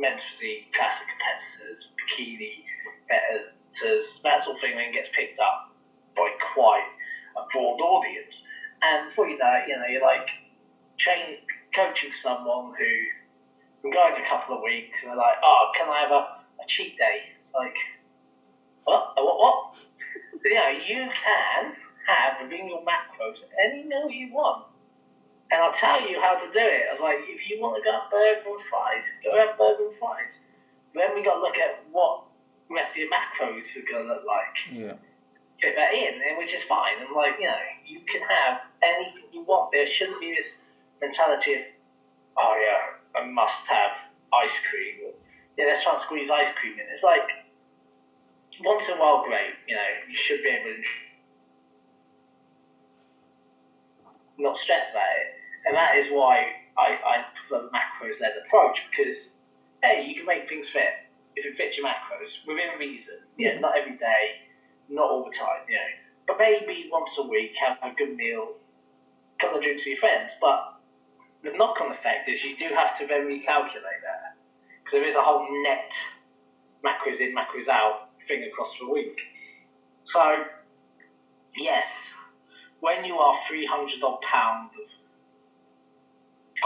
men's 0.00 0.22
physique, 0.32 0.72
classic 0.72 1.04
competitors, 1.04 1.92
bikini 2.00 2.64
competitors, 2.84 4.04
that 4.24 4.44
sort 4.44 4.56
of 4.56 4.60
thing 4.64 4.76
then 4.76 4.92
gets 4.92 5.08
picked 5.12 5.38
up 5.40 5.76
by 6.16 6.28
quite 6.56 6.88
a 7.36 7.44
broad 7.52 7.80
audience. 7.80 8.32
And 8.82 9.12
for 9.14 9.28
you 9.28 9.38
know 9.38 9.54
you 9.68 9.76
know, 9.76 9.86
you're 9.86 10.02
like 10.02 10.26
train 10.98 11.44
coaching 11.76 12.12
someone 12.22 12.74
who 12.76 12.92
been 13.82 13.92
going 13.92 14.14
a 14.14 14.26
couple 14.30 14.56
of 14.56 14.62
weeks 14.62 14.94
and 15.02 15.10
they're 15.10 15.18
like, 15.18 15.38
Oh, 15.42 15.70
can 15.76 15.90
I 15.90 16.06
have 16.06 16.12
a, 16.14 16.22
a 16.62 16.64
cheat 16.68 16.96
day? 16.96 17.34
It's 17.44 17.54
like 17.54 17.74
what? 18.84 19.14
What 19.16 19.38
what? 19.38 19.56
So, 20.42 20.48
you 20.48 20.54
know, 20.54 20.70
you 20.74 21.06
can 21.06 21.74
have 22.06 22.42
within 22.42 22.66
your 22.66 22.82
macros 22.82 23.38
any 23.62 23.84
meal 23.84 24.10
you 24.10 24.34
want. 24.34 24.66
And 25.52 25.60
I'll 25.60 25.76
tell 25.78 26.00
you 26.02 26.18
how 26.18 26.40
to 26.40 26.48
do 26.50 26.64
it. 26.64 26.82
I 26.88 26.96
was 26.96 27.02
like, 27.04 27.20
if 27.28 27.44
you 27.46 27.60
want 27.60 27.76
to 27.76 27.84
go 27.84 27.92
have 27.92 28.08
burger 28.08 28.56
and 28.56 28.64
fries, 28.72 29.04
go 29.20 29.36
have 29.36 29.54
burger 29.60 29.92
and 29.92 29.98
fries. 30.00 30.32
Then 30.96 31.12
we 31.14 31.22
got 31.22 31.38
to 31.38 31.42
look 31.44 31.60
at 31.60 31.84
what 31.92 32.24
the 32.66 32.74
rest 32.74 32.96
of 32.96 33.04
your 33.04 33.12
macros 33.12 33.68
are 33.76 33.86
going 33.86 34.08
to 34.08 34.16
look 34.16 34.24
like. 34.24 34.56
Yeah. 34.72 34.96
Fit 35.60 35.76
that 35.76 35.92
in, 35.94 36.18
and 36.24 36.40
which 36.40 36.50
is 36.50 36.64
fine. 36.66 37.04
And 37.04 37.12
like, 37.14 37.36
you 37.38 37.46
know, 37.46 37.64
you 37.84 38.00
can 38.08 38.24
have 38.24 38.64
anything 38.82 39.28
you 39.30 39.44
want. 39.44 39.70
There 39.70 39.86
shouldn't 39.86 40.18
be 40.18 40.34
this 40.34 40.48
mentality 41.04 41.54
of, 41.54 41.62
oh 42.40 42.56
yeah, 42.56 42.91
I 43.16 43.24
must 43.26 43.62
have 43.68 43.92
ice 44.32 44.56
cream. 44.70 45.12
Yeah, 45.56 45.66
let's 45.68 45.84
try 45.84 45.94
and 45.94 46.02
squeeze 46.02 46.30
ice 46.30 46.52
cream 46.56 46.74
in. 46.74 46.86
It's 46.92 47.04
like, 47.04 47.28
once 48.64 48.84
in 48.88 48.96
a 48.96 49.00
while, 49.00 49.24
great. 49.24 49.52
You 49.68 49.76
know, 49.76 49.90
you 50.08 50.16
should 50.26 50.42
be 50.42 50.48
able 50.48 50.72
to 50.72 50.82
not 54.38 54.58
stress 54.58 54.88
about 54.90 55.12
it. 55.20 55.28
And 55.66 55.76
that 55.76 55.96
is 55.96 56.10
why 56.10 56.42
I, 56.76 56.98
I 56.98 57.14
prefer 57.36 57.68
the 57.68 57.70
macros 57.70 58.18
led 58.20 58.32
approach 58.44 58.80
because, 58.90 59.16
hey, 59.82 60.04
you 60.08 60.16
can 60.16 60.26
make 60.26 60.48
things 60.48 60.66
fit 60.72 61.06
if 61.36 61.44
it 61.46 61.56
fits 61.56 61.76
your 61.76 61.86
macros 61.86 62.32
within 62.46 62.78
reason. 62.78 63.22
Yeah, 63.38 63.58
not 63.60 63.76
every 63.76 63.96
day, 63.96 64.42
not 64.88 65.10
all 65.10 65.24
the 65.24 65.36
time, 65.36 65.68
you 65.68 65.76
know. 65.76 65.90
But 66.26 66.38
maybe 66.38 66.88
once 66.90 67.10
a 67.18 67.26
week, 67.26 67.52
have 67.60 67.78
a 67.82 67.94
good 67.94 68.16
meal, 68.16 68.56
couple 69.40 69.58
of 69.58 69.62
drinks 69.62 69.82
with 69.82 69.98
your 69.98 70.00
friends. 70.00 70.32
But 70.40 70.71
the 71.42 71.50
knock 71.58 71.76
on 71.80 71.92
effect 71.92 72.28
is 72.28 72.38
you 72.42 72.56
do 72.56 72.74
have 72.74 72.98
to 72.98 73.06
then 73.06 73.26
recalculate 73.26 74.02
that. 74.06 74.38
Because 74.82 74.92
there 74.92 75.08
is 75.08 75.16
a 75.16 75.22
whole 75.22 75.46
net 75.62 75.90
macros 76.84 77.20
in, 77.20 77.34
macros 77.34 77.68
out 77.68 78.10
thing 78.28 78.42
across 78.44 78.70
the 78.80 78.90
week. 78.90 79.18
So, 80.04 80.44
yes, 81.56 81.86
when 82.80 83.04
you 83.04 83.14
are 83.14 83.38
300 83.48 84.02
odd 84.02 84.18
pounds 84.22 84.70
of 84.78 84.86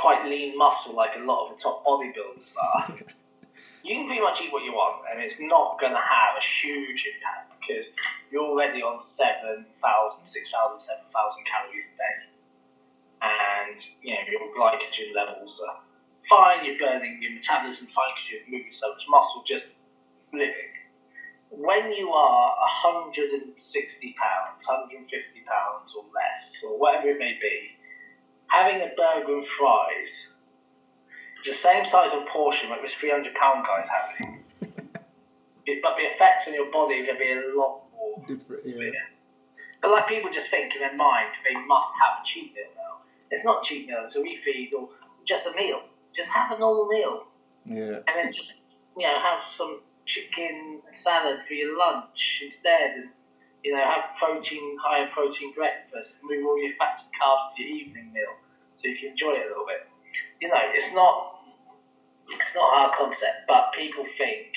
quite 0.00 0.28
lean 0.28 0.56
muscle, 0.56 0.94
like 0.94 1.16
a 1.16 1.24
lot 1.24 1.48
of 1.48 1.56
the 1.56 1.62
top 1.62 1.84
bodybuilders 1.84 2.52
are, 2.56 2.92
you 3.84 3.96
can 3.96 4.06
pretty 4.06 4.20
much 4.20 4.40
eat 4.44 4.52
what 4.52 4.64
you 4.64 4.72
want, 4.72 5.04
and 5.12 5.22
it's 5.22 5.36
not 5.40 5.80
going 5.80 5.92
to 5.92 6.04
have 6.04 6.36
a 6.36 6.44
huge 6.60 7.00
impact 7.16 7.52
because 7.60 7.86
you're 8.30 8.44
already 8.44 8.82
on 8.82 9.00
7,000, 9.16 9.56
6,000, 9.72 9.72
7,000 10.32 11.12
calories 11.48 11.88
a 11.88 11.96
day. 11.96 12.35
Glycogen 14.56 15.12
levels 15.14 15.60
are 15.60 15.84
fine, 16.28 16.64
you're 16.64 16.80
burning 16.80 17.20
your 17.20 17.36
metabolism 17.36 17.86
fine 17.92 18.12
because 18.16 18.28
you're 18.32 18.48
moving 18.48 18.72
so 18.72 18.88
much 18.90 19.04
muscle 19.08 19.44
just 19.46 19.68
living. 20.32 20.72
When 21.52 21.92
you 21.92 22.10
are 22.10 22.46
160 22.90 23.54
pounds, 23.54 24.60
150 24.66 25.06
pounds 25.46 25.88
or 25.94 26.02
less, 26.10 26.42
or 26.64 26.80
whatever 26.80 27.14
it 27.14 27.20
may 27.20 27.38
be, 27.38 27.76
having 28.48 28.82
a 28.82 28.90
burger 28.96 29.38
and 29.38 29.46
fries 29.58 30.10
the 31.46 31.54
same 31.62 31.86
size 31.86 32.10
of 32.10 32.26
portion 32.26 32.70
like 32.70 32.82
this 32.82 32.90
300 32.98 33.30
pound 33.38 33.62
guy's 33.62 33.86
having. 33.86 34.42
it, 35.66 35.78
but 35.82 35.94
the 35.94 36.06
effects 36.10 36.50
on 36.50 36.54
your 36.54 36.70
body 36.74 37.02
are 37.02 37.06
going 37.06 37.18
to 37.18 37.22
be 37.22 37.30
a 37.30 37.54
lot 37.54 37.86
more. 37.94 38.18
Different, 38.26 38.66
yeah. 38.66 38.90
But 39.80 39.90
like 39.94 40.08
people 40.08 40.30
just 40.34 40.50
think 40.50 40.74
in 40.74 40.82
their 40.82 40.96
mind 40.98 41.30
they 41.46 41.54
must 41.54 41.90
have 42.02 42.18
a 42.18 42.22
cheat 42.26 42.50
meal. 42.54 42.85
It's 43.30 43.44
not 43.44 43.62
a 43.62 43.66
cheat 43.66 43.86
meal, 43.86 44.06
it's 44.06 44.16
a 44.16 44.20
refeed 44.20 44.72
or 44.72 44.88
just 45.26 45.46
a 45.46 45.52
meal. 45.52 45.82
Just 46.14 46.30
have 46.30 46.56
a 46.56 46.58
normal 46.58 46.86
meal. 46.86 47.26
Yeah. 47.64 48.00
And 48.06 48.14
then 48.14 48.32
just, 48.32 48.52
you 48.96 49.04
know, 49.04 49.18
have 49.18 49.42
some 49.58 49.82
chicken 50.06 50.80
and 50.86 50.96
salad 51.02 51.42
for 51.46 51.54
your 51.54 51.76
lunch 51.76 52.18
instead. 52.46 53.02
And, 53.02 53.08
you 53.64 53.74
know, 53.74 53.82
have 53.82 54.14
protein, 54.18 54.78
higher 54.80 55.10
protein 55.12 55.52
breakfast. 55.52 56.14
Move 56.22 56.46
all 56.46 56.56
your 56.62 56.72
fats 56.78 57.02
and 57.02 57.12
carbs 57.18 57.56
to 57.56 57.62
your 57.62 57.72
evening 57.82 58.12
meal 58.14 58.38
so 58.78 58.88
you 58.88 58.96
can 58.96 59.10
enjoy 59.12 59.34
it 59.34 59.46
a 59.46 59.48
little 59.50 59.66
bit. 59.66 59.84
You 60.40 60.48
know, 60.48 60.62
it's 60.72 60.94
not, 60.94 61.42
it's 62.30 62.54
not 62.54 62.68
our 62.70 62.90
concept, 62.96 63.44
but 63.48 63.74
people 63.76 64.06
think, 64.16 64.54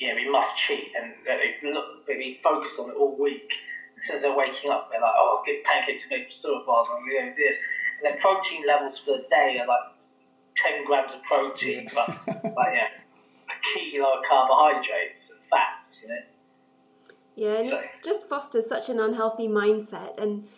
yeah 0.00 0.14
we 0.14 0.28
must 0.28 0.50
cheat, 0.66 0.90
and 0.98 1.14
they 1.24 1.54
look, 1.70 2.04
they 2.06 2.40
focus 2.42 2.72
on 2.78 2.90
it 2.90 2.96
all 2.98 3.16
week. 3.16 3.48
As 4.10 4.20
they're 4.20 4.36
waking 4.36 4.70
up, 4.70 4.90
they're 4.90 5.00
like, 5.00 5.14
oh, 5.14 5.38
I'll 5.38 5.44
get 5.46 5.62
pancakes 5.64 6.02
and 6.10 6.18
maple 6.18 6.34
syrup 6.34 6.66
bars, 6.66 6.88
I'm 6.90 7.04
going 7.06 7.30
to 7.30 7.36
do 7.36 7.42
this. 7.42 7.58
And 7.98 8.12
their 8.12 8.20
protein 8.20 8.66
levels 8.66 8.98
for 9.04 9.18
the 9.18 9.24
day 9.30 9.58
are 9.60 9.66
like 9.66 9.94
10 10.56 10.84
grams 10.86 11.14
of 11.14 11.22
protein, 11.22 11.88
but 11.94 12.08
like, 12.26 12.74
yeah, 12.74 12.90
a 13.46 13.56
kilo 13.62 14.18
of 14.18 14.24
carbohydrates 14.28 15.30
and 15.30 15.38
fats, 15.48 15.90
you 16.02 16.08
know. 16.08 16.22
Yeah, 17.34 17.60
and 17.60 17.68
it's 17.70 18.00
just 18.04 18.28
fosters 18.28 18.68
such 18.68 18.88
an 18.88 19.00
unhealthy 19.00 19.48
mindset. 19.48 20.20
And, 20.20 20.48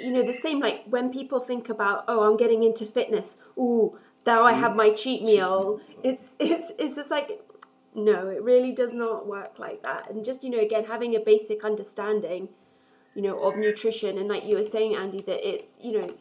you 0.00 0.12
know, 0.12 0.22
the 0.22 0.32
same 0.32 0.60
like 0.60 0.84
when 0.86 1.10
people 1.10 1.40
think 1.40 1.68
about, 1.68 2.04
oh, 2.06 2.22
I'm 2.22 2.36
getting 2.36 2.62
into 2.62 2.86
fitness, 2.86 3.36
ooh, 3.58 3.98
now 4.26 4.44
I 4.44 4.52
have 4.52 4.76
my 4.76 4.90
cheat 4.90 5.22
meal. 5.22 5.80
It's, 6.04 6.22
it's, 6.38 6.70
it's 6.78 6.96
just 6.96 7.10
like, 7.10 7.40
no, 7.94 8.28
it 8.28 8.42
really 8.42 8.72
does 8.72 8.92
not 8.92 9.26
work 9.26 9.58
like 9.58 9.82
that. 9.82 10.08
And 10.10 10.24
just, 10.24 10.44
you 10.44 10.50
know, 10.50 10.60
again, 10.60 10.84
having 10.84 11.16
a 11.16 11.20
basic 11.20 11.64
understanding, 11.64 12.50
you 13.14 13.22
know, 13.22 13.38
of 13.42 13.56
nutrition. 13.56 14.18
And 14.18 14.28
like 14.28 14.44
you 14.44 14.56
were 14.56 14.62
saying, 14.62 14.94
Andy, 14.94 15.22
that 15.22 15.48
it's, 15.48 15.78
you 15.80 15.92
know, 15.92 16.14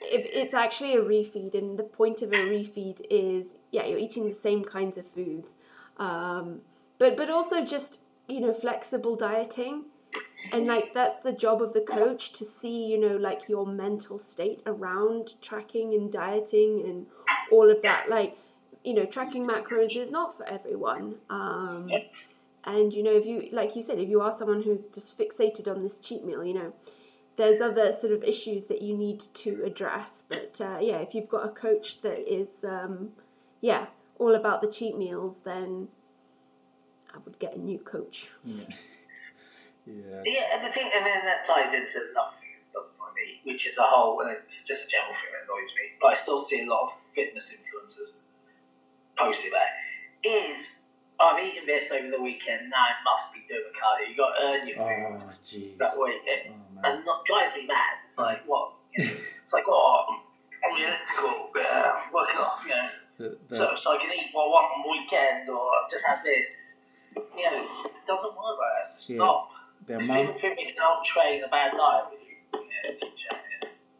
if 0.00 0.26
it's 0.32 0.54
actually 0.54 0.94
a 0.94 1.00
refeed, 1.00 1.54
and 1.54 1.78
the 1.78 1.82
point 1.82 2.22
of 2.22 2.32
a 2.32 2.36
refeed 2.36 3.00
is, 3.10 3.56
yeah, 3.72 3.84
you're 3.84 3.98
eating 3.98 4.28
the 4.28 4.34
same 4.34 4.64
kinds 4.64 4.96
of 4.96 5.06
foods, 5.06 5.56
um, 5.96 6.60
but 6.98 7.16
but 7.16 7.30
also 7.30 7.64
just 7.64 7.98
you 8.28 8.40
know 8.40 8.54
flexible 8.54 9.16
dieting, 9.16 9.86
and 10.52 10.66
like 10.66 10.94
that's 10.94 11.20
the 11.20 11.32
job 11.32 11.60
of 11.60 11.72
the 11.72 11.80
coach 11.80 12.32
to 12.34 12.44
see 12.44 12.86
you 12.86 13.00
know 13.00 13.16
like 13.16 13.48
your 13.48 13.66
mental 13.66 14.20
state 14.20 14.62
around 14.66 15.34
tracking 15.42 15.92
and 15.94 16.12
dieting 16.12 16.84
and 16.86 17.06
all 17.50 17.68
of 17.68 17.82
that. 17.82 18.08
Like 18.08 18.36
you 18.84 18.94
know, 18.94 19.04
tracking 19.04 19.46
macros 19.46 19.96
is 19.96 20.10
not 20.10 20.36
for 20.36 20.46
everyone. 20.46 21.16
Um, 21.28 21.90
and 22.64 22.92
you 22.92 23.02
know, 23.02 23.12
if 23.12 23.26
you 23.26 23.48
like 23.52 23.76
you 23.76 23.82
said, 23.82 23.98
if 23.98 24.08
you 24.08 24.20
are 24.20 24.32
someone 24.32 24.62
who's 24.62 24.84
just 24.86 25.18
fixated 25.18 25.68
on 25.68 25.82
this 25.82 25.98
cheat 25.98 26.24
meal, 26.24 26.44
you 26.44 26.54
know 26.54 26.72
there's 27.38 27.60
other 27.60 27.94
sort 27.94 28.12
of 28.12 28.24
issues 28.24 28.64
that 28.64 28.82
you 28.82 28.94
need 28.98 29.22
to 29.32 29.62
address. 29.64 30.24
But 30.28 30.60
uh, 30.60 30.78
yeah, 30.82 30.98
if 30.98 31.14
you've 31.14 31.28
got 31.28 31.46
a 31.46 31.48
coach 31.48 32.02
that 32.02 32.26
is, 32.30 32.64
um, 32.64 33.10
yeah, 33.62 33.86
all 34.18 34.34
about 34.34 34.60
the 34.60 34.68
cheat 34.68 34.98
meals, 34.98 35.40
then 35.44 35.88
I 37.14 37.18
would 37.24 37.38
get 37.38 37.56
a 37.56 37.60
new 37.60 37.78
coach. 37.78 38.30
Yeah. 38.44 38.66
yeah. 39.86 40.22
Yeah, 40.26 40.44
and 40.52 40.66
the 40.66 40.72
thing, 40.74 40.90
and 40.92 41.06
then 41.06 41.22
that 41.24 41.46
ties 41.46 41.72
into 41.72 42.10
another 42.10 42.34
thing 42.42 42.58
that 42.58 42.74
doesn't 42.74 42.98
annoy 42.98 43.14
me, 43.14 43.40
which 43.46 43.64
is 43.70 43.78
a 43.78 43.86
whole, 43.86 44.20
and 44.20 44.34
it's 44.34 44.42
just 44.66 44.82
a 44.82 44.90
general 44.90 45.14
thing 45.14 45.30
that 45.30 45.46
annoys 45.46 45.70
me, 45.78 45.94
but 46.02 46.18
I 46.18 46.22
still 46.26 46.44
see 46.44 46.66
a 46.66 46.68
lot 46.68 46.90
of 46.90 46.92
fitness 47.14 47.46
influencers 47.54 48.18
posting 49.16 49.54
that, 49.54 49.78
is 50.26 50.58
I've 51.20 51.42
eaten 51.42 51.66
this 51.66 51.90
over 51.90 52.10
the 52.10 52.22
weekend, 52.22 52.70
now 52.70 52.78
I 52.78 52.94
must 53.02 53.34
be 53.34 53.42
cardio. 53.74 54.06
you 54.10 54.16
got 54.16 54.32
to 54.34 54.42
earn 54.46 54.62
your 54.68 54.76
food 54.78 55.18
Oh, 55.18 55.32
jeez. 55.44 55.78
that 55.78 55.98
weekend. 55.98 56.54
Oh, 56.54 56.88
and 56.88 57.04
not 57.04 57.24
drives 57.26 57.54
me 57.56 57.66
mad. 57.66 57.98
It's 58.10 58.18
like, 58.18 58.42
what? 58.46 58.72
You 58.98 59.04
know, 59.04 59.12
it's 59.44 59.52
like, 59.52 59.64
oh, 59.68 60.06
I'm 60.64 60.70
elliptical, 60.76 61.50
uh, 61.54 61.90
I'm 62.04 62.12
working 62.12 62.36
off, 62.40 62.58
you 62.64 62.70
know, 62.70 62.88
The, 63.18 63.38
the, 63.48 63.56
so, 63.56 63.64
so 63.82 63.90
I 63.92 63.98
can 63.98 64.10
eat 64.12 64.30
what 64.32 64.44
I 64.44 64.48
want 64.48 64.66
on 64.74 64.90
weekend, 64.90 65.48
or 65.50 65.70
I've 65.74 65.90
just 65.90 66.04
had 66.06 66.18
this. 66.24 66.46
You 67.36 67.44
know, 67.50 67.62
it 67.86 67.92
doesn't 68.06 68.34
work 68.36 68.58
like 68.58 68.74
that. 68.78 69.08
Yeah. 69.08 69.16
Stop. 69.16 69.50
the 69.86 69.94
If 69.94 70.00
amount, 70.02 70.26
people 70.36 70.40
think 70.40 70.58
can 70.58 70.82
out 70.82 71.04
train 71.04 71.42
a 71.44 71.48
bad 71.48 71.72
diet 71.76 72.04
with 72.10 72.20
you, 72.26 72.60
you 72.60 72.68
know, 72.68 72.98
teacher. 73.00 73.36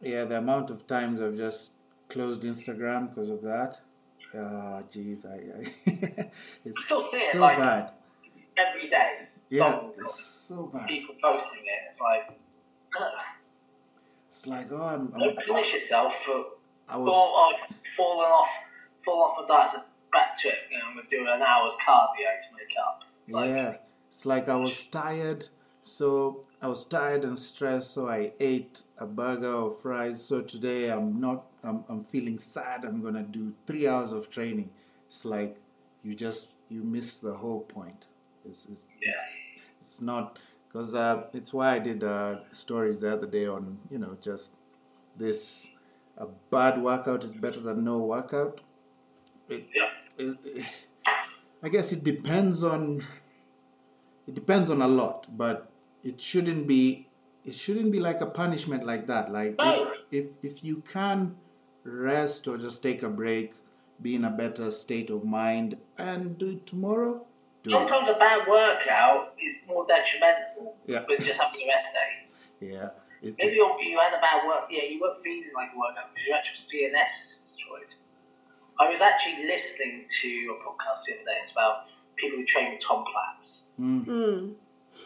yeah, 0.01 0.25
the 0.25 0.37
amount 0.37 0.69
of 0.69 0.85
times 0.87 1.19
I've 1.21 1.35
just 1.37 1.71
closed 2.09 2.43
Instagram 2.43 3.09
because 3.09 3.29
of 3.29 3.41
that. 3.43 3.79
Ah, 4.35 4.81
jeez, 4.91 5.25
I, 5.25 5.37
I 5.37 6.29
it's 6.65 6.85
Still 6.85 7.01
see 7.09 7.17
it, 7.17 7.33
so 7.33 7.39
like- 7.39 7.57
bad. 7.57 7.91
Every 8.57 8.89
day, 8.89 9.27
Yeah, 9.47 9.79
it's 9.97 10.21
so 10.47 10.63
bad. 10.73 10.87
people 10.87 11.15
posting 11.21 11.63
it. 11.63 11.79
It's 11.91 11.99
like, 12.01 12.37
ugh, 12.99 13.03
It's 14.29 14.45
like, 14.47 14.67
oh, 14.71 14.83
I'm, 14.83 15.11
I'm 15.13 15.19
don't 15.19 15.35
punish 15.47 15.71
yourself 15.73 16.11
for 16.25 16.43
I 16.89 16.93
fall, 16.95 17.05
was, 17.05 17.55
I've 17.69 17.75
fallen 17.95 18.25
off, 18.29 18.47
fall 19.05 19.23
off 19.23 19.37
my 19.39 19.47
diet, 19.47 19.71
so 19.75 19.79
back 20.11 20.37
to 20.41 20.49
it. 20.49 20.55
You 20.69 20.77
know, 20.77 20.83
I'm 20.89 20.95
gonna 20.97 21.07
do 21.09 21.21
an 21.21 21.41
hour's 21.41 21.73
cardio 21.87 22.29
to 22.41 22.55
make 22.57 22.75
up. 22.85 23.01
It's 23.21 23.31
like, 23.31 23.49
yeah, 23.49 23.73
it's 24.09 24.25
like 24.25 24.49
I 24.49 24.55
was 24.55 24.85
tired, 24.87 25.45
so 25.83 26.43
I 26.61 26.67
was 26.67 26.83
tired 26.85 27.23
and 27.23 27.39
stressed, 27.39 27.93
so 27.93 28.09
I 28.09 28.33
ate 28.41 28.83
a 28.97 29.05
burger 29.05 29.53
or 29.53 29.71
fries. 29.71 30.21
So 30.25 30.41
today 30.41 30.89
I'm 30.89 31.19
not, 31.21 31.45
I'm, 31.63 31.83
I'm 31.89 32.03
feeling 32.03 32.39
sad. 32.39 32.85
I'm 32.85 33.01
gonna 33.01 33.23
do 33.23 33.53
three 33.67 33.87
hours 33.87 34.11
of 34.11 34.29
training. 34.29 34.69
It's 35.07 35.25
like 35.25 35.57
you 36.03 36.15
just 36.15 36.53
you 36.69 36.83
miss 36.83 37.15
the 37.17 37.33
whole 37.35 37.61
point. 37.61 38.05
It's 38.45 38.65
it's, 38.65 38.85
Yeah. 39.01 39.09
it's, 39.09 39.63
it's 39.81 40.01
not 40.01 40.39
because 40.67 40.93
uh, 40.95 41.23
it's 41.33 41.51
why 41.53 41.75
I 41.75 41.79
did 41.79 42.03
uh, 42.03 42.37
stories 42.51 43.01
the 43.01 43.11
other 43.13 43.27
day 43.27 43.47
on 43.47 43.79
you 43.89 43.97
know 43.97 44.17
just 44.21 44.51
this 45.17 45.69
a 46.17 46.27
bad 46.51 46.81
workout 46.81 47.23
is 47.23 47.31
better 47.33 47.59
than 47.59 47.83
no 47.83 47.97
workout. 47.99 48.61
It, 49.49 49.67
Yeah. 49.75 49.89
it, 50.17 50.65
I 51.63 51.69
guess 51.69 51.91
it 51.91 52.03
depends 52.03 52.63
on 52.63 53.05
it 54.27 54.35
depends 54.35 54.69
on 54.69 54.81
a 54.81 54.87
lot, 54.87 55.27
but 55.37 55.71
it 56.03 56.21
shouldn't 56.21 56.67
be 56.67 57.07
it 57.45 57.55
shouldn't 57.55 57.91
be 57.91 57.99
like 57.99 58.21
a 58.21 58.25
punishment 58.25 58.85
like 58.85 59.07
that. 59.07 59.31
Like 59.31 59.55
if, 59.59 59.87
if 60.11 60.25
if 60.43 60.63
you 60.63 60.83
can 60.91 61.35
rest 61.83 62.47
or 62.47 62.57
just 62.57 62.81
take 62.83 63.03
a 63.03 63.09
break, 63.09 63.53
be 64.01 64.15
in 64.15 64.25
a 64.25 64.29
better 64.29 64.71
state 64.71 65.09
of 65.09 65.23
mind 65.23 65.77
and 65.97 66.37
do 66.37 66.49
it 66.49 66.65
tomorrow, 66.67 67.25
do 67.63 67.69
it. 67.69 67.73
Sometimes 67.73 68.07
a 68.09 68.17
bad 68.19 68.47
workout 68.47 69.33
is 69.41 69.55
more 69.67 69.85
detrimental 69.87 70.75
Yeah. 70.87 71.03
than 71.07 71.17
just 71.25 71.39
having 71.39 71.61
a 71.61 71.67
rest 71.67 71.87
day. 71.93 72.11
Yeah. 72.73 72.89
It, 73.21 73.35
Maybe 73.37 73.51
it's, 73.51 73.55
you 73.55 73.67
you 73.83 73.99
had 73.99 74.15
a 74.15 74.21
bad 74.21 74.47
work. 74.47 74.71
Yeah, 74.71 74.83
you 74.87 74.99
weren't 75.01 75.21
feeling 75.23 75.51
like 75.53 75.69
a 75.75 75.77
workout 75.77 76.07
because 76.15 76.23
your 76.25 76.37
actual 76.39 76.55
CNS 76.71 77.13
is 77.27 77.31
destroyed. 77.51 77.91
I 78.79 78.87
was 78.87 79.01
actually 79.03 79.43
listening 79.43 80.07
to 80.07 80.29
a 80.55 80.57
podcast 80.63 81.03
the 81.03 81.19
other 81.19 81.27
day. 81.27 81.37
It's 81.43 81.51
about 81.51 81.91
people 82.15 82.39
who 82.39 82.45
train 82.47 82.71
with 82.71 82.81
Tom 82.87 83.03
Platz. 83.11 83.59
mm, 83.75 84.05
Mm. 84.07 84.55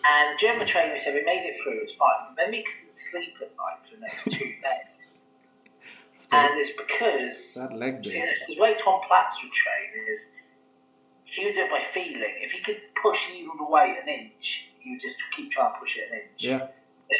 And 0.05 0.27
during 0.39 0.59
the 0.61 0.65
training, 0.65 0.93
we 0.93 0.99
said 1.01 1.13
we 1.17 1.25
made 1.25 1.41
it 1.45 1.57
through. 1.65 1.81
It 1.81 1.89
was 1.89 1.95
fine. 1.97 2.29
But 2.29 2.37
then 2.37 2.51
we 2.53 2.61
couldn't 2.61 2.93
sleep 3.09 3.33
at 3.41 3.49
night 3.57 3.81
for 3.81 3.95
the 3.97 4.01
next 4.05 4.23
two 4.25 4.45
days. 4.61 4.92
And 6.33 6.59
it's 6.59 6.73
because 6.73 7.35
that 7.55 7.77
leg 7.77 8.01
day. 8.01 8.17
CNS, 8.17 8.47
the 8.47 8.59
way 8.59 8.75
Tom 8.83 9.01
Platz 9.07 9.35
would 9.43 9.53
train 9.53 9.89
is 10.13 10.19
he 11.25 11.45
would 11.45 11.55
do 11.55 11.61
it 11.61 11.71
by 11.71 11.81
feeling. 11.93 12.35
If 12.41 12.51
he 12.51 12.61
could 12.63 12.81
push 13.01 13.17
even 13.33 13.57
the 13.57 13.69
weight 13.69 13.97
an 14.01 14.09
inch, 14.09 14.45
he 14.79 14.91
would 14.91 15.01
just 15.01 15.15
keep 15.35 15.51
trying 15.51 15.73
to 15.73 15.79
push 15.79 15.95
it 15.97 16.11
an 16.11 16.19
inch 16.25 16.39
Yeah. 16.39 16.67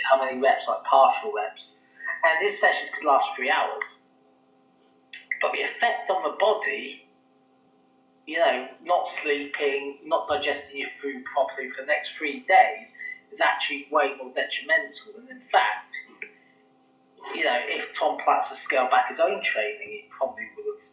how 0.09 0.17
many 0.23 0.39
reps, 0.41 0.65
like 0.67 0.83
partial 0.83 1.33
reps. 1.33 1.73
And 2.23 2.39
these 2.41 2.59
sessions 2.59 2.89
could 2.95 3.05
last 3.05 3.25
three 3.35 3.49
hours. 3.49 3.83
But 5.41 5.51
the 5.51 5.61
effect 5.61 6.09
on 6.09 6.23
the 6.23 6.37
body, 6.39 7.03
you 8.25 8.39
know, 8.39 8.67
not 8.83 9.07
sleeping, 9.21 9.99
not 10.05 10.27
digesting 10.29 10.79
your 10.79 10.93
food 11.01 11.23
properly 11.33 11.69
for 11.75 11.83
the 11.83 11.87
next 11.91 12.11
three 12.17 12.47
days, 12.47 12.87
is 13.33 13.41
actually 13.43 13.87
way 13.91 14.15
more 14.15 14.31
detrimental. 14.31 15.19
And 15.19 15.29
in 15.29 15.43
fact, 15.51 15.91
you 17.31 17.43
know, 17.43 17.57
if 17.63 17.87
Tom 17.97 18.17
Platz 18.23 18.49
had 18.49 18.59
scaled 18.63 18.89
back 18.91 19.09
his 19.09 19.19
own 19.19 19.39
training, 19.41 19.87
he 19.87 20.05
probably 20.11 20.43
would 20.57 20.65
have 20.75 20.83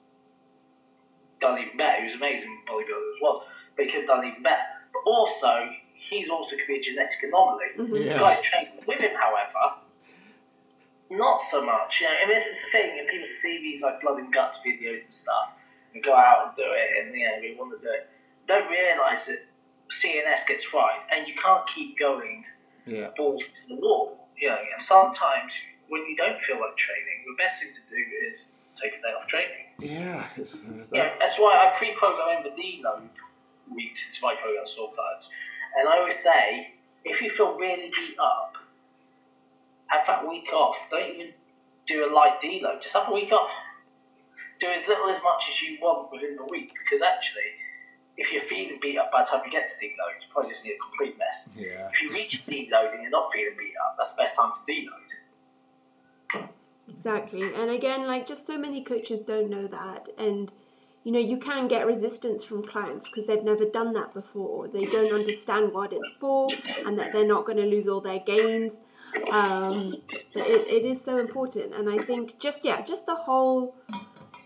done 1.41 1.59
even 1.59 1.76
better. 1.76 1.99
He 1.99 2.07
was 2.07 2.14
an 2.14 2.22
amazing 2.22 2.55
bodybuilder 2.70 3.11
as 3.16 3.20
well, 3.20 3.43
but 3.76 3.85
he 3.85 3.91
could 3.91 4.07
have 4.07 4.11
done 4.14 4.24
even 4.24 4.43
better. 4.43 4.62
But 4.93 5.03
also, 5.11 5.70
he's 5.95 6.31
also 6.31 6.55
could 6.57 6.66
be 6.68 6.78
a 6.78 6.83
genetic 6.83 7.18
anomaly. 7.22 7.66
Mhm. 7.76 8.07
Yeah. 8.07 8.14
The 8.14 8.18
guys 8.20 8.43
trained 8.47 8.70
with 8.87 9.01
him, 9.01 9.14
however, 9.18 9.83
not 11.11 11.43
so 11.51 11.62
much. 11.62 12.01
You 12.01 12.07
know, 12.07 12.14
and 12.22 12.31
this 12.31 12.47
is 12.47 12.57
the 12.62 12.70
thing, 12.70 12.99
and 12.99 13.09
people 13.09 13.28
see 13.43 13.59
these 13.59 13.83
like 13.83 14.01
blood 14.01 14.18
and 14.18 14.33
guts 14.33 14.59
videos 14.64 15.03
and 15.05 15.14
stuff, 15.14 15.51
and 15.95 16.03
go 16.03 16.14
out 16.14 16.47
and 16.49 16.57
do 16.57 16.62
it, 16.66 16.89
and 17.05 17.14
you 17.14 17.26
know, 17.26 17.41
they 17.41 17.55
want 17.59 17.74
to 17.74 17.83
do 17.85 17.91
it. 17.93 18.09
Don't 18.47 18.68
realise 18.70 19.26
that 19.26 19.43
CNS 19.91 20.47
gets 20.47 20.64
fried, 20.70 21.01
and 21.11 21.26
you 21.26 21.35
can't 21.43 21.66
keep 21.74 21.99
going 21.99 22.45
Yeah. 22.87 23.11
balls 23.16 23.43
to 23.43 23.74
the 23.74 23.81
wall. 23.81 24.28
You 24.37 24.49
know, 24.49 24.57
and 24.57 24.83
sometimes 24.87 25.53
when 25.91 26.07
you 26.07 26.14
don't 26.14 26.38
feel 26.47 26.62
like 26.62 26.78
training, 26.78 27.26
the 27.26 27.36
best 27.36 27.59
thing 27.59 27.74
to 27.74 27.82
do 27.91 28.01
is 28.30 28.47
take 28.78 28.95
a 28.95 29.01
day 29.03 29.12
off 29.12 29.26
training. 29.26 29.66
Yeah, 29.82 30.30
uh, 30.38 30.86
that, 30.88 30.95
Yeah, 30.95 31.11
that's 31.18 31.36
why 31.36 31.59
I 31.59 31.74
pre-program 31.76 32.47
the 32.47 32.55
deload 32.55 33.11
weeks 33.68 34.01
into 34.09 34.18
my 34.22 34.34
program. 34.38 34.66
And 35.78 35.86
I 35.86 35.99
always 35.99 36.18
say, 36.22 36.74
if 37.05 37.20
you 37.22 37.30
feel 37.36 37.59
really 37.59 37.91
beat 37.91 38.18
up, 38.18 38.55
have 39.86 40.07
that 40.07 40.22
week 40.26 40.51
off. 40.55 40.76
Don't 40.91 41.11
even 41.14 41.34
do 41.86 42.07
a 42.07 42.11
light 42.11 42.38
deload. 42.43 42.82
Just 42.82 42.95
have 42.95 43.11
a 43.11 43.14
week 43.14 43.30
off. 43.34 43.51
Do 44.62 44.68
as 44.70 44.86
little 44.86 45.11
as 45.11 45.22
much 45.22 45.43
as 45.51 45.57
you 45.62 45.78
want 45.82 46.12
within 46.12 46.36
the 46.36 46.47
week. 46.47 46.70
Because 46.70 47.03
actually, 47.03 47.51
if 48.18 48.30
you're 48.30 48.47
feeling 48.47 48.78
beat 48.82 48.99
up 48.99 49.11
by 49.11 49.24
the 49.24 49.28
time 49.30 49.43
you 49.47 49.51
get 49.51 49.72
to 49.72 49.76
deload, 49.80 50.20
you 50.20 50.28
probably 50.30 50.53
just 50.53 50.62
need 50.62 50.76
a 50.76 50.82
complete 50.82 51.16
mess. 51.18 51.38
yeah. 51.57 51.88
If 51.91 51.99
you 52.03 52.12
reach 52.12 52.43
deload 52.51 52.95
and 52.95 53.03
you're 53.03 53.14
not 53.14 53.32
feeling 53.32 53.57
beat 53.57 53.74
up, 53.80 53.97
that's 53.99 54.12
the 54.14 54.20
best 54.22 54.36
time 54.36 54.53
to 54.55 54.62
deload. 54.68 55.00
Exactly. 56.89 57.55
And 57.55 57.70
again, 57.70 58.07
like 58.07 58.26
just 58.26 58.47
so 58.47 58.59
many 58.59 58.83
coaches 58.83 59.20
don't 59.20 59.49
know 59.49 59.66
that. 59.66 60.09
And, 60.18 60.53
you 61.05 61.12
know, 61.12 61.18
you 61.18 61.39
can 61.39 61.68
get 61.68 61.87
resistance 61.87 62.45
from 62.45 62.62
clients 62.62 63.07
because 63.09 63.26
they've 63.26 63.43
never 63.43 63.64
done 63.64 63.93
that 63.95 64.12
before. 64.12 64.68
They 64.68 64.85
don't 64.85 65.12
understand 65.12 65.72
what 65.72 65.93
it's 65.93 66.11
for 66.18 66.49
and 66.85 66.99
that 66.99 67.12
they're 67.12 67.26
not 67.26 67.47
going 67.47 67.59
to 67.59 67.64
lose 67.66 67.89
all 67.89 68.01
their 68.01 68.20
gains. 68.20 68.81
Um, 69.31 69.97
but 70.35 70.47
it, 70.47 70.68
it 70.68 70.85
is 70.85 71.03
so 71.03 71.18
important. 71.18 71.74
And 71.74 71.89
I 71.89 72.05
think 72.05 72.39
just, 72.39 72.64
yeah, 72.64 72.83
just 72.83 73.07
the 73.07 73.16
whole. 73.16 73.74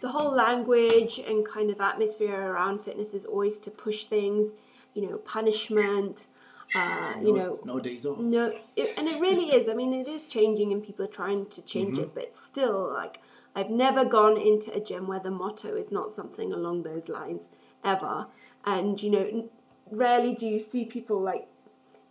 The 0.01 0.11
whole 0.11 0.33
language 0.35 1.19
and 1.19 1.49
kind 1.49 1.71
of 1.71 1.81
atmosphere 1.81 2.39
around 2.39 2.85
fitness 2.85 3.15
is 3.15 3.25
always 3.25 3.59
to 3.61 3.71
push 3.71 4.05
things, 4.05 4.53
you 4.93 5.09
know, 5.09 5.17
punishment, 5.17 6.27
uh, 6.75 7.15
you 7.23 7.35
know, 7.35 7.61
no 7.65 7.79
days 7.79 8.05
off. 8.05 8.19
no, 8.19 8.53
it, 8.77 8.95
and 8.99 9.07
it 9.09 9.21
really 9.21 9.53
is. 9.55 9.69
I 9.69 9.75
mean, 9.75 9.93
it 9.95 10.09
is 10.09 10.25
changing, 10.25 10.73
and 10.73 10.83
people 10.83 11.05
are 11.05 11.09
trying 11.09 11.47
to 11.47 11.63
change 11.63 11.99
it, 11.99 12.15
but 12.15 12.35
still, 12.35 12.93
like, 12.93 13.21
I've 13.55 13.71
never 13.71 14.05
gone 14.05 14.37
into 14.37 14.73
a 14.75 14.81
gym 14.81 15.07
where 15.07 15.21
the 15.21 15.31
motto 15.31 15.77
is 15.77 15.93
not 15.93 16.13
something 16.13 16.53
along 16.53 16.83
those 16.83 17.09
lines 17.09 17.43
ever. 17.85 18.27
And 18.65 19.01
you 19.01 19.11
know, 19.11 19.49
rarely 19.91 20.35
do 20.35 20.47
you 20.47 20.59
see 20.59 20.85
people 20.85 21.21
like 21.21 21.47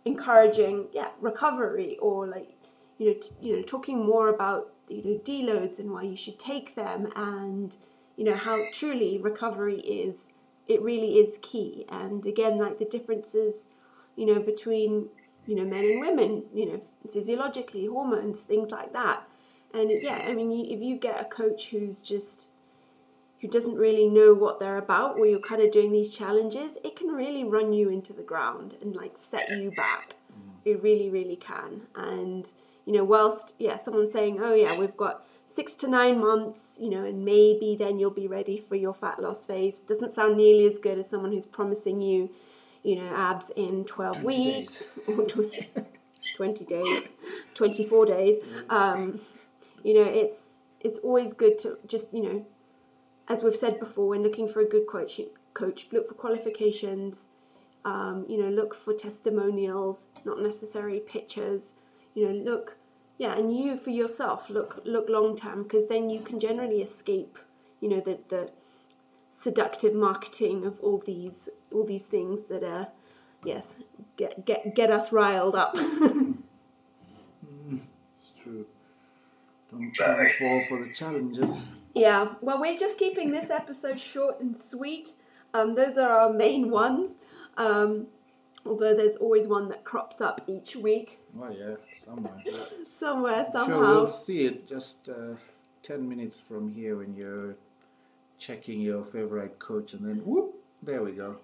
encouraging, 0.04 0.86
yeah, 0.92 1.08
recovery 1.20 1.98
or 2.00 2.26
like, 2.26 2.50
you 2.98 3.08
know, 3.08 3.14
t- 3.14 3.34
you 3.40 3.56
know, 3.56 3.62
talking 3.62 4.04
more 4.04 4.28
about 4.28 4.72
you 4.88 5.02
know 5.02 5.18
deloads 5.18 5.78
and 5.78 5.90
why 5.90 6.02
you 6.02 6.16
should 6.16 6.38
take 6.38 6.74
them, 6.74 7.10
and 7.16 7.76
you 8.16 8.24
know 8.24 8.36
how 8.36 8.64
truly 8.72 9.18
recovery 9.18 9.80
is. 9.80 10.28
It 10.66 10.80
really 10.80 11.18
is 11.18 11.38
key. 11.42 11.84
And 11.90 12.24
again, 12.24 12.56
like 12.56 12.78
the 12.78 12.86
differences 12.86 13.66
you 14.16 14.26
know, 14.26 14.40
between, 14.40 15.08
you 15.46 15.54
know, 15.54 15.64
men 15.64 15.84
and 15.84 16.00
women, 16.00 16.44
you 16.52 16.66
know, 16.66 16.80
physiologically, 17.12 17.86
hormones, 17.86 18.40
things 18.40 18.70
like 18.70 18.92
that. 18.92 19.28
And 19.72 19.90
yeah, 19.90 20.24
I 20.26 20.34
mean, 20.34 20.52
if 20.52 20.80
you 20.80 20.96
get 20.96 21.20
a 21.20 21.24
coach 21.24 21.70
who's 21.70 21.98
just, 21.98 22.48
who 23.40 23.48
doesn't 23.48 23.74
really 23.74 24.08
know 24.08 24.32
what 24.32 24.60
they're 24.60 24.78
about, 24.78 25.18
where 25.18 25.28
you're 25.28 25.40
kind 25.40 25.60
of 25.60 25.70
doing 25.72 25.92
these 25.92 26.16
challenges, 26.16 26.78
it 26.84 26.96
can 26.96 27.08
really 27.08 27.44
run 27.44 27.72
you 27.72 27.88
into 27.88 28.12
the 28.12 28.22
ground 28.22 28.76
and 28.80 28.94
like 28.94 29.18
set 29.18 29.50
you 29.50 29.72
back. 29.72 30.14
Mm. 30.32 30.52
It 30.64 30.82
really, 30.82 31.10
really 31.10 31.36
can. 31.36 31.82
And, 31.96 32.48
you 32.86 32.92
know, 32.92 33.04
whilst, 33.04 33.54
yeah, 33.58 33.76
someone's 33.76 34.12
saying, 34.12 34.38
oh, 34.40 34.54
yeah, 34.54 34.78
we've 34.78 34.96
got 34.96 35.26
six 35.46 35.74
to 35.74 35.88
nine 35.88 36.20
months, 36.20 36.78
you 36.80 36.88
know, 36.88 37.04
and 37.04 37.24
maybe 37.24 37.76
then 37.78 37.98
you'll 37.98 38.10
be 38.10 38.28
ready 38.28 38.58
for 38.58 38.76
your 38.76 38.94
fat 38.94 39.20
loss 39.20 39.44
phase, 39.44 39.82
doesn't 39.82 40.12
sound 40.12 40.36
nearly 40.36 40.66
as 40.70 40.78
good 40.78 40.98
as 40.98 41.10
someone 41.10 41.32
who's 41.32 41.46
promising 41.46 42.00
you, 42.00 42.30
you 42.84 42.96
know, 42.96 43.14
abs 43.14 43.50
in 43.56 43.84
12 43.84 44.20
20 44.20 44.26
weeks 44.26 44.84
or 45.08 45.24
20, 45.26 45.68
20 46.36 46.64
days, 46.64 47.02
24 47.54 48.06
days. 48.06 48.36
Um, 48.70 49.20
you 49.82 49.94
know, 49.94 50.04
it's 50.04 50.56
it's 50.80 50.98
always 50.98 51.32
good 51.32 51.58
to 51.60 51.78
just, 51.86 52.12
you 52.12 52.22
know, 52.22 52.46
as 53.26 53.42
we've 53.42 53.56
said 53.56 53.80
before, 53.80 54.08
when 54.08 54.22
looking 54.22 54.46
for 54.46 54.60
a 54.60 54.66
good 54.66 54.86
coach, 54.86 55.18
coach 55.54 55.86
look 55.92 56.06
for 56.06 56.14
qualifications, 56.14 57.26
um, 57.86 58.26
you 58.28 58.38
know, 58.38 58.48
look 58.48 58.74
for 58.74 58.92
testimonials, 58.92 60.08
not 60.24 60.40
necessarily 60.40 61.00
pictures. 61.00 61.72
You 62.14 62.28
know, 62.28 62.50
look, 62.50 62.76
yeah, 63.18 63.34
and 63.34 63.56
you 63.56 63.76
for 63.76 63.90
yourself 63.90 64.50
look 64.50 64.82
look 64.84 65.08
long 65.08 65.36
term 65.36 65.62
because 65.62 65.88
then 65.88 66.10
you 66.10 66.20
can 66.20 66.38
generally 66.38 66.82
escape, 66.82 67.38
you 67.80 67.88
know, 67.88 68.00
the 68.00 68.18
the 68.28 68.50
seductive 69.44 69.94
marketing 69.94 70.64
of 70.64 70.80
all 70.80 71.02
these 71.06 71.48
all 71.72 71.84
these 71.84 72.04
things 72.04 72.48
that 72.48 72.64
are, 72.64 72.88
yes, 73.44 73.66
get 74.16 74.44
get 74.44 74.74
get 74.74 74.90
us 74.90 75.12
riled 75.12 75.54
up. 75.54 75.76
It's 78.20 78.32
true. 78.42 78.66
Don't, 79.70 79.92
don't 79.96 80.30
fall 80.32 80.64
for 80.68 80.84
the 80.84 80.92
challenges. 80.92 81.58
Yeah, 81.94 82.34
well, 82.40 82.60
we're 82.60 82.78
just 82.78 82.98
keeping 82.98 83.30
this 83.30 83.50
episode 83.50 84.00
short 84.00 84.40
and 84.40 84.58
sweet. 84.58 85.12
Um, 85.52 85.76
those 85.76 85.96
are 85.96 86.10
our 86.10 86.32
main 86.32 86.70
ones. 86.70 87.18
Um, 87.56 88.08
although 88.66 88.96
there's 88.96 89.14
always 89.16 89.46
one 89.46 89.68
that 89.68 89.84
crops 89.84 90.20
up 90.20 90.40
each 90.48 90.74
week 90.74 91.20
Oh 91.40 91.50
yeah, 91.50 91.74
somewhere. 92.04 92.42
somewhere, 92.92 93.46
somehow. 93.50 93.66
Sure, 93.66 93.94
we'll 93.94 94.06
see 94.06 94.46
it 94.46 94.68
just 94.68 95.08
uh, 95.08 95.34
ten 95.82 96.08
minutes 96.08 96.40
from 96.40 96.68
here 96.68 96.96
when 96.96 97.14
you're 97.14 97.56
checking 98.44 98.80
your 98.80 99.04
favorite 99.04 99.58
coach, 99.58 99.94
and 99.94 100.04
then 100.04 100.20
whoop, 100.24 100.54
there 100.82 101.02
we 101.02 101.12
go. 101.12 101.36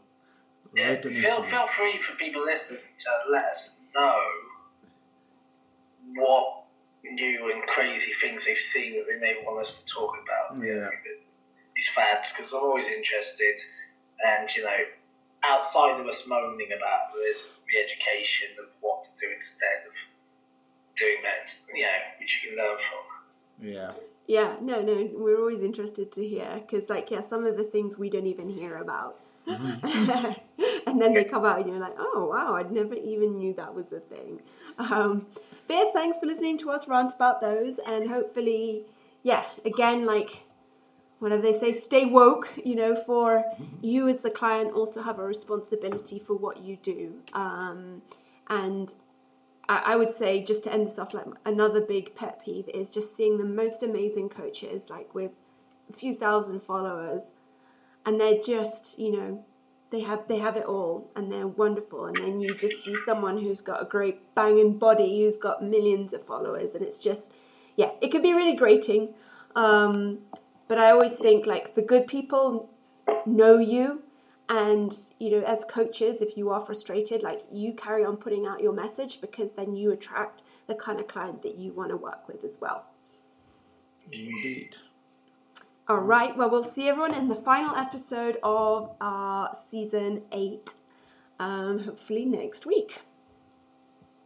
Yeah, 0.76 0.88
Right 0.88 1.06
on 1.06 1.12
feel, 1.12 1.42
feel 1.48 1.68
free 1.78 1.98
for 2.04 2.14
people 2.16 2.44
listening 2.44 2.78
to 2.78 3.10
let 3.32 3.44
us 3.56 3.70
know 3.94 4.20
what 6.14 6.64
new 7.02 7.50
and 7.52 7.62
crazy 7.72 8.12
things 8.20 8.44
they've 8.44 8.66
seen 8.72 9.00
that 9.00 9.06
they 9.08 9.18
may 9.18 9.40
want 9.42 9.66
us 9.66 9.72
to 9.72 9.82
talk 9.88 10.14
about. 10.20 10.62
Yeah. 10.62 10.92
These 11.74 11.90
fads, 11.96 12.28
because 12.36 12.52
I'm 12.52 12.60
always 12.60 12.86
interested, 12.86 13.56
and 14.20 14.50
you 14.54 14.62
know, 14.62 14.80
outside 15.42 15.98
of 15.98 16.06
us 16.06 16.20
moaning 16.28 16.70
about 16.76 17.16
this, 17.16 17.40
the 17.64 17.80
education 17.80 18.60
of 18.60 18.68
what 18.84 19.08
to 19.08 19.10
do 19.16 19.32
instead 19.32 19.88
of 19.88 19.94
doing 21.00 21.24
that, 21.24 21.48
you 21.72 21.82
know, 21.82 21.98
which 22.20 22.28
you 22.28 22.52
can 22.52 22.54
learn 22.60 22.76
from. 22.76 23.04
Yeah, 23.64 23.92
Yeah, 24.30 24.54
no, 24.60 24.80
no, 24.80 25.10
we're 25.14 25.40
always 25.40 25.60
interested 25.60 26.12
to 26.12 26.24
hear 26.24 26.60
because, 26.60 26.88
like, 26.88 27.10
yeah, 27.10 27.20
some 27.20 27.44
of 27.44 27.56
the 27.56 27.64
things 27.64 27.98
we 27.98 28.08
don't 28.08 28.28
even 28.28 28.48
hear 28.48 28.76
about. 28.76 29.18
and 29.44 31.02
then 31.02 31.14
they 31.14 31.24
come 31.24 31.44
out 31.44 31.58
and 31.58 31.68
you're 31.68 31.80
like, 31.80 31.96
oh, 31.98 32.30
wow, 32.32 32.54
I 32.54 32.62
never 32.62 32.94
even 32.94 33.38
knew 33.38 33.52
that 33.54 33.74
was 33.74 33.92
a 33.92 33.98
thing. 33.98 34.40
Um, 34.78 35.26
but 35.66 35.74
yes, 35.74 35.92
thanks 35.92 36.18
for 36.20 36.26
listening 36.26 36.58
to 36.58 36.70
us 36.70 36.86
rant 36.86 37.12
about 37.12 37.40
those. 37.40 37.80
And 37.84 38.08
hopefully, 38.08 38.84
yeah, 39.24 39.46
again, 39.64 40.06
like, 40.06 40.44
whatever 41.18 41.42
they 41.42 41.58
say, 41.58 41.72
stay 41.72 42.04
woke, 42.04 42.52
you 42.64 42.76
know, 42.76 43.02
for 43.04 43.44
you 43.82 44.06
as 44.06 44.20
the 44.20 44.30
client 44.30 44.72
also 44.72 45.02
have 45.02 45.18
a 45.18 45.24
responsibility 45.24 46.20
for 46.20 46.34
what 46.34 46.62
you 46.62 46.76
do. 46.76 47.14
Um, 47.32 48.02
and 48.46 48.94
I 49.78 49.96
would 49.96 50.12
say, 50.12 50.42
just 50.42 50.64
to 50.64 50.72
end 50.72 50.86
this 50.86 50.98
off, 50.98 51.14
like 51.14 51.26
another 51.44 51.80
big 51.80 52.14
pet 52.14 52.44
peeve 52.44 52.68
is 52.72 52.90
just 52.90 53.16
seeing 53.16 53.38
the 53.38 53.44
most 53.44 53.82
amazing 53.82 54.28
coaches, 54.28 54.90
like 54.90 55.14
with 55.14 55.30
a 55.88 55.96
few 55.96 56.14
thousand 56.14 56.62
followers, 56.62 57.32
and 58.04 58.20
they're 58.20 58.40
just, 58.40 58.98
you 58.98 59.12
know, 59.12 59.44
they 59.90 60.00
have 60.00 60.26
they 60.28 60.38
have 60.38 60.56
it 60.56 60.64
all 60.64 61.10
and 61.14 61.30
they're 61.30 61.46
wonderful, 61.46 62.06
and 62.06 62.16
then 62.16 62.40
you 62.40 62.54
just 62.54 62.84
see 62.84 62.96
someone 63.04 63.38
who's 63.38 63.60
got 63.60 63.82
a 63.82 63.84
great 63.84 64.34
banging 64.34 64.78
body, 64.78 65.22
who's 65.22 65.38
got 65.38 65.62
millions 65.62 66.12
of 66.12 66.24
followers, 66.24 66.74
and 66.74 66.84
it's 66.84 66.98
just, 66.98 67.30
yeah, 67.76 67.90
it 68.00 68.10
can 68.10 68.22
be 68.22 68.32
really 68.32 68.56
grating. 68.56 69.14
Um, 69.54 70.20
but 70.68 70.78
I 70.78 70.90
always 70.90 71.16
think 71.16 71.46
like 71.46 71.74
the 71.74 71.82
good 71.82 72.06
people 72.06 72.70
know 73.26 73.58
you 73.58 74.02
and 74.50 75.06
you 75.20 75.30
know 75.30 75.46
as 75.46 75.64
coaches 75.64 76.20
if 76.20 76.36
you 76.36 76.50
are 76.50 76.60
frustrated 76.60 77.22
like 77.22 77.42
you 77.52 77.72
carry 77.72 78.04
on 78.04 78.16
putting 78.16 78.46
out 78.46 78.60
your 78.60 78.72
message 78.72 79.20
because 79.20 79.52
then 79.52 79.76
you 79.76 79.92
attract 79.92 80.42
the 80.66 80.74
kind 80.74 80.98
of 80.98 81.06
client 81.06 81.40
that 81.42 81.56
you 81.56 81.72
want 81.72 81.88
to 81.88 81.96
work 81.96 82.26
with 82.26 82.44
as 82.44 82.58
well 82.60 82.84
indeed. 84.12 84.74
all 85.88 85.98
right 85.98 86.36
well 86.36 86.50
we'll 86.50 86.64
see 86.64 86.88
everyone 86.88 87.14
in 87.14 87.28
the 87.28 87.36
final 87.36 87.74
episode 87.76 88.38
of 88.42 88.90
our 89.00 89.56
season 89.70 90.22
8 90.32 90.74
um, 91.38 91.78
hopefully 91.84 92.24
next 92.24 92.66
week 92.66 93.02